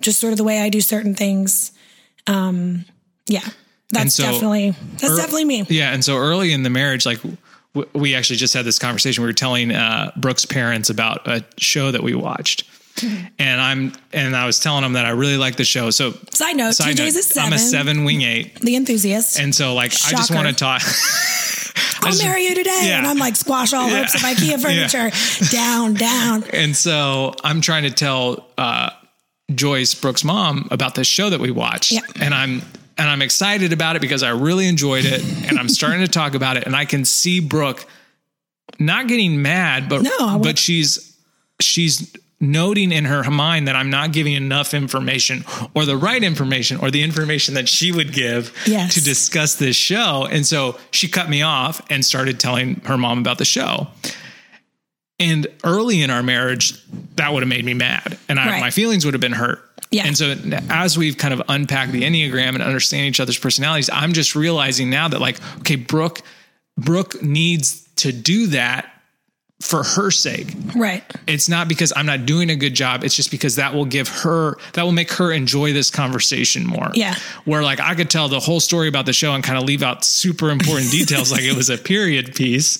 just 0.00 0.20
sort 0.20 0.32
of 0.32 0.38
the 0.38 0.44
way 0.44 0.60
I 0.60 0.70
do 0.70 0.80
certain 0.80 1.14
things. 1.14 1.72
Um, 2.26 2.84
yeah, 3.26 3.46
that's 3.90 4.14
so 4.14 4.24
definitely 4.24 4.70
that's 4.92 5.04
ear- 5.04 5.16
definitely 5.16 5.44
me. 5.44 5.64
Yeah, 5.68 5.92
and 5.92 6.04
so 6.04 6.16
early 6.16 6.52
in 6.52 6.62
the 6.62 6.70
marriage, 6.70 7.04
like 7.06 7.18
w- 7.74 7.88
we 7.92 8.14
actually 8.14 8.36
just 8.36 8.54
had 8.54 8.64
this 8.64 8.78
conversation. 8.78 9.22
We 9.22 9.28
were 9.28 9.32
telling 9.34 9.72
uh, 9.72 10.12
Brooke's 10.16 10.44
parents 10.44 10.90
about 10.90 11.26
a 11.28 11.44
show 11.58 11.90
that 11.90 12.02
we 12.02 12.14
watched, 12.14 12.64
and 13.38 13.60
I'm 13.60 13.92
and 14.12 14.36
I 14.36 14.46
was 14.46 14.60
telling 14.60 14.82
them 14.82 14.92
that 14.94 15.06
I 15.06 15.10
really 15.10 15.36
like 15.36 15.56
the 15.56 15.64
show. 15.64 15.90
So 15.90 16.12
Side 16.32 16.56
note, 16.56 16.72
side 16.74 16.94
TJ's 16.96 17.14
note, 17.14 17.20
a 17.20 17.22
seven. 17.22 17.46
I'm 17.48 17.52
a 17.54 17.58
seven 17.58 18.04
wing 18.04 18.22
eight, 18.22 18.60
The 18.60 18.76
enthusiast. 18.76 19.38
and 19.40 19.54
so 19.54 19.74
like 19.74 19.92
I 19.92 20.10
just 20.12 20.30
want 20.34 20.48
to 20.48 20.54
talk. 20.54 20.82
I'll 22.02 22.12
just- 22.12 22.22
marry 22.24 22.44
you 22.44 22.54
today. 22.54 22.84
yeah. 22.84 22.98
And 22.98 23.06
I'm 23.06 23.18
like, 23.18 23.36
squash 23.36 23.72
all 23.74 23.86
Yeah. 23.88 23.98
hopes 23.98 24.14
of 24.14 24.22
IKEA 24.22 24.60
furniture. 24.62 25.50
Down, 25.54 25.92
down. 25.94 26.44
And 26.52 26.74
so 26.74 27.34
I'm 27.44 27.60
trying 27.60 27.82
to 27.82 27.90
tell 27.90 28.46
uh, 28.56 28.90
Joyce 29.54 29.94
Brooke's 29.94 30.24
mom 30.24 30.66
about 30.70 30.94
this 30.94 31.06
show 31.06 31.28
that 31.28 31.40
we 31.40 31.50
watched, 31.50 31.92
Yeah. 31.92 32.00
and 32.18 32.32
I'm 32.34 32.62
and 33.00 33.08
I'm 33.10 33.22
excited 33.22 33.72
about 33.72 33.96
it 33.96 34.02
because 34.02 34.22
I 34.22 34.30
really 34.30 34.68
enjoyed 34.68 35.04
it, 35.06 35.24
and 35.48 35.58
I'm 35.58 35.68
starting 35.68 36.00
to 36.00 36.08
talk 36.20 36.34
about 36.34 36.56
it, 36.56 36.64
and 36.66 36.76
I 36.76 36.84
can 36.84 37.04
see 37.04 37.40
Brooke 37.40 37.84
not 38.78 39.08
getting 39.08 39.42
mad, 39.42 39.88
but 39.88 40.02
No, 40.02 40.38
but 40.38 40.58
she's 40.58 41.16
she's 41.60 42.14
noting 42.42 42.90
in 42.92 43.04
her 43.04 43.28
mind 43.30 43.68
that 43.68 43.76
I'm 43.76 43.90
not 43.90 44.12
giving 44.12 44.32
enough 44.32 44.72
information 44.72 45.44
or 45.74 45.84
the 45.84 45.96
right 45.96 46.22
information 46.24 46.78
or 46.78 46.90
the 46.90 47.02
information 47.02 47.52
that 47.54 47.68
she 47.68 47.92
would 47.92 48.12
give 48.14 48.56
Yes. 48.66 48.94
to 48.94 49.02
discuss 49.04 49.56
this 49.56 49.76
show. 49.76 50.26
And 50.30 50.46
so 50.46 50.78
she 50.90 51.06
cut 51.06 51.28
me 51.28 51.42
off 51.42 51.82
and 51.90 52.02
started 52.02 52.40
telling 52.40 52.76
her 52.86 52.96
mom 52.96 53.18
about 53.18 53.36
the 53.36 53.44
show. 53.44 53.88
And 55.18 55.46
early 55.64 56.00
in 56.00 56.08
our 56.08 56.22
marriage, 56.22 56.82
that 57.16 57.30
would 57.34 57.42
have 57.42 57.48
made 57.48 57.64
me 57.66 57.74
mad, 57.74 58.16
and 58.26 58.40
I, 58.40 58.46
Right. 58.52 58.60
my 58.60 58.70
feelings 58.70 59.04
would 59.04 59.12
have 59.12 59.20
been 59.20 59.32
hurt. 59.32 59.62
Yeah. 59.90 60.06
And 60.06 60.16
so, 60.16 60.36
as 60.68 60.96
we've 60.96 61.16
kind 61.16 61.34
of 61.34 61.42
unpacked 61.48 61.90
the 61.90 62.02
enneagram 62.02 62.50
and 62.50 62.62
understand 62.62 63.06
each 63.06 63.18
other's 63.18 63.38
personalities, 63.38 63.90
I'm 63.92 64.12
just 64.12 64.36
realizing 64.36 64.88
now 64.88 65.08
that, 65.08 65.20
like, 65.20 65.38
okay, 65.58 65.76
Brooke, 65.76 66.22
Brooke 66.78 67.20
needs 67.22 67.88
to 67.96 68.12
do 68.12 68.46
that 68.48 68.99
for 69.60 69.82
her 69.82 70.10
sake. 70.10 70.54
Right. 70.74 71.04
It's 71.26 71.48
not 71.48 71.68
because 71.68 71.92
I'm 71.94 72.06
not 72.06 72.24
doing 72.24 72.48
a 72.50 72.56
good 72.56 72.72
job. 72.74 73.04
It's 73.04 73.14
just 73.14 73.30
because 73.30 73.56
that 73.56 73.74
will 73.74 73.84
give 73.84 74.08
her, 74.08 74.56
that 74.72 74.82
will 74.84 74.92
make 74.92 75.12
her 75.12 75.30
enjoy 75.32 75.72
this 75.74 75.90
conversation 75.90 76.66
more. 76.66 76.90
Yeah. 76.94 77.14
Where 77.44 77.62
like 77.62 77.78
I 77.78 77.94
could 77.94 78.08
tell 78.10 78.28
the 78.28 78.40
whole 78.40 78.60
story 78.60 78.88
about 78.88 79.04
the 79.06 79.12
show 79.12 79.34
and 79.34 79.44
kind 79.44 79.58
of 79.58 79.64
leave 79.64 79.82
out 79.82 80.02
super 80.04 80.50
important 80.50 80.90
details 80.92 81.30
like 81.30 81.42
it 81.42 81.54
was 81.54 81.68
a 81.70 81.76
period 81.78 82.34
piece. 82.34 82.78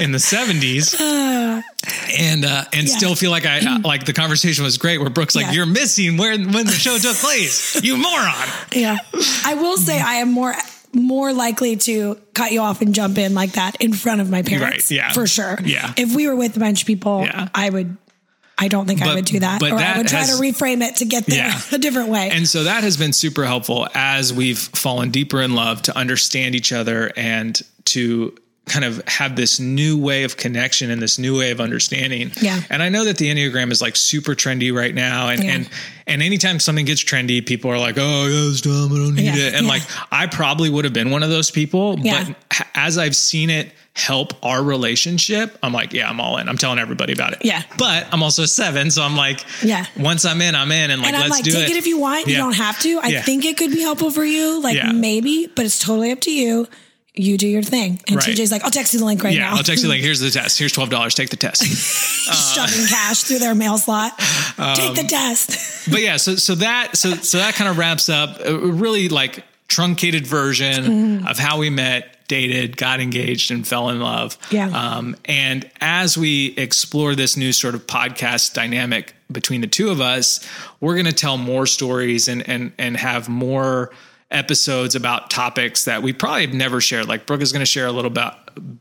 in 0.00 0.12
the 0.12 0.18
70s 0.18 1.00
and 2.18 2.44
uh, 2.44 2.64
and 2.72 2.86
Yeah. 2.86 2.96
still 2.96 3.14
feel 3.14 3.30
like 3.30 3.46
I 3.46 3.60
uh, 3.60 3.78
like 3.84 4.04
the 4.04 4.12
conversation 4.12 4.62
was 4.64 4.76
great 4.78 4.98
where 5.00 5.08
Brooke's 5.10 5.34
like 5.34 5.46
Yeah. 5.46 5.52
you're 5.52 5.66
missing 5.66 6.16
where 6.18 6.36
when 6.38 6.66
the 6.66 6.72
show 6.72 6.98
took 6.98 7.16
place 7.16 7.82
you 7.82 7.96
moron 7.96 8.34
Yeah. 8.74 8.98
I 9.44 9.54
will 9.54 9.76
say 9.78 9.98
I 10.00 10.14
am 10.16 10.32
more 10.32 10.54
more 10.96 11.32
likely 11.32 11.76
to 11.76 12.18
cut 12.34 12.52
you 12.52 12.60
off 12.60 12.80
and 12.82 12.94
jump 12.94 13.18
in 13.18 13.34
like 13.34 13.52
that 13.52 13.76
in 13.80 13.92
front 13.92 14.20
of 14.20 14.30
my 14.30 14.42
parents. 14.42 14.90
Right, 14.90 14.96
yeah. 14.96 15.12
For 15.12 15.26
sure. 15.26 15.58
Yeah. 15.64 15.92
If 15.96 16.14
we 16.14 16.26
were 16.26 16.36
with 16.36 16.56
a 16.56 16.60
bunch 16.60 16.82
of 16.82 16.86
people, 16.86 17.22
Yeah. 17.22 17.48
I 17.54 17.70
would 17.70 17.96
I 18.58 18.68
don't 18.68 18.86
think 18.86 19.02
I 19.02 19.14
would 19.14 19.26
do 19.26 19.40
that. 19.40 19.60
but 19.60 19.72
or 19.72 19.78
I 19.78 19.98
would 19.98 20.08
try 20.08 20.20
has- 20.20 20.34
to 20.38 20.42
reframe 20.42 20.80
it 20.82 20.96
to 20.96 21.04
get 21.04 21.26
there 21.26 21.48
Yeah. 21.48 21.60
a 21.72 21.78
different 21.78 22.08
way. 22.08 22.30
And 22.30 22.48
so 22.48 22.64
that 22.64 22.82
has 22.84 22.96
been 22.96 23.12
super 23.12 23.44
helpful 23.44 23.86
as 23.94 24.32
we've 24.32 24.58
fallen 24.58 25.10
deeper 25.10 25.42
in 25.42 25.54
love 25.54 25.82
to 25.82 25.96
understand 25.96 26.54
each 26.54 26.72
other 26.72 27.12
and 27.16 27.60
to 27.86 28.34
kind 28.68 28.84
of 28.84 29.00
have 29.06 29.36
this 29.36 29.60
new 29.60 29.96
way 29.96 30.24
of 30.24 30.36
connection 30.36 30.90
and 30.90 31.00
this 31.00 31.18
new 31.20 31.38
way 31.38 31.52
of 31.52 31.60
understanding. 31.60 32.32
Yeah. 32.42 32.60
And 32.68 32.82
I 32.82 32.88
know 32.88 33.04
that 33.04 33.16
the 33.16 33.26
Enneagram 33.32 33.70
is 33.70 33.80
like 33.80 33.94
super 33.94 34.34
trendy 34.34 34.74
right 34.74 34.92
now. 34.94 35.28
And 35.28 35.44
Yeah. 35.44 35.50
and 35.52 35.70
and 36.08 36.22
anytime 36.22 36.58
something 36.60 36.84
gets 36.84 37.02
trendy, 37.02 37.44
people 37.44 37.70
are 37.70 37.78
like, 37.78 37.96
oh, 37.98 38.26
yeah, 38.26 38.50
it's 38.50 38.60
dumb. 38.60 38.92
I 38.92 38.96
don't 38.96 39.14
need 39.14 39.24
Yeah, 39.24 39.36
it. 39.36 39.54
And 39.54 39.66
yeah. 39.66 39.72
like 39.72 39.82
I 40.10 40.26
probably 40.26 40.68
would 40.68 40.84
have 40.84 40.92
been 40.94 41.10
one 41.10 41.22
of 41.22 41.30
those 41.30 41.50
people. 41.50 41.96
Yeah. 42.00 42.24
But 42.48 42.66
as 42.74 42.98
I've 42.98 43.14
seen 43.14 43.50
it 43.50 43.70
help 43.94 44.32
our 44.44 44.62
relationship, 44.62 45.56
I'm 45.62 45.72
like, 45.72 45.92
yeah, 45.92 46.08
I'm 46.10 46.20
all 46.20 46.36
in. 46.36 46.48
I'm 46.48 46.58
telling 46.58 46.78
everybody 46.80 47.12
about 47.12 47.32
it. 47.34 47.38
Yeah. 47.44 47.62
But 47.78 48.06
I'm 48.12 48.22
also 48.22 48.44
seven. 48.46 48.90
So 48.90 49.02
I'm 49.02 49.16
like, 49.16 49.44
Yeah. 49.62 49.86
once 49.96 50.24
I'm 50.24 50.40
in, 50.42 50.54
I'm 50.56 50.70
in. 50.72 50.90
And 50.90 51.00
like, 51.02 51.08
and 51.14 51.16
I'm 51.16 51.30
let's 51.30 51.36
like, 51.36 51.44
do 51.44 51.52
take 51.52 51.70
it. 51.70 51.76
if 51.76 51.86
you 51.86 51.98
want. 51.98 52.26
You 52.26 52.36
don't 52.36 52.56
have 52.56 52.80
to. 52.80 52.98
I 53.02 53.20
think 53.20 53.44
it 53.44 53.56
could 53.56 53.70
be 53.70 53.80
helpful 53.80 54.10
for 54.10 54.24
you. 54.24 54.60
Like 54.60 54.92
maybe, 54.94 55.46
but 55.54 55.64
it's 55.64 55.78
totally 55.78 56.10
up 56.10 56.20
to 56.22 56.32
you. 56.32 56.66
You 57.18 57.38
do 57.38 57.48
your 57.48 57.62
thing. 57.62 58.00
And 58.08 58.16
Right. 58.16 58.26
TJ's 58.26 58.52
like, 58.52 58.62
I'll 58.62 58.70
text 58.70 58.92
you 58.92 58.98
the 59.00 59.06
link 59.06 59.24
right 59.24 59.32
Yeah, 59.34 59.50
now. 59.50 59.56
I'll 59.56 59.62
text 59.62 59.82
you 59.82 59.88
the 59.88 59.94
link. 59.94 60.04
Here's 60.04 60.20
the 60.20 60.30
test. 60.30 60.58
Here's 60.58 60.72
twelve 60.72 60.90
dollars. 60.90 61.14
Take 61.14 61.30
the 61.30 61.36
test. 61.36 61.64
Shoving 62.54 62.86
cash 62.88 63.22
through 63.22 63.38
their 63.38 63.54
mail 63.54 63.78
slot. 63.78 64.12
Take 64.18 64.90
Um, 64.90 64.94
the 64.94 65.06
test. 65.08 65.90
but 65.90 66.02
yeah, 66.02 66.16
so 66.18 66.36
so 66.36 66.54
that 66.56 66.96
so 66.96 67.14
so 67.14 67.38
that 67.38 67.54
kind 67.54 67.68
of 67.70 67.78
wraps 67.78 68.08
up 68.08 68.38
a 68.44 68.56
really 68.58 69.08
like 69.08 69.44
truncated 69.68 70.26
version 70.26 70.84
Mm-hmm. 70.84 71.26
of 71.26 71.38
how 71.38 71.58
we 71.58 71.70
met, 71.70 72.28
dated, 72.28 72.76
got 72.76 73.00
engaged, 73.00 73.50
and 73.50 73.66
fell 73.66 73.88
in 73.88 73.98
love. 74.00 74.38
Yeah. 74.50 74.68
Um, 74.68 75.16
and 75.24 75.68
as 75.80 76.16
we 76.18 76.54
explore 76.56 77.14
this 77.14 77.36
new 77.36 77.52
sort 77.52 77.74
of 77.74 77.86
podcast 77.86 78.54
dynamic 78.54 79.14
between 79.32 79.60
the 79.62 79.66
two 79.66 79.88
of 79.90 80.00
us, 80.00 80.46
we're 80.80 80.94
going 80.94 81.06
to 81.06 81.12
tell 81.12 81.36
more 81.38 81.66
stories 81.66 82.28
and 82.28 82.46
and 82.48 82.72
and 82.78 82.96
have 82.96 83.28
more 83.28 83.90
episodes 84.30 84.94
about 84.94 85.30
topics 85.30 85.84
that 85.84 86.02
we 86.02 86.12
probably 86.12 86.46
have 86.46 86.54
never 86.54 86.80
shared. 86.80 87.06
Like 87.06 87.26
Brooke 87.26 87.40
is 87.42 87.52
going 87.52 87.60
to 87.60 87.66
share 87.66 87.86
a 87.86 87.92
little 87.92 88.10
bit, 88.10 88.32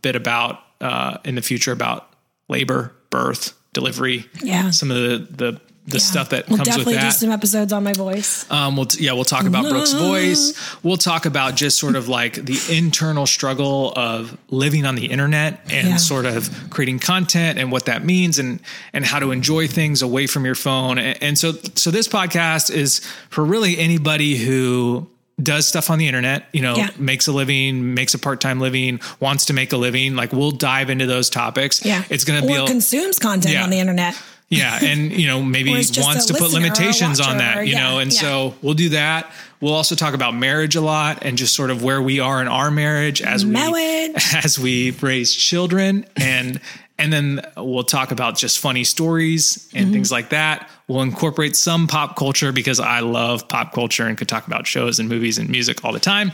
bit 0.02 0.16
about 0.16 0.60
uh, 0.82 1.18
in 1.24 1.36
the 1.36 1.42
future 1.42 1.72
about 1.72 2.10
labor, 2.50 2.94
birth, 3.10 3.54
delivery. 3.74 4.26
Yeah. 4.42 4.72
Some 4.72 4.92
of 4.92 4.98
the 4.98 5.28
the 5.30 5.62
the 5.88 6.00
stuff 6.00 6.30
that 6.30 6.50
we'll 6.50 6.58
comes 6.58 6.70
with 6.70 6.78
definitely 6.78 6.94
do 6.96 7.00
that. 7.02 7.12
some 7.12 7.30
episodes 7.32 7.72
on 7.72 7.84
my 7.84 7.94
voice. 7.94 8.50
Um, 8.50 8.76
we'll 8.76 8.88
yeah, 8.98 9.12
we'll 9.14 9.24
talk 9.24 9.46
about 9.46 9.70
Brooke's 9.70 9.94
voice. 9.94 10.60
We'll 10.82 10.98
talk 10.98 11.28
about 11.28 11.56
just 11.56 11.78
sort 11.78 11.96
of 11.96 12.08
like 12.08 12.34
the 12.44 12.58
internal 12.76 13.28
struggle 13.28 13.94
of 13.96 14.36
living 14.50 14.84
on 14.88 14.96
the 14.96 15.06
internet 15.06 15.62
and 15.70 15.90
Yeah. 15.90 15.98
sort 15.98 16.26
of 16.26 16.50
creating 16.72 16.98
content 17.00 17.60
and 17.60 17.72
what 17.72 17.86
that 17.86 18.04
means 18.04 18.40
and 18.40 18.60
and 18.94 19.06
how 19.06 19.20
to 19.20 19.30
enjoy 19.30 19.68
things 19.68 20.02
away 20.02 20.26
from 20.26 20.44
your 20.44 20.56
phone. 20.56 20.98
And, 20.98 21.22
and 21.22 21.38
so 21.38 21.52
so 21.76 21.92
this 21.92 22.08
podcast 22.08 22.72
is 22.72 23.02
for 23.30 23.46
really 23.46 23.78
anybody 23.78 24.38
who 24.38 25.08
does 25.42 25.68
stuff 25.68 25.90
on 25.90 26.00
the 26.00 26.08
internet, 26.08 26.46
you 26.54 26.62
know, 26.62 26.76
Yeah. 26.78 26.90
makes 26.98 27.28
a 27.28 27.32
living, 27.34 27.94
makes 27.94 28.14
a 28.14 28.20
part-time 28.20 28.60
living, 28.60 29.02
wants 29.20 29.46
to 29.46 29.54
make 29.54 29.74
a 29.74 29.78
living. 29.78 30.16
Like 30.16 30.32
we'll 30.32 30.52
dive 30.52 30.90
into 30.90 31.06
those 31.06 31.30
topics. 31.30 31.84
Yeah. 31.86 32.04
It's 32.10 32.24
going 32.24 32.42
to 32.42 32.48
be 32.48 32.54
a, 32.54 32.66
consumes 32.66 33.20
content 33.20 33.54
Yeah. 33.54 33.64
on 33.64 33.70
the 33.70 33.80
internet. 33.80 34.16
yeah, 34.50 34.80
and 34.82 35.12
you 35.12 35.26
know 35.28 35.42
maybe 35.42 35.72
Or 35.76 35.78
is 35.78 35.90
just 35.90 36.06
wants 36.08 36.28
to 36.28 36.34
put 36.34 36.44
listener 36.44 36.60
or 36.60 36.62
a 36.62 36.64
limitations 36.64 37.20
on 37.20 37.38
that, 37.40 37.58
or- 37.58 37.64
you 37.64 37.74
yeah, 37.74 37.90
know, 37.90 38.00
and 38.00 38.14
so 38.14 38.56
we'll 38.62 38.76
do 38.76 38.90
that. 38.90 39.32
We'll 39.60 39.74
also 39.74 39.96
talk 39.96 40.14
about 40.14 40.36
marriage 40.36 40.76
a 40.76 40.82
lot 40.82 41.20
and 41.24 41.38
just 41.38 41.56
sort 41.56 41.72
of 41.72 41.82
where 41.84 42.02
we 42.02 42.20
are 42.20 42.42
in 42.42 42.48
our 42.48 42.70
marriage 42.70 43.22
as 43.22 43.46
we 43.46 43.56
as 44.34 44.60
we 44.60 44.92
raise 44.92 45.34
children 45.34 46.06
and 46.16 46.62
and 46.98 47.12
then 47.12 47.42
we'll 47.58 47.84
talk 47.84 48.12
about 48.12 48.38
just 48.38 48.60
funny 48.60 48.84
stories 48.84 49.70
and 49.74 49.86
Mm-hmm. 49.86 49.94
things 49.94 50.12
like 50.12 50.30
that. 50.30 50.70
We'll 50.88 51.02
incorporate 51.02 51.56
some 51.56 51.88
pop 51.88 52.16
culture 52.16 52.52
because 52.52 52.80
I 52.80 53.00
love 53.00 53.48
pop 53.48 53.74
culture 53.74 54.06
and 54.06 54.18
could 54.18 54.30
talk 54.30 54.48
about 54.48 54.66
shows 54.68 55.00
and 55.00 55.10
movies 55.10 55.38
and 55.38 55.50
music 55.50 55.84
all 55.84 55.92
the 55.92 56.00
time. 56.00 56.32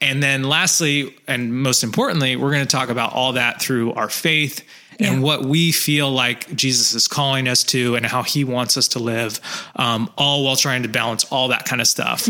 And 0.00 0.22
then 0.22 0.42
lastly, 0.44 1.16
and 1.26 1.54
most 1.54 1.82
importantly, 1.84 2.36
we're 2.36 2.50
going 2.52 2.66
to 2.66 2.76
talk 2.76 2.88
about 2.90 3.12
all 3.14 3.32
that 3.34 3.60
through 3.62 3.92
our 3.94 4.08
faith 4.08 4.64
and 4.98 5.22
what 5.22 5.44
we 5.44 5.72
feel 5.72 6.10
like 6.10 6.54
Jesus 6.56 6.94
is 6.94 7.06
calling 7.06 7.48
us 7.48 7.62
to 7.64 7.96
and 7.96 8.06
how 8.06 8.22
he 8.22 8.44
wants 8.44 8.76
us 8.78 8.88
to 8.88 8.98
live, 8.98 9.40
um, 9.76 10.10
all 10.16 10.42
while 10.44 10.56
trying 10.56 10.82
to 10.84 10.88
balance 10.88 11.24
all 11.30 11.48
that 11.48 11.66
kind 11.66 11.80
of 11.82 11.86
stuff. 11.86 12.26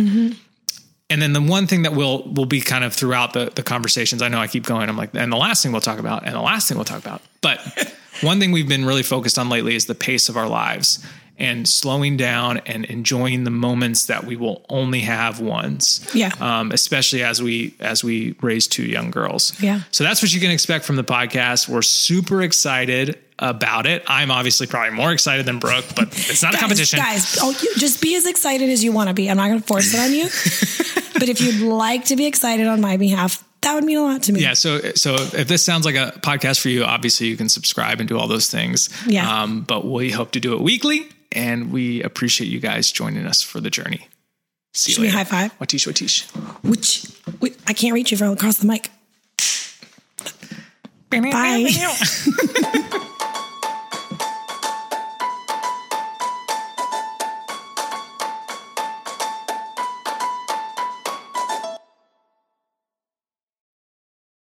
And 1.08 1.22
then 1.22 1.32
the 1.32 1.40
one 1.40 1.66
thing 1.66 1.82
that 1.82 1.94
will 1.94 2.24
will 2.32 2.46
be 2.46 2.60
kind 2.60 2.82
of 2.82 2.92
throughout 2.92 3.32
the, 3.32 3.52
the 3.54 3.62
conversations, 3.62 4.22
I 4.22 4.28
know 4.28 4.38
I 4.38 4.48
keep 4.48 4.64
going, 4.64 4.88
I'm 4.88 4.96
like, 4.96 5.10
and 5.14 5.32
the 5.32 5.36
last 5.36 5.62
thing 5.62 5.72
we'll 5.72 5.80
talk 5.80 5.98
about, 5.98 6.24
and 6.26 6.34
the 6.34 6.40
last 6.40 6.68
thing 6.68 6.76
we'll 6.76 6.84
talk 6.84 6.98
about. 6.98 7.22
But 7.40 7.60
one 8.22 8.40
thing 8.40 8.50
we've 8.50 8.68
been 8.68 8.84
really 8.84 9.04
focused 9.04 9.38
on 9.38 9.48
lately 9.48 9.76
is 9.76 9.86
the 9.86 9.94
pace 9.94 10.28
of 10.28 10.36
our 10.36 10.48
lives 10.48 11.04
and 11.38 11.68
slowing 11.68 12.16
down 12.16 12.58
and 12.58 12.84
enjoying 12.86 13.44
the 13.44 13.50
moments 13.50 14.06
that 14.06 14.24
we 14.24 14.36
will 14.36 14.64
only 14.68 15.00
have 15.00 15.40
once. 15.40 16.08
Yeah. 16.14 16.32
Um, 16.40 16.72
especially 16.72 17.22
as 17.22 17.42
we 17.42 17.74
as 17.80 18.02
we 18.02 18.34
raise 18.40 18.66
two 18.66 18.84
young 18.84 19.10
girls. 19.10 19.52
Yeah. 19.60 19.80
So 19.90 20.04
that's 20.04 20.22
what 20.22 20.32
you 20.32 20.40
can 20.40 20.50
expect 20.50 20.84
from 20.84 20.96
the 20.96 21.04
podcast. 21.04 21.68
We're 21.68 21.82
super 21.82 22.42
excited 22.42 23.18
about 23.38 23.86
it. 23.86 24.02
I'm 24.06 24.30
obviously 24.30 24.66
probably 24.66 24.94
more 24.94 25.12
excited 25.12 25.44
than 25.46 25.58
Brooke, 25.58 25.84
but 25.94 26.08
it's 26.08 26.42
not 26.42 26.54
a 26.54 26.58
competition. 26.58 26.98
Guys, 26.98 27.38
oh, 27.40 27.50
you 27.50 27.74
just 27.76 28.00
be 28.00 28.16
as 28.16 28.26
excited 28.26 28.70
as 28.70 28.82
you 28.82 28.92
want 28.92 29.08
to 29.08 29.14
be. 29.14 29.28
I'm 29.30 29.36
not 29.36 29.48
going 29.48 29.60
to 29.60 29.66
force 29.66 29.92
it 29.92 30.00
on 30.00 30.12
you. 30.12 30.24
but 31.14 31.28
if 31.28 31.40
you'd 31.40 31.60
like 31.60 32.06
to 32.06 32.16
be 32.16 32.26
excited 32.26 32.66
on 32.66 32.80
my 32.80 32.96
behalf, 32.96 33.44
that 33.60 33.74
would 33.74 33.84
mean 33.84 33.98
a 33.98 34.02
lot 34.02 34.22
to 34.24 34.32
me. 34.32 34.40
Yeah. 34.40 34.54
So, 34.54 34.80
so 34.94 35.14
if 35.14 35.48
this 35.48 35.64
sounds 35.64 35.84
like 35.84 35.96
a 35.96 36.18
podcast 36.20 36.60
for 36.60 36.68
you, 36.68 36.84
obviously 36.84 37.26
you 37.26 37.36
can 37.36 37.48
subscribe 37.48 38.00
and 38.00 38.08
do 38.08 38.18
all 38.18 38.28
those 38.28 38.48
things. 38.48 38.88
Yeah. 39.06 39.42
Um, 39.42 39.62
but 39.62 39.84
we 39.84 40.10
hope 40.10 40.30
to 40.32 40.40
do 40.40 40.54
it 40.54 40.60
weekly, 40.60 41.08
and 41.36 41.70
we 41.70 42.02
appreciate 42.02 42.48
you 42.48 42.58
guys 42.58 42.90
joining 42.90 43.26
us 43.26 43.42
for 43.42 43.60
the 43.60 43.70
journey. 43.70 44.08
See 44.74 44.92
Should 44.92 44.98
you 44.98 45.02
we 45.02 45.08
later. 45.08 45.18
high 45.18 45.48
five? 45.48 45.58
Watish, 45.60 45.86
watish. 45.86 46.24
Which, 46.64 47.04
which 47.38 47.54
I 47.66 47.72
can't 47.72 47.94
reach 47.94 48.10
you 48.10 48.16
from 48.16 48.32
across 48.32 48.58
the 48.58 48.66
mic. 48.66 48.90
Bye. 51.10 51.70